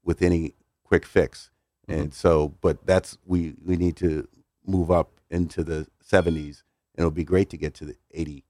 with 0.04 0.22
any 0.22 0.56
quick 0.84 1.06
fix. 1.06 1.50
And 1.88 2.13
so, 2.13 2.54
but 2.62 2.86
that's 2.86 3.17
we 3.26 3.56
we 3.65 3.76
need 3.76 3.98
to 3.98 4.28
move 4.65 4.89
up 4.89 5.12
into 5.30 5.62
the 5.63 5.88
seventies, 6.02 6.63
and 6.96 7.02
it'll 7.04 7.12
be 7.12 7.26
great 7.26 7.50
to 7.50 7.58
get 7.58 7.74
to 7.76 7.86
the 7.86 7.96
eighty. 8.12 8.46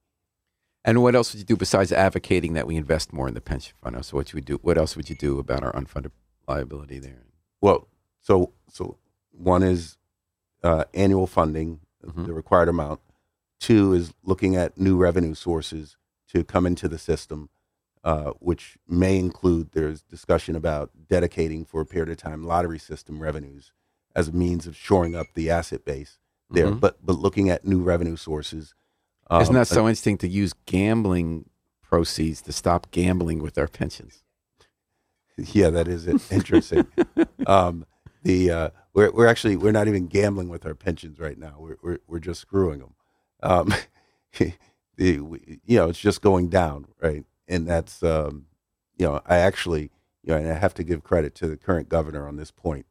And 0.83 1.03
what 1.03 1.15
else 1.15 1.31
would 1.33 1.39
you 1.39 1.45
do 1.45 1.55
besides 1.55 1.91
advocating 1.91 2.53
that 2.53 2.65
we 2.65 2.75
invest 2.75 3.13
more 3.13 3.27
in 3.27 3.33
the 3.35 3.41
pension 3.41 3.75
fund? 3.81 4.03
So 4.03 4.17
what 4.17 4.31
you 4.33 4.37
would 4.37 4.45
do? 4.45 4.59
What 4.63 4.77
else 4.77 4.95
would 4.95 5.09
you 5.09 5.15
do 5.15 5.37
about 5.39 5.63
our 5.63 5.71
unfunded 5.73 6.11
liability 6.47 6.99
there? 6.99 7.23
Well, 7.61 7.87
so 8.21 8.53
so 8.69 8.97
one 9.31 9.63
is 9.63 9.97
uh, 10.63 10.85
annual 10.93 11.27
funding, 11.27 11.79
Mhm. 12.05 12.25
the 12.27 12.33
required 12.33 12.69
amount. 12.69 12.99
Two 13.59 13.93
is 13.93 14.13
looking 14.23 14.55
at 14.55 14.77
new 14.77 14.97
revenue 14.97 15.33
sources 15.35 15.97
to 16.29 16.43
come 16.43 16.65
into 16.65 16.87
the 16.87 16.97
system, 16.97 17.49
uh, 18.03 18.31
which 18.39 18.77
may 18.87 19.17
include 19.19 19.71
there's 19.73 20.01
discussion 20.01 20.55
about 20.55 20.91
dedicating 21.07 21.65
for 21.65 21.81
a 21.81 21.85
period 21.85 22.09
of 22.09 22.17
time 22.17 22.43
lottery 22.43 22.79
system 22.79 23.21
revenues 23.21 23.71
as 24.15 24.27
a 24.29 24.31
means 24.31 24.65
of 24.67 24.75
shoring 24.75 25.15
up 25.15 25.27
the 25.35 25.49
asset 25.49 25.85
base 25.85 26.17
there. 26.49 26.67
Mhm. 26.71 26.79
But 26.79 27.05
but 27.05 27.17
looking 27.19 27.49
at 27.49 27.65
new 27.65 27.81
revenue 27.81 28.15
sources. 28.15 28.73
Isn't 29.31 29.55
um, 29.55 29.59
that 29.59 29.67
so 29.67 29.87
interesting 29.87 30.17
to 30.19 30.27
use 30.27 30.53
gambling 30.65 31.49
proceeds 31.81 32.41
to 32.43 32.51
stop 32.51 32.91
gambling 32.91 33.41
with 33.41 33.57
our 33.57 33.67
pensions? 33.67 34.23
Yeah, 35.53 35.69
that 35.71 35.87
is 35.87 36.07
interesting. 36.29 36.85
um, 37.47 37.85
the 38.21 38.51
uh, 38.51 38.69
we're 38.93 39.11
we're 39.11 39.27
actually 39.27 39.55
we're 39.55 39.71
not 39.71 39.87
even 39.87 40.07
gambling 40.07 40.49
with 40.49 40.65
our 40.65 40.75
pensions 40.75 41.19
right 41.19 41.37
now. 41.37 41.55
We're 41.57 41.77
we're, 41.81 41.97
we're 42.05 42.19
just 42.19 42.41
screwing 42.41 42.79
them. 42.79 42.93
Um, 43.41 43.73
the 44.97 45.19
we, 45.19 45.59
you 45.65 45.77
know 45.77 45.89
it's 45.89 45.99
just 45.99 46.21
going 46.21 46.49
down, 46.49 46.85
right? 47.01 47.23
And 47.47 47.67
that's 47.67 48.03
um, 48.03 48.47
you 48.97 49.07
know 49.07 49.21
I 49.25 49.37
actually 49.37 49.89
you 50.23 50.33
know 50.33 50.37
and 50.37 50.49
I 50.49 50.53
have 50.59 50.73
to 50.75 50.83
give 50.83 51.03
credit 51.03 51.33
to 51.35 51.47
the 51.47 51.57
current 51.57 51.89
governor 51.89 52.27
on 52.27 52.35
this 52.35 52.51
point. 52.51 52.85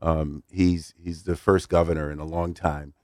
Um, 0.00 0.42
he's 0.50 0.94
he's 0.98 1.22
the 1.22 1.36
first 1.36 1.68
governor 1.68 2.10
in 2.10 2.18
a 2.18 2.24
long 2.24 2.54
time, 2.54 2.94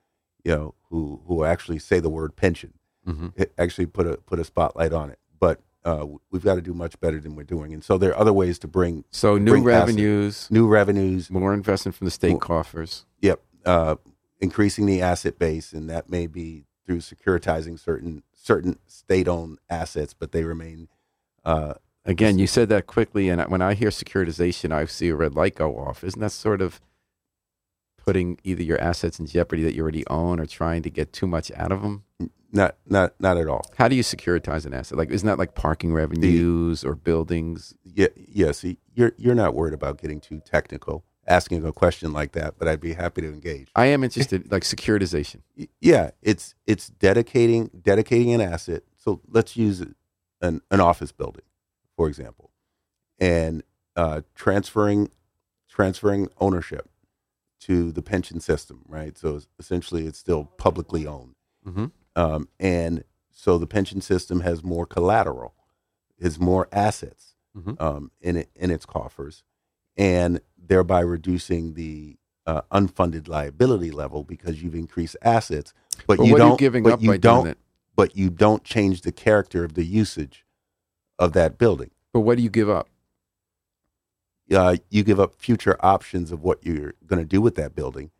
you 0.48 0.54
know, 0.56 0.74
who 0.90 1.20
who 1.26 1.44
actually 1.44 1.78
say 1.78 2.00
the 2.00 2.08
word 2.10 2.34
pension 2.36 2.72
Mm-hmm. 3.06 3.28
actually 3.56 3.86
put 3.86 4.06
a 4.06 4.18
put 4.18 4.38
a 4.38 4.44
spotlight 4.44 4.92
on 4.92 5.08
it. 5.10 5.18
But 5.40 5.60
uh, 5.82 6.04
we've 6.30 6.44
got 6.44 6.56
to 6.56 6.60
do 6.60 6.74
much 6.74 6.98
better 7.00 7.18
than 7.20 7.36
we're 7.36 7.44
doing, 7.44 7.72
and 7.72 7.82
so 7.82 7.96
there 7.96 8.10
are 8.10 8.18
other 8.18 8.32
ways 8.34 8.58
to 8.60 8.68
bring 8.68 9.04
So 9.10 9.38
new 9.38 9.52
Bring 9.52 9.62
asset- 9.62 9.80
revenues, 9.86 10.48
new 10.50 10.66
revenues. 10.68 11.30
more 11.30 11.54
investment 11.54 11.94
from 11.96 12.04
the 12.06 12.10
state 12.10 12.32
Well- 12.32 12.40
coffers. 12.40 13.06
Yep, 13.22 13.40
uh, 13.64 13.96
increasing 14.40 14.84
the 14.86 15.00
asset 15.00 15.38
base, 15.38 15.72
and 15.72 15.88
that 15.88 16.10
may 16.10 16.26
be 16.26 16.64
through 16.84 16.98
securitizing 16.98 17.78
certain 17.78 18.22
certain 18.34 18.78
state-owned 18.86 19.58
assets, 19.70 20.12
but 20.14 20.32
they 20.32 20.44
remain. 20.44 20.88
Uh, 21.44 21.74
Again, 22.04 22.38
you 22.38 22.46
said 22.46 22.68
that 22.70 22.86
quickly, 22.86 23.28
and 23.30 23.40
when 23.50 23.60
I 23.62 23.72
hear 23.74 23.90
securitization, 23.90 24.70
I 24.72 24.84
see 24.86 25.08
a 25.08 25.14
red 25.16 25.34
light 25.34 25.54
go 25.56 25.78
off. 25.78 26.02
Isn't 26.04 26.20
that 26.20 26.32
sort 26.32 26.60
of 26.62 26.80
putting 28.08 28.38
either 28.42 28.62
your 28.62 28.80
assets 28.80 29.20
in 29.20 29.26
jeopardy 29.26 29.62
that 29.62 29.74
you 29.74 29.82
already 29.82 30.06
own 30.08 30.40
or 30.40 30.46
trying 30.46 30.82
to 30.82 30.90
get 30.90 31.12
too 31.12 31.26
much 31.26 31.52
out 31.52 31.70
of 31.70 31.82
them? 31.82 32.04
not 32.50 32.76
not 32.86 33.12
not 33.20 33.36
at 33.36 33.46
all. 33.46 33.62
How 33.76 33.88
do 33.88 33.94
you 33.94 34.02
securitize 34.02 34.64
an 34.64 34.72
asset? 34.72 34.96
Like, 34.96 35.10
isn't 35.10 35.26
that 35.26 35.38
like 35.38 35.54
parking 35.54 35.92
revenues 35.92 36.84
or 36.84 36.94
buildings? 36.94 37.74
Yeah, 37.84 38.08
yes, 38.16 38.64
you're 38.94 39.12
you're 39.18 39.34
not 39.34 39.54
worried 39.54 39.74
about 39.74 40.00
getting 40.00 40.20
too 40.20 40.40
technical, 40.40 41.04
asking 41.26 41.66
a 41.66 41.72
question 41.72 42.14
like 42.14 42.32
that, 42.32 42.54
but 42.58 42.66
I'd 42.66 42.80
be 42.80 42.94
happy 42.94 43.20
to 43.20 43.28
engage. 43.28 43.68
I 43.76 43.86
am 43.86 44.02
interested, 44.02 44.50
like 44.50 44.62
securitization. 44.62 45.42
Yeah 45.80 46.10
it's 46.22 46.54
it's 46.66 46.88
dedicating 46.88 47.70
dedicating 47.82 48.32
an 48.32 48.40
asset 48.40 48.82
so 48.96 49.20
let's 49.28 49.56
use 49.56 49.84
an, 50.40 50.60
an 50.70 50.80
office 50.80 51.12
building 51.12 51.44
for 51.96 52.08
example 52.08 52.50
and 53.18 53.62
uh, 53.96 54.22
transferring 54.34 55.10
transferring 55.68 56.28
ownership 56.40 56.88
to 57.60 57.90
the 57.92 58.02
pension 58.02 58.40
system 58.40 58.82
right 58.88 59.16
so 59.18 59.40
essentially 59.58 60.06
it's 60.06 60.18
still 60.18 60.44
publicly 60.44 61.06
owned 61.06 61.34
Mm-hmm. 61.66 61.86
um, 62.16 62.48
and 62.60 63.04
so 63.30 63.58
the 63.58 63.66
pension 63.66 64.00
system 64.00 64.40
has 64.40 64.62
more 64.64 64.86
collateral 64.86 65.54
has 66.22 66.38
more 66.38 66.68
assets 66.72 67.34
Mhm. 67.56 67.80
um, 67.80 68.10
in 68.20 68.36
it 68.36 68.50
in 68.54 68.70
its 68.70 68.86
coffers 68.86 69.42
and 69.96 70.40
thereby 70.56 71.00
reducing 71.00 71.74
the 71.74 72.16
uh, 72.46 72.60
unfunded 72.72 73.26
liability 73.28 73.90
level 73.90 74.22
because 74.22 74.62
you've 74.62 74.74
increased 74.74 75.16
assets, 75.22 75.74
but, 76.06 76.18
But 76.18 76.24
you 76.26 76.32
what 76.32 76.40
are 76.40 76.44
don't. 76.44 76.50
you 76.52 76.56
giving 76.58 76.82
but 76.84 76.92
up 76.94 77.02
you 77.02 77.10
by 77.10 77.16
don't. 77.18 77.42
doing 77.44 77.50
it? 77.52 77.58
But 77.96 78.16
you 78.16 78.30
don't 78.30 78.62
change 78.64 79.00
the 79.02 79.12
character 79.12 79.64
of 79.64 79.74
the 79.74 79.84
usage 79.84 80.46
of 81.18 81.32
that 81.32 81.58
building. 81.58 81.90
But 82.12 82.20
what 82.20 82.36
do 82.36 82.42
you 82.42 82.48
give 82.50 82.70
up? 82.70 82.88
Uh, 84.54 84.76
you 84.90 85.02
give 85.04 85.20
up 85.20 85.34
future 85.34 85.76
options 85.80 86.32
of 86.32 86.42
what 86.42 86.64
you're 86.64 86.94
going 87.06 87.20
to 87.20 87.28
do 87.28 87.40
with 87.42 87.54
that 87.56 87.74
building, 87.74 88.10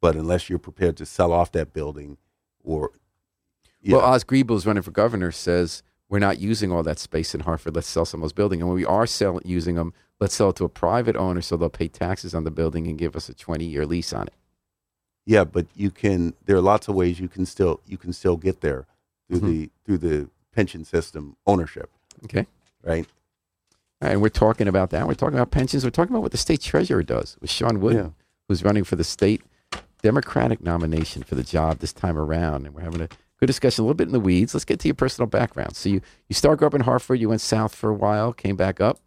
but 0.00 0.14
unless 0.14 0.48
you're 0.50 0.58
prepared 0.58 0.96
to 0.98 1.06
sell 1.06 1.32
off 1.32 1.50
that 1.52 1.72
building, 1.72 2.18
or 2.62 2.90
Well, 3.86 4.00
Oz 4.02 4.22
Griebel 4.24 4.56
is 4.56 4.66
running 4.66 4.82
for 4.82 4.90
governor. 4.90 5.32
Says 5.32 5.82
we're 6.10 6.18
not 6.18 6.38
using 6.38 6.70
all 6.72 6.82
that 6.82 6.98
space 6.98 7.34
in 7.34 7.40
Hartford. 7.40 7.74
Let's 7.74 7.86
sell 7.86 8.04
some 8.04 8.20
of 8.20 8.24
those 8.24 8.32
buildings. 8.34 8.60
And 8.60 8.68
when 8.68 8.76
we 8.76 8.84
are 8.84 9.06
selling 9.06 9.42
using 9.46 9.76
them, 9.76 9.94
let's 10.20 10.34
sell 10.34 10.50
it 10.50 10.56
to 10.56 10.64
a 10.64 10.68
private 10.68 11.16
owner 11.16 11.40
so 11.40 11.56
they'll 11.56 11.68
pay 11.70 11.88
taxes 11.88 12.34
on 12.34 12.44
the 12.44 12.50
building 12.50 12.86
and 12.86 12.98
give 12.98 13.16
us 13.16 13.28
a 13.30 13.34
twenty 13.34 13.64
year 13.64 13.86
lease 13.86 14.12
on 14.12 14.26
it. 14.26 14.34
yeah, 15.24 15.44
but 15.44 15.66
you 15.74 15.90
can. 15.90 16.34
There 16.44 16.56
are 16.56 16.60
lots 16.62 16.88
of 16.88 16.94
ways 16.94 17.18
you 17.20 17.28
can 17.28 17.46
still 17.46 17.80
you 17.86 17.96
can 17.96 18.12
still 18.12 18.36
get 18.36 18.60
there 18.60 18.86
through 19.28 19.40
Mhm. 19.40 19.46
the 19.46 19.70
through 19.86 19.98
the 19.98 20.28
pension 20.52 20.84
system 20.84 21.36
ownership, 21.46 21.90
Okay. 22.24 22.46
right? 22.82 23.06
And 24.00 24.22
we're 24.22 24.28
talking 24.28 24.68
about 24.68 24.90
that. 24.90 25.06
We're 25.08 25.14
talking 25.14 25.34
about 25.34 25.50
pensions. 25.50 25.84
We're 25.84 25.90
talking 25.90 26.12
about 26.14 26.22
what 26.22 26.32
the 26.32 26.38
state 26.38 26.60
treasurer 26.60 27.02
does 27.02 27.36
with 27.40 27.50
Shawn 27.50 27.80
Wood, 27.80 27.94
Yeah. 27.96 28.08
who's 28.48 28.62
running 28.62 28.84
for 28.84 28.96
the 28.96 29.04
state 29.04 29.42
Democratic 30.02 30.62
nomination 30.62 31.22
for 31.24 31.34
the 31.34 31.42
job 31.42 31.78
this 31.78 31.92
time 31.92 32.16
around. 32.16 32.66
And 32.66 32.74
we're 32.74 32.82
having 32.82 33.00
a 33.00 33.08
good 33.40 33.46
discussion, 33.46 33.82
a 33.82 33.86
little 33.86 33.96
bit 33.96 34.06
in 34.06 34.12
the 34.12 34.20
weeds. 34.20 34.54
Let's 34.54 34.64
get 34.64 34.78
to 34.80 34.88
your 34.88 34.94
personal 34.94 35.26
background. 35.26 35.74
So 35.76 35.88
you 35.88 36.00
you 36.28 36.34
started 36.34 36.58
growing 36.58 36.68
up 36.70 36.74
in 36.74 36.80
Hartford. 36.82 37.18
You 37.18 37.28
went 37.28 37.40
south 37.40 37.74
for 37.74 37.90
a 37.90 37.94
while, 37.94 38.32
came 38.32 38.54
back 38.56 38.80
up. 38.80 39.00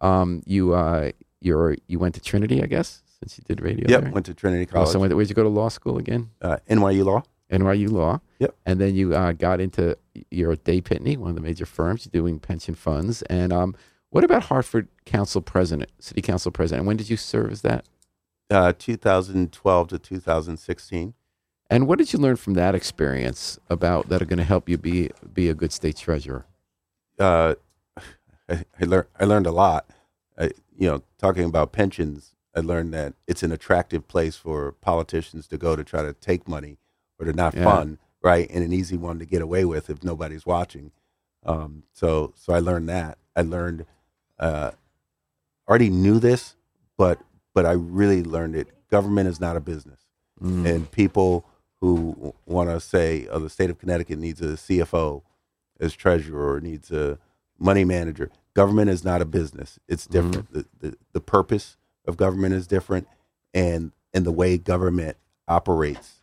Um, 0.00 0.42
you 0.44 0.72
uh, 0.74 1.12
you're 1.40 1.76
you 1.86 2.00
went 2.00 2.14
to 2.16 2.20
Trinity, 2.20 2.60
I 2.62 2.66
guess, 2.66 3.02
since 3.20 3.38
you 3.38 3.44
did 3.46 3.60
radio. 3.60 3.86
Yep, 3.88 4.02
there. 4.02 4.10
went 4.10 4.26
to 4.26 4.34
Trinity 4.34 4.66
College, 4.66 4.86
Also, 4.88 4.98
went, 4.98 5.14
where'd 5.14 5.28
you 5.28 5.34
go 5.36 5.44
to 5.44 5.48
law 5.48 5.68
school 5.68 5.96
again? 5.98 6.30
uh, 6.40 6.56
NYU 6.68 7.04
Law. 7.04 7.22
NYU 7.52 7.90
Law. 7.90 8.20
Yep. 8.40 8.56
And 8.66 8.80
then 8.80 8.96
you 8.96 9.14
uh, 9.14 9.30
got 9.32 9.60
into 9.60 9.96
you're 10.32 10.52
at 10.52 10.64
Day 10.64 10.80
Pitney, 10.80 11.16
one 11.16 11.30
of 11.30 11.36
the 11.36 11.42
major 11.42 11.66
firms, 11.66 12.04
you're 12.12 12.20
doing 12.20 12.40
pension 12.40 12.74
funds. 12.74 13.22
And 13.22 13.52
um, 13.52 13.76
what 14.12 14.24
about 14.24 14.44
Hartford 14.44 14.88
Council 15.04 15.40
President, 15.42 15.90
City 15.98 16.20
Council 16.22 16.50
President? 16.52 16.80
And 16.80 16.86
when 16.86 16.96
did 16.96 17.10
you 17.10 17.16
serve 17.16 17.50
as 17.52 17.62
that? 17.62 17.84
uh, 18.50 18.72
2012 18.78 19.88
to 19.88 19.98
2016. 19.98 21.14
And 21.70 21.86
what 21.88 21.96
did 21.98 22.12
you 22.12 22.18
learn 22.18 22.36
from 22.36 22.52
that 22.54 22.74
experience 22.74 23.58
about 23.70 24.10
that 24.10 24.20
are 24.20 24.26
going 24.26 24.38
to 24.38 24.44
help 24.44 24.68
you 24.68 24.76
be 24.76 25.10
be 25.32 25.48
a 25.48 25.54
good 25.54 25.72
state 25.72 25.96
treasurer? 25.96 26.44
Uh, 27.18 27.54
I, 28.48 28.64
I 28.80 28.84
learned 28.84 29.06
I 29.18 29.24
learned 29.24 29.46
a 29.46 29.52
lot. 29.52 29.88
I, 30.38 30.50
you 30.76 30.86
know, 30.88 31.02
talking 31.16 31.44
about 31.44 31.72
pensions, 31.72 32.34
I 32.54 32.60
learned 32.60 32.92
that 32.92 33.14
it's 33.26 33.42
an 33.42 33.52
attractive 33.52 34.06
place 34.06 34.36
for 34.36 34.72
politicians 34.72 35.46
to 35.48 35.56
go 35.56 35.74
to 35.74 35.82
try 35.84 36.02
to 36.02 36.12
take 36.12 36.46
money 36.46 36.76
or 37.18 37.24
to 37.24 37.32
not 37.32 37.54
Yeah. 37.54 37.64
fund, 37.64 37.96
right? 38.22 38.50
And 38.50 38.62
an 38.62 38.72
easy 38.74 38.98
one 38.98 39.18
to 39.18 39.24
get 39.24 39.40
away 39.40 39.64
with 39.64 39.88
if 39.88 40.04
nobody's 40.04 40.44
watching. 40.44 40.90
Um, 41.46 41.84
so, 41.94 42.34
so 42.36 42.52
I 42.52 42.58
learned 42.58 42.88
that. 42.90 43.16
I 43.34 43.40
learned. 43.40 43.86
Uh, 44.42 44.72
already 45.68 45.90
knew 45.90 46.18
this, 46.18 46.56
but 46.98 47.20
but 47.54 47.64
I 47.66 47.72
really 47.72 48.22
learned 48.22 48.56
it. 48.56 48.68
Government 48.90 49.28
is 49.28 49.40
not 49.40 49.56
a 49.56 49.60
business. 49.60 50.00
Mm. 50.42 50.66
and 50.68 50.90
people 50.90 51.46
who 51.80 52.34
want 52.46 52.68
to 52.68 52.80
say, 52.80 53.28
"Oh, 53.30 53.38
the 53.38 53.48
state 53.50 53.70
of 53.70 53.78
Connecticut 53.78 54.18
needs 54.18 54.40
a 54.40 54.56
CFO 54.56 55.22
as 55.78 55.94
treasurer 55.94 56.54
or 56.54 56.60
needs 56.60 56.90
a 56.90 57.18
money 57.60 57.84
manager." 57.84 58.30
Government 58.54 58.90
is 58.90 59.04
not 59.04 59.22
a 59.22 59.24
business; 59.24 59.78
it's 59.88 60.06
different. 60.06 60.52
The, 60.52 60.66
the 60.80 60.96
the 61.12 61.20
purpose 61.20 61.76
of 62.06 62.16
government 62.16 62.54
is 62.54 62.66
different, 62.66 63.06
and 63.54 63.92
and 64.12 64.26
the 64.26 64.32
way 64.32 64.58
government 64.58 65.16
operates 65.46 66.22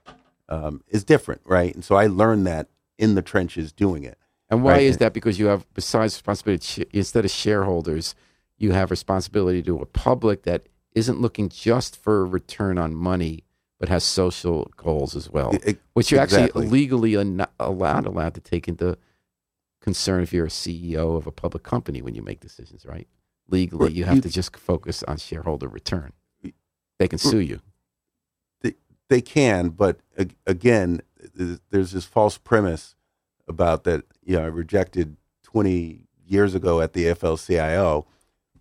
um, 0.49 0.83
is 0.89 1.05
different, 1.05 1.41
right? 1.45 1.73
And 1.73 1.85
so 1.85 1.95
I 1.95 2.07
learned 2.07 2.45
that 2.47 2.67
in 2.97 3.15
the 3.15 3.21
trenches 3.21 3.71
doing 3.71 4.03
it. 4.03 4.17
And 4.49 4.63
why 4.63 4.73
Right. 4.73 4.81
is 4.83 4.97
that? 4.97 5.13
Because 5.13 5.37
you 5.39 5.45
have, 5.47 5.65
besides 5.73 6.15
responsibility, 6.15 6.85
instead 6.91 7.23
of 7.25 7.31
shareholders, 7.31 8.15
you 8.57 8.71
have 8.71 8.89
responsibility 8.91 9.61
to 9.63 9.77
a 9.77 9.85
public 9.85 10.43
that 10.43 10.67
isn't 10.93 11.21
looking 11.21 11.49
just 11.49 11.95
for 11.95 12.21
a 12.21 12.25
return 12.25 12.77
on 12.77 12.95
money, 12.95 13.43
but 13.79 13.89
has 13.89 14.03
social 14.03 14.71
goals 14.75 15.15
as 15.15 15.29
well, 15.29 15.55
e- 15.65 15.75
which 15.93 16.11
you're 16.11 16.21
exactly. 16.21 16.63
actually 16.63 16.67
legally 16.67 17.13
allowed 17.59 18.05
allowed 18.05 18.33
to 18.33 18.41
take 18.41 18.67
into 18.67 18.97
concern 19.81 20.23
if 20.23 20.33
you're 20.33 20.47
a 20.47 20.49
CEO 20.49 21.15
of 21.15 21.27
a 21.27 21.31
public 21.31 21.63
company 21.63 22.01
when 22.01 22.15
you 22.15 22.21
make 22.21 22.39
decisions, 22.39 22.85
right? 22.85 23.07
Legally, 23.47 23.85
Right, 23.85 23.93
you 23.95 24.03
have 24.05 24.15
you- 24.15 24.21
to 24.21 24.29
just 24.29 24.55
focus 24.57 25.03
on 25.03 25.17
shareholder 25.17 25.67
return. 25.67 26.11
They 26.97 27.07
can 27.07 27.19
sue 27.19 27.39
you. 27.39 27.61
they 29.07 29.21
can, 29.21 29.69
but 29.69 30.01
again, 30.45 31.01
there's 31.71 31.93
this 31.93 32.05
false 32.05 32.37
premise 32.37 32.93
about 33.49 33.83
that. 33.83 34.03
You 34.23 34.37
know, 34.37 34.43
I 34.43 34.47
rejected 34.47 35.17
20 35.43 36.03
years 36.25 36.55
ago 36.55 36.79
at 36.79 36.93
the 36.93 37.05
FLCIO, 37.05 38.05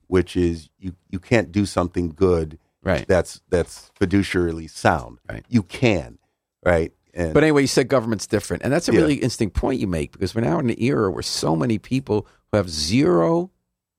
which 0.07 0.36
is 0.36 0.70
you 0.78 0.95
you 1.11 1.18
can't 1.20 1.53
do 1.53 1.66
something 1.66 2.09
good 2.11 2.59
Right. 2.82 3.07
that's 3.07 3.43
that's 3.51 3.91
fiduciarily 4.01 4.68
sound. 4.70 5.18
Right. 5.28 5.45
You 5.49 5.62
can, 5.62 6.18
right? 6.64 6.93
And 7.12 7.34
But 7.34 7.43
anyway, 7.43 7.62
you 7.62 7.66
said 7.66 7.89
government's 7.89 8.26
different. 8.26 8.62
And 8.62 8.72
that's 8.72 8.89
a 8.89 8.93
Yeah. 8.93 9.01
really 9.01 9.14
interesting 9.16 9.51
point 9.51 9.80
you 9.80 9.86
make 9.86 10.12
because 10.12 10.34
we're 10.34 10.41
now 10.43 10.59
in 10.59 10.70
an 10.70 10.76
era 10.80 11.11
where 11.11 11.22
so 11.22 11.55
many 11.55 11.78
people 11.78 12.26
who 12.51 12.57
have 12.57 12.70
zero 12.70 13.51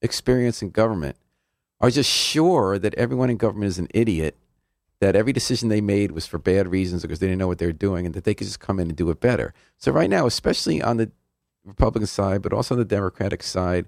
experience 0.02 0.62
in 0.64 0.72
government 0.72 1.18
are 1.82 1.90
just 1.92 2.10
sure 2.10 2.80
that 2.80 2.94
everyone 2.96 3.30
in 3.30 3.38
government 3.38 3.70
is 3.70 3.78
an 3.80 3.88
idiot, 3.94 4.36
that 5.02 5.16
every 5.16 5.34
decision 5.34 5.70
they 5.70 5.82
made 5.82 6.12
was 6.12 6.26
for 6.26 6.38
bad 6.38 6.68
reasons 6.68 7.02
because 7.02 7.20
they 7.20 7.28
didn't 7.28 7.40
know 7.40 7.48
what 7.48 7.58
they 7.58 7.66
were 7.66 7.72
doing, 7.72 8.06
and 8.06 8.16
that 8.16 8.24
they 8.24 8.34
could 8.34 8.48
just 8.48 8.60
come 8.60 8.80
in 8.80 8.90
and 8.90 8.98
do 8.98 9.10
it 9.10 9.20
better. 9.20 9.54
So, 9.78 9.92
right 9.92 10.10
now, 10.10 10.26
especially 10.26 10.82
on 10.82 10.98
the 10.98 11.12
Republican 11.64 12.08
side, 12.08 12.42
but 12.42 12.54
also 12.54 12.76
on 12.76 12.80
the 12.80 12.86
Democratic 12.86 13.44
side, 13.44 13.86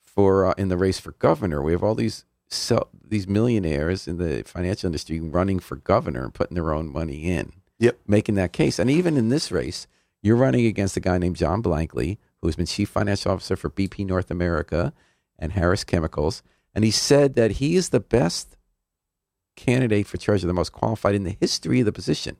for 0.00 0.46
uh, 0.46 0.54
in 0.56 0.68
the 0.68 0.76
race 0.76 0.98
for 0.98 1.12
governor, 1.12 1.60
we 1.62 1.72
have 1.72 1.82
all 1.82 1.94
these 1.94 2.24
so, 2.48 2.88
these 3.02 3.26
millionaires 3.26 4.06
in 4.06 4.18
the 4.18 4.44
financial 4.44 4.86
industry 4.86 5.20
running 5.20 5.58
for 5.58 5.76
governor 5.76 6.24
and 6.24 6.34
putting 6.34 6.54
their 6.54 6.72
own 6.72 6.92
money 6.92 7.24
in 7.24 7.52
Yep. 7.78 7.98
making 8.06 8.36
that 8.36 8.52
case. 8.52 8.78
And 8.78 8.88
even 8.90 9.16
in 9.16 9.28
this 9.28 9.50
race, 9.50 9.86
you're 10.22 10.36
running 10.36 10.66
against 10.66 10.96
a 10.96 11.00
guy 11.00 11.18
named 11.18 11.36
John 11.36 11.62
Blankley, 11.62 12.18
who's 12.40 12.56
been 12.56 12.66
chief 12.66 12.88
financial 12.88 13.32
officer 13.32 13.56
for 13.56 13.70
BP 13.70 14.06
North 14.06 14.30
America 14.30 14.92
and 15.38 15.52
Harris 15.52 15.84
Chemicals. 15.84 16.42
And 16.74 16.84
he 16.84 16.90
said 16.90 17.34
that 17.34 17.52
he 17.52 17.76
is 17.76 17.88
the 17.88 18.00
best 18.00 18.56
candidate 19.56 20.06
for 20.06 20.16
treasurer, 20.16 20.46
the 20.48 20.54
most 20.54 20.72
qualified 20.72 21.14
in 21.14 21.24
the 21.24 21.36
history 21.40 21.80
of 21.80 21.86
the 21.86 21.92
position. 21.92 22.36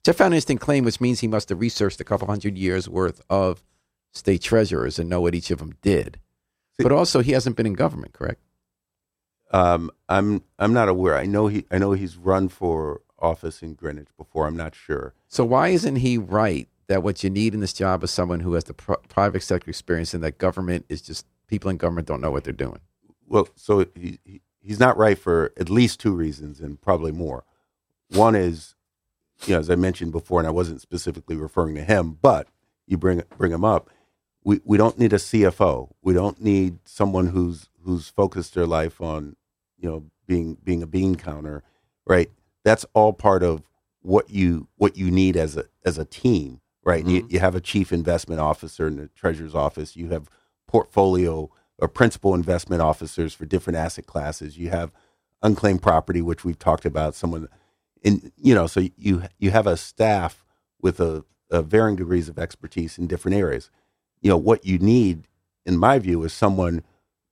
Which 0.00 0.08
I 0.08 0.12
found 0.12 0.32
an 0.32 0.36
interesting 0.36 0.58
claim, 0.58 0.84
which 0.84 1.00
means 1.00 1.20
he 1.20 1.28
must 1.28 1.48
have 1.50 1.60
researched 1.60 2.00
a 2.00 2.04
couple 2.04 2.26
hundred 2.28 2.56
years 2.58 2.88
worth 2.88 3.20
of 3.30 3.62
state 4.12 4.42
treasurers 4.42 4.98
and 4.98 5.08
know 5.10 5.20
what 5.20 5.34
each 5.34 5.50
of 5.50 5.58
them 5.58 5.74
did. 5.82 6.18
But 6.78 6.92
also, 6.92 7.20
he 7.20 7.32
hasn't 7.32 7.56
been 7.56 7.66
in 7.66 7.74
government, 7.74 8.14
correct? 8.14 8.40
um, 9.52 9.90
I'm 10.08 10.42
I'm 10.58 10.72
not 10.72 10.88
aware. 10.88 11.16
I 11.16 11.26
know 11.26 11.48
he 11.48 11.66
I 11.70 11.78
know 11.78 11.92
he's 11.92 12.16
run 12.16 12.48
for 12.48 13.02
office 13.18 13.62
in 13.62 13.74
Greenwich 13.74 14.08
before. 14.16 14.46
I'm 14.46 14.56
not 14.56 14.74
sure. 14.74 15.14
So 15.28 15.44
why 15.44 15.68
isn't 15.68 15.96
he 15.96 16.16
right 16.18 16.68
that 16.86 17.02
what 17.02 17.22
you 17.22 17.30
need 17.30 17.52
in 17.54 17.60
this 17.60 17.72
job 17.72 18.02
is 18.02 18.10
someone 18.10 18.40
who 18.40 18.54
has 18.54 18.64
the 18.64 18.74
pri- 18.74 18.96
private 19.08 19.42
sector 19.42 19.68
experience 19.68 20.14
and 20.14 20.22
that 20.24 20.38
government 20.38 20.86
is 20.88 21.02
just 21.02 21.26
people 21.48 21.70
in 21.70 21.76
government 21.76 22.06
don't 22.08 22.20
know 22.20 22.30
what 22.30 22.44
they're 22.44 22.52
doing? 22.52 22.80
Well, 23.26 23.48
so 23.56 23.86
he, 23.94 24.18
he 24.24 24.40
he's 24.62 24.80
not 24.80 24.96
right 24.96 25.18
for 25.18 25.52
at 25.58 25.70
least 25.70 26.00
two 26.00 26.12
reasons, 26.12 26.60
and 26.60 26.80
probably 26.80 27.12
more. 27.12 27.44
One 28.10 28.34
is, 28.34 28.74
you 29.46 29.54
know, 29.54 29.60
as 29.60 29.70
I 29.70 29.76
mentioned 29.76 30.12
before, 30.12 30.40
and 30.40 30.46
I 30.46 30.52
wasn't 30.52 30.80
specifically 30.80 31.36
referring 31.36 31.74
to 31.76 31.84
him, 31.84 32.18
but 32.20 32.48
you 32.86 32.96
bring 32.96 33.22
bring 33.36 33.52
him 33.52 33.64
up. 33.64 33.90
We 34.44 34.60
we 34.64 34.76
don't 34.76 34.98
need 34.98 35.12
a 35.12 35.16
CFO. 35.16 35.90
We 36.02 36.12
don't 36.12 36.40
need 36.42 36.78
someone 36.84 37.28
who's 37.28 37.68
who's 37.84 38.08
focused 38.08 38.54
their 38.54 38.66
life 38.66 39.00
on, 39.00 39.36
you 39.78 39.88
know, 39.88 40.04
being 40.26 40.56
being 40.62 40.82
a 40.82 40.86
bean 40.86 41.14
counter, 41.14 41.62
right? 42.06 42.30
That's 42.64 42.84
all 42.94 43.12
part 43.12 43.42
of 43.42 43.62
what 44.02 44.30
you 44.30 44.68
what 44.76 44.96
you 44.96 45.10
need 45.10 45.36
as 45.36 45.56
a 45.56 45.64
as 45.84 45.98
a 45.98 46.04
team, 46.04 46.60
right? 46.84 47.06
You, 47.06 47.22
mm-hmm. 47.22 47.34
you 47.34 47.40
have 47.40 47.54
a 47.54 47.60
chief 47.60 47.92
investment 47.92 48.40
officer 48.40 48.86
in 48.86 48.96
the 48.96 49.08
treasurer's 49.08 49.54
office. 49.54 49.96
You 49.96 50.08
have 50.10 50.28
portfolio 50.66 51.50
or 51.80 51.88
principal 51.88 52.34
investment 52.34 52.82
officers 52.82 53.34
for 53.34 53.46
different 53.46 53.76
asset 53.76 54.06
classes. 54.06 54.58
You 54.58 54.70
have 54.70 54.92
unclaimed 55.42 55.82
property, 55.82 56.20
which 56.22 56.44
we've 56.44 56.58
talked 56.58 56.84
about. 56.84 57.14
Someone, 57.14 57.48
in 58.02 58.32
you 58.36 58.54
know, 58.54 58.66
so 58.66 58.80
you 58.96 59.24
you 59.38 59.50
have 59.50 59.66
a 59.66 59.76
staff 59.76 60.44
with 60.80 61.00
a, 61.00 61.24
a 61.50 61.62
varying 61.62 61.96
degrees 61.96 62.28
of 62.28 62.38
expertise 62.38 62.98
in 62.98 63.06
different 63.06 63.36
areas. 63.36 63.70
You 64.20 64.30
know 64.30 64.36
what 64.36 64.64
you 64.64 64.78
need, 64.78 65.26
in 65.64 65.78
my 65.78 65.98
view, 65.98 66.22
is 66.24 66.32
someone 66.32 66.82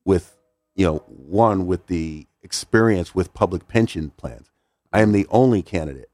with 0.05 0.39
you 0.75 0.87
know 0.87 0.99
one 1.07 1.67
with 1.67 1.87
the 1.87 2.27
experience 2.43 3.15
with 3.15 3.35
public 3.35 3.69
pension 3.69 4.11
plans. 4.17 4.51
I 4.93 5.03
am 5.03 5.13
the 5.13 5.27
only 5.31 5.63
candidate 5.63 6.11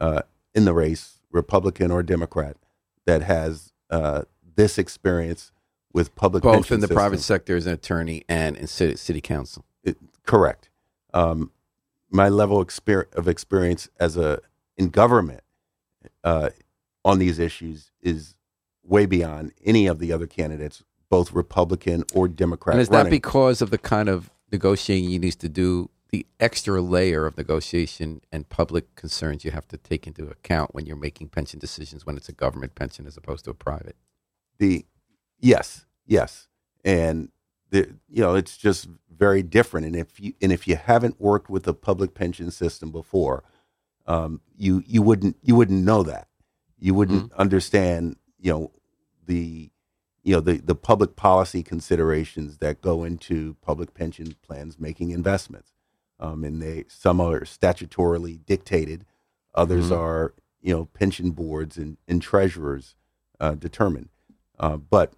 uh, 0.00 0.22
in 0.54 0.64
the 0.64 0.72
race, 0.72 1.20
Republican 1.30 1.90
or 1.90 2.02
Democrat, 2.02 2.56
that 3.04 3.22
has 3.22 3.72
uh, 3.90 4.22
this 4.56 4.78
experience 4.78 5.52
with 5.98 6.14
public 6.14 6.44
Both 6.44 6.70
in 6.70 6.78
the 6.78 6.86
private 6.86 7.18
sector 7.18 7.56
as 7.56 7.66
an 7.66 7.72
attorney 7.72 8.22
and 8.28 8.56
in 8.56 8.68
city, 8.68 8.94
city 8.94 9.20
council. 9.20 9.64
It, 9.82 9.96
correct. 10.24 10.70
Um, 11.12 11.50
my 12.08 12.28
level 12.28 12.60
of 12.60 13.28
experience 13.28 13.88
as 13.98 14.16
a 14.16 14.40
in 14.76 14.90
government 14.90 15.40
uh, 16.22 16.50
on 17.04 17.18
these 17.18 17.40
issues 17.40 17.90
is 18.00 18.36
way 18.84 19.06
beyond 19.06 19.52
any 19.64 19.88
of 19.88 19.98
the 19.98 20.12
other 20.12 20.28
candidates, 20.28 20.84
both 21.10 21.32
Republican 21.32 22.04
or 22.14 22.28
Democrat. 22.28 22.74
And 22.74 22.80
is 22.80 22.90
that 22.90 23.10
because 23.10 23.60
of 23.60 23.70
the 23.70 23.78
kind 23.78 24.08
of 24.08 24.30
negotiating 24.52 25.10
you 25.10 25.18
need 25.18 25.32
to 25.32 25.48
do, 25.48 25.90
the 26.10 26.24
extra 26.38 26.80
layer 26.80 27.26
of 27.26 27.36
negotiation 27.36 28.20
and 28.30 28.48
public 28.48 28.94
concerns 28.94 29.44
you 29.44 29.50
have 29.50 29.66
to 29.66 29.76
take 29.76 30.06
into 30.06 30.28
account 30.28 30.76
when 30.76 30.86
you're 30.86 30.96
making 30.96 31.28
pension 31.28 31.58
decisions 31.58 32.06
when 32.06 32.16
it's 32.16 32.28
a 32.28 32.32
government 32.32 32.76
pension 32.76 33.04
as 33.04 33.16
opposed 33.16 33.44
to 33.46 33.50
a 33.50 33.54
private? 33.54 33.96
the 34.58 34.84
yes, 35.40 35.86
yes, 36.08 36.48
and 36.84 37.30
the 37.70 37.90
you 38.10 38.22
know 38.22 38.34
it's 38.36 38.58
just 38.58 38.88
very 39.16 39.44
different. 39.44 39.86
And 39.86 39.96
if 39.96 40.20
you 40.20 40.34
and 40.42 40.52
if 40.52 40.68
you 40.68 40.76
haven't 40.76 41.20
worked 41.20 41.50
with 41.50 41.64
the 41.64 41.74
public 41.74 42.14
pension 42.14 42.50
system 42.50 42.90
before, 42.92 43.44
um, 44.08 44.40
you 44.56 44.82
you 44.86 45.02
wouldn't 45.02 45.36
you 45.42 45.56
wouldn't 45.56 45.84
know 45.84 46.02
that. 46.04 46.28
You 46.80 46.94
wouldn't 46.94 47.32
understand 47.34 48.16
you 48.40 48.52
know 48.52 48.72
the 49.26 49.70
you 50.24 50.34
know 50.34 50.40
the 50.40 50.58
the 50.58 50.76
public 50.76 51.16
policy 51.16 51.62
considerations 51.62 52.58
that 52.58 52.82
go 52.82 53.04
into 53.04 53.56
public 53.62 53.94
pension 53.94 54.34
plans 54.42 54.80
making 54.80 55.10
investments. 55.12 55.72
Um, 56.20 56.44
and 56.44 56.62
they 56.62 56.84
some 56.88 57.20
are 57.20 57.42
statutorily 57.42 58.44
dictated, 58.46 59.06
others 59.54 59.90
Mhm. 59.90 59.98
are 59.98 60.34
you 60.62 60.74
know 60.74 60.86
pension 60.86 61.32
boards 61.32 61.76
and, 61.78 61.98
and 62.08 62.22
treasurers 62.22 62.96
uh, 63.40 63.54
determined. 63.54 64.10
Uh, 64.58 64.78
but 64.78 65.14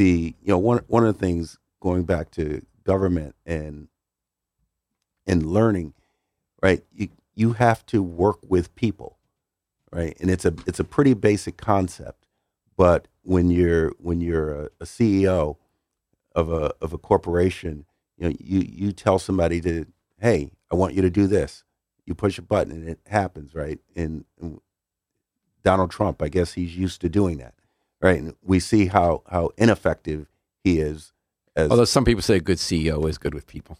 the 0.00 0.34
you 0.42 0.48
know 0.48 0.58
one 0.58 0.78
one 0.88 1.06
of 1.06 1.14
the 1.14 1.20
things 1.20 1.58
going 1.82 2.04
back 2.04 2.30
to 2.32 2.62
government 2.84 3.36
and 3.44 3.88
and 5.26 5.46
learning, 5.46 5.94
right? 6.62 6.82
You 6.92 7.08
you 7.34 7.52
have 7.54 7.86
to 7.86 8.02
work 8.02 8.38
with 8.48 8.74
people, 8.76 9.18
right? 9.92 10.16
And 10.20 10.30
it's 10.30 10.46
a 10.46 10.54
it's 10.66 10.80
a 10.80 10.84
pretty 10.84 11.14
basic 11.14 11.58
concept, 11.58 12.26
but 12.78 13.08
when 13.22 13.50
you're 13.50 13.92
when 13.98 14.22
you're 14.22 14.64
a, 14.64 14.70
a 14.80 14.86
CEO 14.86 15.56
of 16.34 16.52
a 16.52 16.72
of 16.80 16.94
a 16.94 16.98
corporation, 16.98 17.86
you 18.18 18.28
know 18.30 18.36
you 18.40 18.60
you 18.66 18.92
tell 18.92 19.18
somebody 19.18 19.60
to 19.62 19.86
hey, 20.20 20.52
I 20.72 20.76
want 20.76 20.94
you 20.94 21.02
to 21.02 21.10
do 21.10 21.26
this. 21.26 21.64
You 22.06 22.14
push 22.14 22.38
a 22.38 22.42
button 22.42 22.72
and 22.72 22.88
it 22.88 23.00
happens, 23.06 23.54
right? 23.54 23.80
And, 23.96 24.24
and 24.40 24.60
Donald 25.64 25.90
Trump, 25.90 26.22
I 26.22 26.28
guess 26.28 26.54
he's 26.54 26.76
used 26.76 27.00
to 27.02 27.10
doing 27.10 27.38
that 27.38 27.54
right? 28.00 28.18
And 28.18 28.34
we 28.42 28.60
see 28.60 28.86
how 28.86 29.22
how 29.30 29.50
ineffective 29.56 30.26
he 30.64 30.80
is 30.80 31.12
as 31.56 31.70
Although 31.70 31.84
some 31.84 32.04
people 32.04 32.22
say 32.22 32.36
a 32.36 32.40
good 32.40 32.58
CEO 32.58 33.08
is 33.08 33.18
good 33.18 33.34
with 33.34 33.46
people 33.46 33.78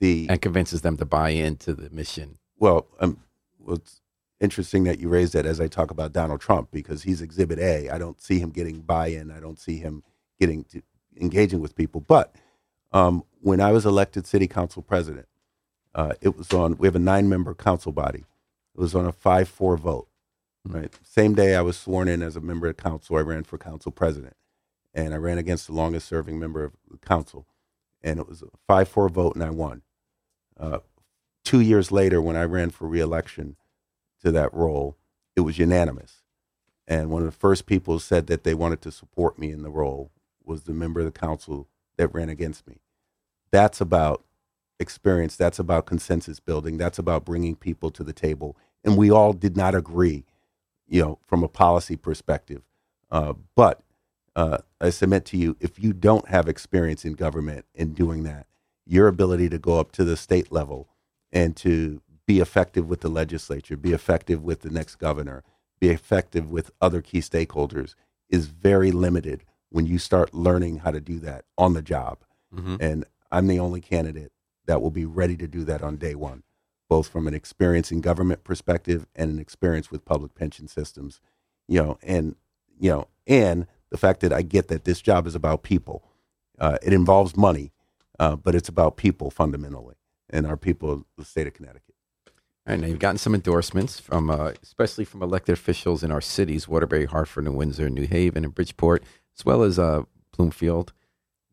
the 0.00 0.26
and 0.28 0.40
convinces 0.40 0.82
them 0.82 0.96
to 0.98 1.04
buy 1.04 1.30
into 1.30 1.74
the 1.74 1.90
mission. 1.90 2.38
well. 2.58 2.86
Um, 3.00 3.18
well, 3.64 3.76
it's 3.76 4.00
interesting 4.40 4.82
that 4.84 4.98
you 4.98 5.08
raised 5.08 5.34
that 5.34 5.46
as 5.46 5.60
I 5.60 5.68
talk 5.68 5.92
about 5.92 6.12
Donald 6.12 6.40
Trump 6.40 6.70
because 6.72 7.04
he's 7.04 7.22
Exhibit 7.22 7.60
A. 7.60 7.88
I 7.90 7.96
don't 7.96 8.20
see 8.20 8.40
him 8.40 8.50
getting 8.50 8.80
buy-in. 8.80 9.30
I 9.30 9.38
don't 9.38 9.58
see 9.58 9.78
him 9.78 10.02
getting 10.40 10.64
to 10.64 10.82
engaging 11.20 11.60
with 11.60 11.76
people. 11.76 12.00
But 12.00 12.34
um, 12.92 13.22
when 13.40 13.60
I 13.60 13.70
was 13.70 13.86
elected 13.86 14.26
city 14.26 14.48
council 14.48 14.82
president, 14.82 15.28
uh, 15.94 16.14
it 16.20 16.36
was 16.36 16.52
on. 16.52 16.76
We 16.76 16.88
have 16.88 16.96
a 16.96 17.00
nine-member 17.00 17.54
council 17.54 17.92
body. 17.92 18.24
It 18.74 18.80
was 18.80 18.94
on 18.94 19.06
a 19.06 19.12
five-four 19.12 19.76
vote. 19.76 20.08
Right. 20.64 20.92
Same 21.02 21.34
day 21.34 21.56
I 21.56 21.60
was 21.62 21.76
sworn 21.76 22.08
in 22.08 22.22
as 22.22 22.36
a 22.36 22.40
member 22.40 22.68
of 22.68 22.76
council, 22.76 23.16
I 23.16 23.20
ran 23.20 23.44
for 23.44 23.58
council 23.58 23.90
president, 23.90 24.36
and 24.94 25.12
I 25.12 25.16
ran 25.16 25.38
against 25.38 25.66
the 25.66 25.72
longest-serving 25.72 26.38
member 26.38 26.64
of 26.64 26.72
the 26.90 26.98
council, 26.98 27.46
and 28.02 28.20
it 28.20 28.28
was 28.28 28.42
a 28.42 28.46
five-four 28.66 29.08
vote, 29.08 29.34
and 29.34 29.42
I 29.42 29.50
won. 29.50 29.82
Uh, 30.58 30.78
two 31.44 31.60
years 31.60 31.90
later, 31.90 32.22
when 32.22 32.36
I 32.36 32.44
ran 32.44 32.70
for 32.70 32.86
reelection 32.86 33.56
to 34.22 34.30
that 34.32 34.54
role, 34.54 34.96
it 35.34 35.40
was 35.40 35.58
unanimous. 35.58 36.22
And 36.86 37.10
one 37.10 37.22
of 37.22 37.26
the 37.26 37.32
first 37.38 37.66
people 37.66 37.94
who 37.94 38.00
said 38.00 38.26
that 38.28 38.44
they 38.44 38.54
wanted 38.54 38.80
to 38.82 38.92
support 38.92 39.38
me 39.38 39.50
in 39.50 39.62
the 39.62 39.70
role 39.70 40.10
was 40.44 40.62
the 40.62 40.72
member 40.72 41.00
of 41.00 41.06
the 41.06 41.12
council 41.18 41.68
that 41.96 42.14
ran 42.14 42.28
against 42.28 42.66
me. 42.68 42.80
That's 43.50 43.80
about 43.80 44.24
experience. 44.78 45.36
That's 45.36 45.58
about 45.58 45.86
consensus 45.86 46.40
building. 46.40 46.76
That's 46.78 46.98
about 46.98 47.24
bringing 47.24 47.56
people 47.56 47.90
to 47.92 48.04
the 48.04 48.12
table. 48.12 48.56
And 48.84 48.96
we 48.96 49.10
all 49.10 49.32
did 49.32 49.56
not 49.56 49.74
agree, 49.74 50.24
you 50.88 51.02
know, 51.02 51.18
from 51.26 51.42
a 51.42 51.48
policy 51.48 51.96
perspective. 51.96 52.62
Uh, 53.10 53.34
but 53.54 53.82
uh, 54.34 54.58
I 54.80 54.90
submit 54.90 55.24
to 55.26 55.36
you, 55.36 55.56
if 55.60 55.78
you 55.78 55.92
don't 55.92 56.28
have 56.28 56.48
experience 56.48 57.04
in 57.04 57.14
government 57.14 57.66
in 57.74 57.92
doing 57.92 58.22
that, 58.24 58.46
your 58.86 59.08
ability 59.08 59.48
to 59.50 59.58
go 59.58 59.78
up 59.78 59.92
to 59.92 60.04
the 60.04 60.16
state 60.16 60.50
level 60.50 60.88
and 61.30 61.56
to 61.56 62.00
be 62.26 62.40
effective 62.40 62.88
with 62.88 63.00
the 63.00 63.08
legislature, 63.08 63.76
be 63.76 63.92
effective 63.92 64.42
with 64.42 64.60
the 64.60 64.70
next 64.70 64.96
governor, 64.96 65.42
be 65.80 65.88
effective 65.88 66.50
with 66.50 66.70
other 66.80 67.02
key 67.02 67.18
stakeholders 67.18 67.94
is 68.28 68.46
very 68.46 68.90
limited 68.90 69.44
when 69.70 69.86
you 69.86 69.98
start 69.98 70.34
learning 70.34 70.78
how 70.78 70.90
to 70.90 71.00
do 71.00 71.18
that 71.18 71.44
on 71.58 71.74
the 71.74 71.82
job. 71.82 72.18
Mm-hmm. 72.54 72.76
And 72.80 73.04
I'm 73.30 73.46
the 73.46 73.58
only 73.58 73.80
candidate 73.80 74.32
that 74.66 74.80
will 74.80 74.90
be 74.90 75.04
ready 75.04 75.36
to 75.36 75.46
do 75.46 75.64
that 75.64 75.82
on 75.82 75.96
day 75.96 76.14
one, 76.14 76.42
both 76.92 77.08
from 77.08 77.26
an 77.26 77.32
experience 77.32 77.90
in 77.90 78.02
government 78.02 78.44
perspective 78.44 79.06
and 79.16 79.30
an 79.30 79.38
experience 79.38 79.90
with 79.90 80.04
public 80.04 80.34
pension 80.34 80.68
systems. 80.68 81.22
You 81.66 81.82
know, 81.82 81.98
and 82.02 82.36
you 82.78 82.90
know, 82.90 83.08
and 83.26 83.66
the 83.88 83.96
fact 83.96 84.20
that 84.20 84.30
I 84.30 84.42
get 84.42 84.68
that 84.68 84.84
this 84.84 85.00
job 85.00 85.26
is 85.26 85.34
about 85.34 85.62
people. 85.62 86.04
Uh, 86.58 86.76
it 86.82 86.92
involves 86.92 87.34
money, 87.34 87.72
uh, 88.20 88.36
but 88.36 88.54
it's 88.54 88.68
about 88.68 88.98
people 88.98 89.30
fundamentally, 89.30 89.94
and 90.28 90.46
our 90.46 90.58
people 90.58 91.06
the 91.16 91.24
state 91.24 91.46
of 91.46 91.54
Connecticut. 91.54 91.94
All 92.26 92.32
right, 92.66 92.78
now 92.78 92.88
you've 92.88 92.98
gotten 92.98 93.16
some 93.16 93.34
endorsements 93.34 93.98
from, 93.98 94.28
uh, 94.28 94.52
especially 94.62 95.06
from 95.06 95.22
elected 95.22 95.54
officials 95.54 96.02
in 96.02 96.12
our 96.12 96.20
cities: 96.20 96.68
Waterbury, 96.68 97.06
Hartford, 97.06 97.44
New 97.44 97.52
Windsor, 97.52 97.88
New 97.88 98.06
Haven, 98.06 98.44
and 98.44 98.54
Bridgeport, 98.54 99.02
as 99.34 99.46
well 99.46 99.62
as 99.62 99.78
uh, 99.78 100.02
Bloomfield. 100.36 100.92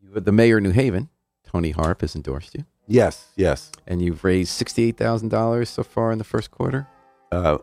You, 0.01 0.19
the 0.19 0.33
mayor 0.33 0.57
of 0.57 0.63
New 0.63 0.71
Haven, 0.71 1.07
Toni 1.45 1.71
Harp, 1.71 2.01
has 2.01 2.13
endorsed 2.13 2.55
you, 2.55 2.65
Yes, 2.91 3.27
yes. 3.35 3.71
and 3.87 4.01
you've 4.01 4.23
raised 4.23 4.49
sixty-eight 4.51 4.97
thousand 4.97 5.29
dollars 5.29 5.69
so 5.69 5.83
far 5.83 6.11
in 6.11 6.17
the 6.17 6.23
first 6.23 6.49
quarter. 6.51 6.87
Uh, 7.31 7.59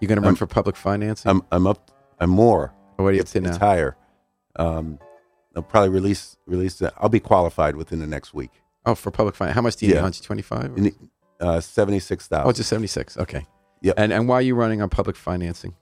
You're 0.00 0.08
going 0.08 0.16
to 0.16 0.20
run 0.22 0.28
I'm- 0.28 0.36
for 0.36 0.46
public 0.46 0.76
financing. 0.76 1.30
I'm 1.30 1.42
I'm 1.50 1.66
up. 1.66 1.90
I'm 2.20 2.30
more. 2.30 2.72
Or 2.98 3.04
what 3.04 3.10
are 3.10 3.12
you 3.14 3.20
up 3.20 3.24
It's, 3.24 3.32
to 3.32 3.40
now? 3.40 3.48
it's 3.48 3.58
higher. 3.58 3.96
Um, 4.56 4.98
I'll 5.56 5.62
probably 5.62 5.88
release 5.88 6.36
release. 6.46 6.78
The, 6.78 6.92
I'll 6.98 7.08
be 7.08 7.20
qualified 7.20 7.76
within 7.76 7.98
the 8.00 8.06
next 8.06 8.34
week. 8.34 8.50
Oh, 8.84 8.94
for 8.94 9.10
public 9.10 9.34
finance. 9.34 9.54
How 9.54 9.62
much 9.62 9.76
do 9.76 9.86
you 9.86 9.92
Yeah. 9.94 10.00
need? 10.00 10.14
125? 10.14 10.76
In- 10.78 11.10
Uh, 11.40 11.60
Seventy 11.60 11.98
six 11.98 12.28
Oh, 12.30 12.36
thousand. 12.36 12.54
just 12.54 12.68
76. 12.68 13.16
Okay. 13.18 13.46
Yep. 13.82 13.94
And 13.98 14.12
and 14.12 14.28
why 14.28 14.36
are 14.36 14.42
you 14.42 14.54
running 14.54 14.80
on 14.82 14.88
public 14.90 15.16
financing? 15.16 15.74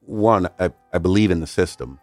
One, 0.00 0.48
I, 0.58 0.70
I 0.92 0.98
believe 0.98 1.30
in 1.30 1.40
the 1.40 1.46
system. 1.46 1.98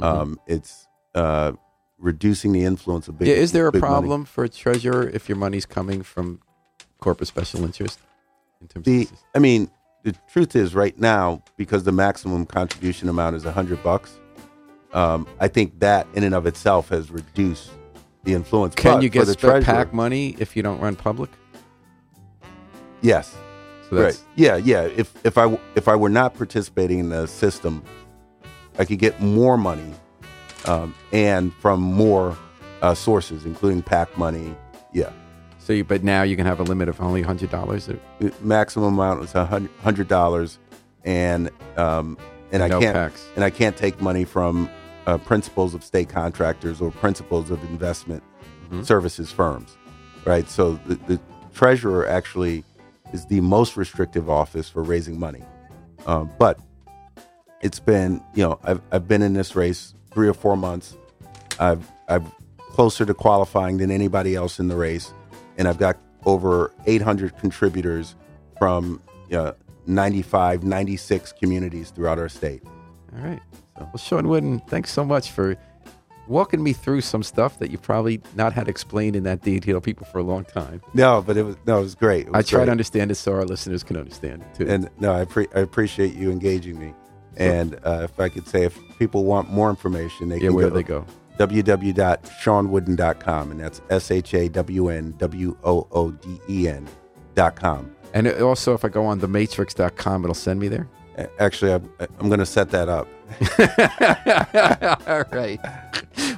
Mhm. 0.00 0.04
Um, 0.04 0.40
it's 0.46 0.86
uh, 1.14 1.52
reducing 1.98 2.52
the 2.52 2.64
influence 2.64 3.08
of 3.08 3.18
big. 3.18 3.28
yeah, 3.28 3.34
is 3.34 3.52
there 3.52 3.66
a 3.66 3.72
big 3.72 3.80
money. 3.82 3.90
problem 3.92 4.24
for 4.24 4.44
a 4.44 4.48
treasurer 4.48 5.08
if 5.08 5.28
your 5.28 5.36
money's 5.36 5.66
coming 5.66 6.02
from 6.02 6.40
corporate 7.00 7.28
special 7.28 7.64
interest? 7.64 7.98
In 8.60 8.68
terms 8.68 8.84
The, 8.86 9.02
of 9.04 9.12
I 9.34 9.38
mean, 9.38 9.70
the 10.02 10.14
truth 10.30 10.54
is, 10.56 10.74
right 10.74 10.98
now, 10.98 11.42
because 11.56 11.84
the 11.84 11.92
maximum 11.92 12.46
contribution 12.46 13.08
amount 13.08 13.36
is 13.36 13.44
a 13.44 13.52
hundred 13.52 13.82
bucks, 13.82 14.18
um, 14.92 15.26
I 15.40 15.48
think 15.48 15.78
that 15.80 16.06
in 16.14 16.22
and 16.24 16.34
of 16.34 16.46
itself 16.46 16.88
has 16.90 17.10
reduced 17.10 17.70
the 18.24 18.34
influence. 18.34 18.74
can 18.74 18.94
But 18.96 19.02
you 19.02 19.08
get 19.08 19.26
the 19.26 19.32
split 19.32 19.62
treasurer? 19.64 19.84
PAC 19.84 19.92
money 19.94 20.36
if 20.38 20.56
you 20.56 20.62
don't 20.62 20.80
run 20.80 20.94
public? 20.96 21.30
Yes. 23.02 23.34
So 23.88 23.96
that's 23.96 24.18
right. 24.18 24.26
Yeah, 24.36 24.56
yeah. 24.56 24.82
If 24.82 25.14
if 25.26 25.36
I 25.36 25.58
if 25.74 25.88
I 25.88 25.96
were 25.96 26.08
not 26.08 26.34
participating 26.34 26.98
in 27.00 27.08
the 27.10 27.26
system, 27.26 27.82
I 28.78 28.84
could 28.84 28.98
get 28.98 29.20
more 29.20 29.58
money, 29.58 29.92
um, 30.66 30.94
and 31.12 31.52
from 31.54 31.80
more 31.80 32.36
uh, 32.82 32.94
sources, 32.94 33.44
including 33.44 33.82
PAC 33.82 34.16
money. 34.18 34.54
Yeah, 34.92 35.10
so. 35.58 35.72
You, 35.72 35.84
but 35.84 36.04
now 36.04 36.22
you 36.22 36.36
can 36.36 36.46
have 36.46 36.60
a 36.60 36.64
limit 36.64 36.88
of 36.88 37.00
only 37.00 37.22
hundred 37.22 37.50
dollars. 37.50 37.86
The 37.86 38.32
maximum 38.40 38.94
amount 38.98 39.24
is 39.24 39.34
a 39.34 39.44
hundred 39.82 40.08
dollars, 40.08 40.58
and 41.04 41.50
um, 41.76 42.16
and 42.52 42.62
I 42.62 42.68
can't 42.68 42.94
and 43.36 43.44
I 43.44 43.50
can't 43.50 43.76
take 43.76 44.00
money 44.00 44.24
from 44.24 44.68
uh, 45.06 45.18
principals 45.18 45.74
of 45.74 45.82
state 45.84 46.08
contractors 46.08 46.80
or 46.80 46.90
principals 46.90 47.50
of 47.50 47.62
investment 47.64 48.22
Mhm. 48.70 48.84
services 48.86 49.30
firms, 49.30 49.76
right? 50.24 50.48
So 50.48 50.80
the, 50.86 50.94
the 51.06 51.20
treasurer 51.52 52.06
actually 52.08 52.64
is 53.12 53.26
the 53.26 53.40
most 53.42 53.76
restrictive 53.76 54.30
office 54.30 54.70
for 54.70 54.82
raising 54.82 55.18
money, 55.20 55.42
um, 56.06 56.30
but 56.38 56.58
it's 57.60 57.78
been 57.80 58.22
you 58.34 58.42
know 58.44 58.58
I've 58.64 58.80
I've 58.92 59.06
been 59.08 59.22
in 59.22 59.34
this 59.34 59.54
race 59.56 59.94
three 60.14 60.28
or 60.28 60.34
four 60.34 60.56
months. 60.56 60.96
I've 61.58 61.90
I've 62.08 62.26
closer 62.58 63.04
to 63.06 63.14
qualifying 63.14 63.76
than 63.78 63.90
anybody 63.90 64.34
else 64.34 64.58
in 64.58 64.68
the 64.68 64.76
race, 64.76 65.12
and 65.58 65.68
I've 65.68 65.78
got 65.78 65.96
over 66.24 66.72
800 66.86 67.36
contributors 67.38 68.16
from 68.58 69.00
you 69.28 69.36
know, 69.36 69.54
95, 69.86 70.64
96 70.64 71.32
communities 71.32 71.90
throughout 71.90 72.18
our 72.18 72.28
state. 72.28 72.62
All 73.16 73.24
right. 73.28 73.40
So- 73.78 73.84
Well, 73.84 73.96
Shawn 73.96 74.28
Wooden, 74.28 74.60
thanks 74.60 74.90
so 74.92 75.04
much 75.04 75.30
for 75.30 75.56
walking 76.26 76.62
me 76.62 76.72
through 76.72 77.02
some 77.02 77.22
stuff 77.22 77.58
that 77.58 77.70
you 77.70 77.76
probably 77.78 78.20
not 78.34 78.52
had 78.54 78.66
explained 78.68 79.14
in 79.14 79.22
that 79.24 79.42
detail 79.42 79.76
to 79.76 79.80
people 79.80 80.06
for 80.06 80.18
a 80.18 80.22
long 80.22 80.44
time. 80.44 80.80
No, 80.94 81.22
but 81.24 81.36
it 81.36 81.42
was 81.44 81.56
no, 81.66 81.78
it 81.78 81.82
was 81.82 81.94
great. 81.94 82.26
It 82.26 82.34
I 82.34 82.38
was 82.38 82.48
try 82.48 82.58
great. 82.60 82.64
to 82.66 82.70
understand 82.72 83.10
it 83.10 83.16
so 83.16 83.32
our 83.34 83.44
listeners 83.44 83.82
can 83.84 83.96
understand 83.98 84.42
it 84.42 84.54
too. 84.58 84.66
and 84.72 84.88
no, 84.98 85.12
I, 85.14 85.26
pre- 85.26 85.48
I 85.54 85.60
appreciate 85.60 86.14
you 86.14 86.30
engaging 86.30 86.78
me. 86.78 86.94
And 87.36 87.78
uh, 87.84 88.00
if 88.04 88.18
I 88.20 88.28
could 88.28 88.46
say, 88.48 88.64
if 88.64 88.78
people 88.98 89.24
want 89.24 89.50
more 89.50 89.70
information, 89.70 90.28
they 90.28 90.36
yeah, 90.36 90.48
can 90.48 90.54
where 90.54 90.68
go 90.70 90.74
they 90.74 90.82
go? 90.82 91.06
www.shawnwooden.com, 91.38 93.50
and 93.50 93.60
that's 93.60 93.80
S 93.90 94.10
H 94.10 94.34
A 94.34 94.48
W 94.48 94.88
N 94.88 95.14
W 95.18 95.56
O 95.64 95.86
O 95.90 96.10
D 96.12 96.40
E 96.48 96.68
N 96.68 96.86
dot 97.34 97.56
com. 97.56 97.94
And 98.12 98.26
it- 98.26 98.40
also, 98.40 98.74
if 98.74 98.84
I 98.84 98.88
go 98.88 99.04
on 99.06 99.20
thematrix.com, 99.20 100.24
it'll 100.24 100.34
send 100.34 100.60
me 100.60 100.68
there. 100.68 100.88
Actually, 101.38 101.72
I'm, 101.72 101.88
I'm 102.18 102.26
going 102.28 102.40
to 102.40 102.46
set 102.46 102.70
that 102.70 102.88
up. 102.88 103.06
All 105.08 105.24
right. 105.32 105.60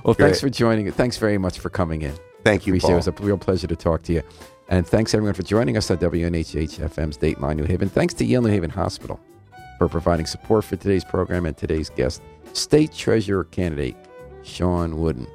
Well, 0.04 0.12
thanks 0.12 0.38
for 0.40 0.50
joining. 0.50 0.90
Thanks 0.92 1.16
very 1.16 1.38
much 1.38 1.58
for 1.58 1.70
coming 1.70 2.02
in. 2.02 2.12
Thank 2.44 2.66
you, 2.66 2.74
Appreciate 2.74 2.90
it. 2.90 2.92
It 2.92 2.96
was 2.96 3.08
a 3.08 3.12
real 3.12 3.38
pleasure 3.38 3.66
to 3.66 3.76
talk 3.76 4.02
to 4.02 4.12
you. 4.12 4.22
And 4.68 4.86
thanks 4.86 5.14
everyone 5.14 5.32
for 5.34 5.44
joining 5.44 5.78
us 5.78 5.90
on 5.90 5.96
WNHH 5.98 6.78
FM's 6.78 7.16
Dateline 7.16 7.56
New 7.56 7.64
Haven. 7.64 7.88
Thanks 7.88 8.12
to 8.14 8.24
Yale 8.24 8.42
New 8.42 8.50
Haven 8.50 8.70
Hospital 8.70 9.18
for 9.78 9.88
providing 9.88 10.26
support 10.26 10.64
for 10.64 10.76
today's 10.76 11.04
program 11.04 11.46
and 11.46 11.56
today's 11.56 11.90
guest, 11.90 12.22
State 12.52 12.92
Treasurer 12.92 13.44
candidate 13.44 13.96
Shawn 14.42 14.98
Wooden. 14.98 15.26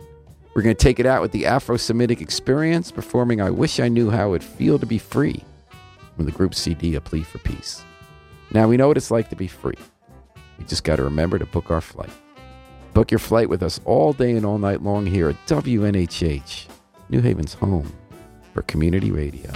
We're 0.55 0.63
going 0.63 0.75
to 0.75 0.83
take 0.83 0.99
it 0.99 1.05
out 1.05 1.21
with 1.21 1.31
the 1.31 1.45
Afro 1.45 1.77
Semitic 1.77 2.21
Experience 2.21 2.91
performing 2.91 3.39
I 3.39 3.49
Wish 3.49 3.79
I 3.79 3.87
Knew 3.87 4.09
How 4.09 4.27
It 4.27 4.31
Would 4.31 4.43
Feel 4.43 4.79
to 4.79 4.85
Be 4.85 4.97
Free 4.97 5.43
from 6.15 6.25
the 6.25 6.31
group 6.31 6.53
CD 6.53 6.95
A 6.95 7.01
Plea 7.01 7.23
for 7.23 7.37
Peace. 7.39 7.83
Now, 8.51 8.67
we 8.67 8.75
know 8.75 8.89
what 8.89 8.97
it's 8.97 9.11
like 9.11 9.29
to 9.29 9.35
be 9.35 9.47
free. 9.47 9.77
We 10.57 10.65
just 10.65 10.83
got 10.83 10.97
to 10.97 11.03
remember 11.03 11.39
to 11.39 11.45
book 11.45 11.71
our 11.71 11.81
flight. 11.81 12.11
Book 12.93 13.11
your 13.11 13.19
flight 13.19 13.47
with 13.47 13.63
us 13.63 13.79
all 13.85 14.11
day 14.11 14.31
and 14.31 14.45
all 14.45 14.57
night 14.57 14.81
long 14.81 15.05
here 15.05 15.29
at 15.29 15.37
WNHH, 15.47 16.67
New 17.09 17.21
Haven's 17.21 17.53
home 17.53 17.91
for 18.53 18.61
community 18.63 19.11
radio. 19.11 19.51